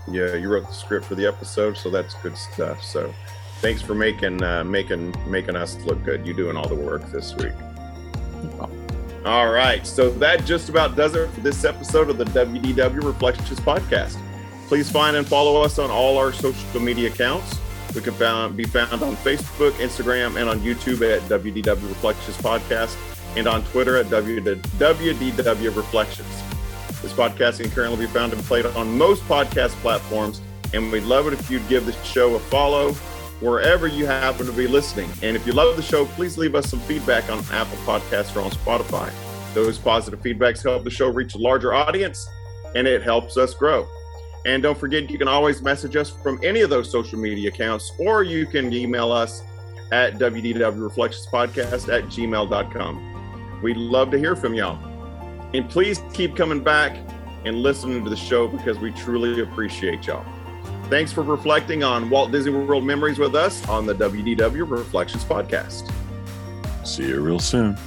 yeah. 0.10 0.36
You 0.36 0.50
wrote 0.50 0.68
the 0.68 0.74
script 0.74 1.06
for 1.06 1.16
the 1.16 1.26
episode, 1.26 1.78
so 1.78 1.90
that's 1.90 2.14
good 2.16 2.38
stuff. 2.38 2.82
So 2.82 3.14
thanks 3.60 3.82
for 3.82 3.96
making 3.96 4.42
uh, 4.44 4.64
making 4.64 5.14
making 5.28 5.56
us 5.56 5.76
look 5.86 6.04
good. 6.04 6.26
You 6.26 6.34
doing 6.34 6.56
all 6.56 6.68
the 6.68 6.76
work 6.76 7.04
this 7.12 7.36
week. 7.36 7.54
All 9.26 9.50
right, 9.50 9.88
so 9.88 10.10
that 10.12 10.44
just 10.44 10.68
about 10.68 10.98
does 10.98 11.16
it 11.16 11.30
for 11.30 11.40
this 11.40 11.64
episode 11.64 12.10
of 12.10 12.18
the 12.18 12.26
WDW 12.26 13.04
Reflections 13.04 13.58
podcast. 13.62 14.18
Please 14.68 14.92
find 14.92 15.16
and 15.16 15.26
follow 15.26 15.62
us 15.62 15.80
on 15.80 15.90
all 15.90 16.18
our 16.18 16.34
social 16.34 16.82
media 16.82 17.10
accounts. 17.10 17.58
We 17.96 18.02
can 18.02 18.14
found, 18.16 18.58
be 18.58 18.66
found 18.66 19.02
on 19.02 19.16
Facebook, 19.18 19.72
Instagram, 19.74 20.36
and 20.40 20.50
on 20.50 20.60
YouTube 20.60 21.02
at 21.08 21.22
WDW 21.30 21.88
Reflections 21.88 22.36
Podcast, 22.38 22.98
and 23.36 23.48
on 23.48 23.64
Twitter 23.66 23.98
at 23.98 24.08
WDW 24.08 25.76
Reflections. 25.76 26.44
This 27.02 27.14
podcast 27.14 27.62
can 27.62 27.70
currently 27.72 28.06
be 28.06 28.12
found 28.12 28.34
and 28.34 28.42
played 28.44 28.66
on 28.66 28.98
most 28.98 29.24
podcast 29.24 29.72
platforms, 29.82 30.42
and 30.74 30.92
we'd 30.92 31.04
love 31.04 31.28
it 31.28 31.34
if 31.34 31.50
you'd 31.52 31.68
give 31.68 31.86
the 31.86 31.94
show 32.04 32.36
a 32.36 32.40
follow 32.40 32.94
wherever 33.42 33.88
you 33.88 34.06
happen 34.06 34.46
to 34.46 34.54
be 34.54 34.68
listening. 34.68 35.10
And 35.22 35.36
if 35.36 35.46
you 35.46 35.54
love 35.54 35.76
the 35.76 35.82
show, 35.82 36.06
please 36.06 36.38
leave 36.38 36.56
us 36.56 36.70
some 36.70 36.80
feedback 36.82 37.30
on 37.30 37.44
Apple 37.52 37.78
Podcasts 37.80 38.36
or 38.36 38.42
on 38.42 38.52
Spotify. 38.52 39.12
Those 39.54 39.78
positive 39.78 40.22
feedbacks 40.22 40.64
help 40.64 40.84
the 40.84 40.90
show 40.90 41.10
reach 41.10 41.36
a 41.36 41.38
larger 41.38 41.74
audience 41.74 42.28
and 42.74 42.88
it 42.88 43.04
helps 43.04 43.38
us 43.38 43.54
grow. 43.54 43.88
And 44.46 44.64
don't 44.64 44.78
forget, 44.78 45.10
you 45.10 45.18
can 45.18 45.28
always 45.28 45.62
message 45.62 45.96
us 45.96 46.10
from 46.10 46.40
any 46.44 46.62
of 46.62 46.70
those 46.70 46.92
social 46.92 47.20
media 47.20 47.50
accounts, 47.50 47.92
or 47.98 48.24
you 48.24 48.46
can 48.46 48.74
email 48.74 49.12
us 49.12 49.42
at 49.92 50.16
wdwreflectionspodcast 50.16 51.94
at 51.94 52.06
gmail.com. 52.06 53.13
We'd 53.64 53.78
love 53.78 54.12
to 54.12 54.20
hear 54.20 54.36
from 54.36 54.54
y'all. 54.54 54.78
And 55.54 55.70
please 55.70 56.02
keep 56.14 56.36
coming 56.36 56.62
back 56.62 56.98
and 57.46 57.64
listening 57.64 58.04
to 58.04 58.10
the 58.10 58.16
show 58.16 58.48
because 58.48 58.78
we 58.78 58.92
truly 58.92 59.42
appreciate 59.42 60.06
y'all. 60.06 60.26
Thanks 60.90 61.14
for 61.14 61.24
reflecting 61.24 61.82
on 61.82 62.10
Walt 62.10 62.32
Disney 62.32 62.52
World 62.52 62.84
memories 62.84 63.18
with 63.18 63.36
us 63.36 63.68
on 63.70 63.86
the 63.86 63.96
WDW 63.96 64.70
Reflections 64.70 65.24
podcast. 65.24 65.90
See 66.86 67.08
you 67.08 67.22
real 67.22 67.40
soon. 67.40 67.78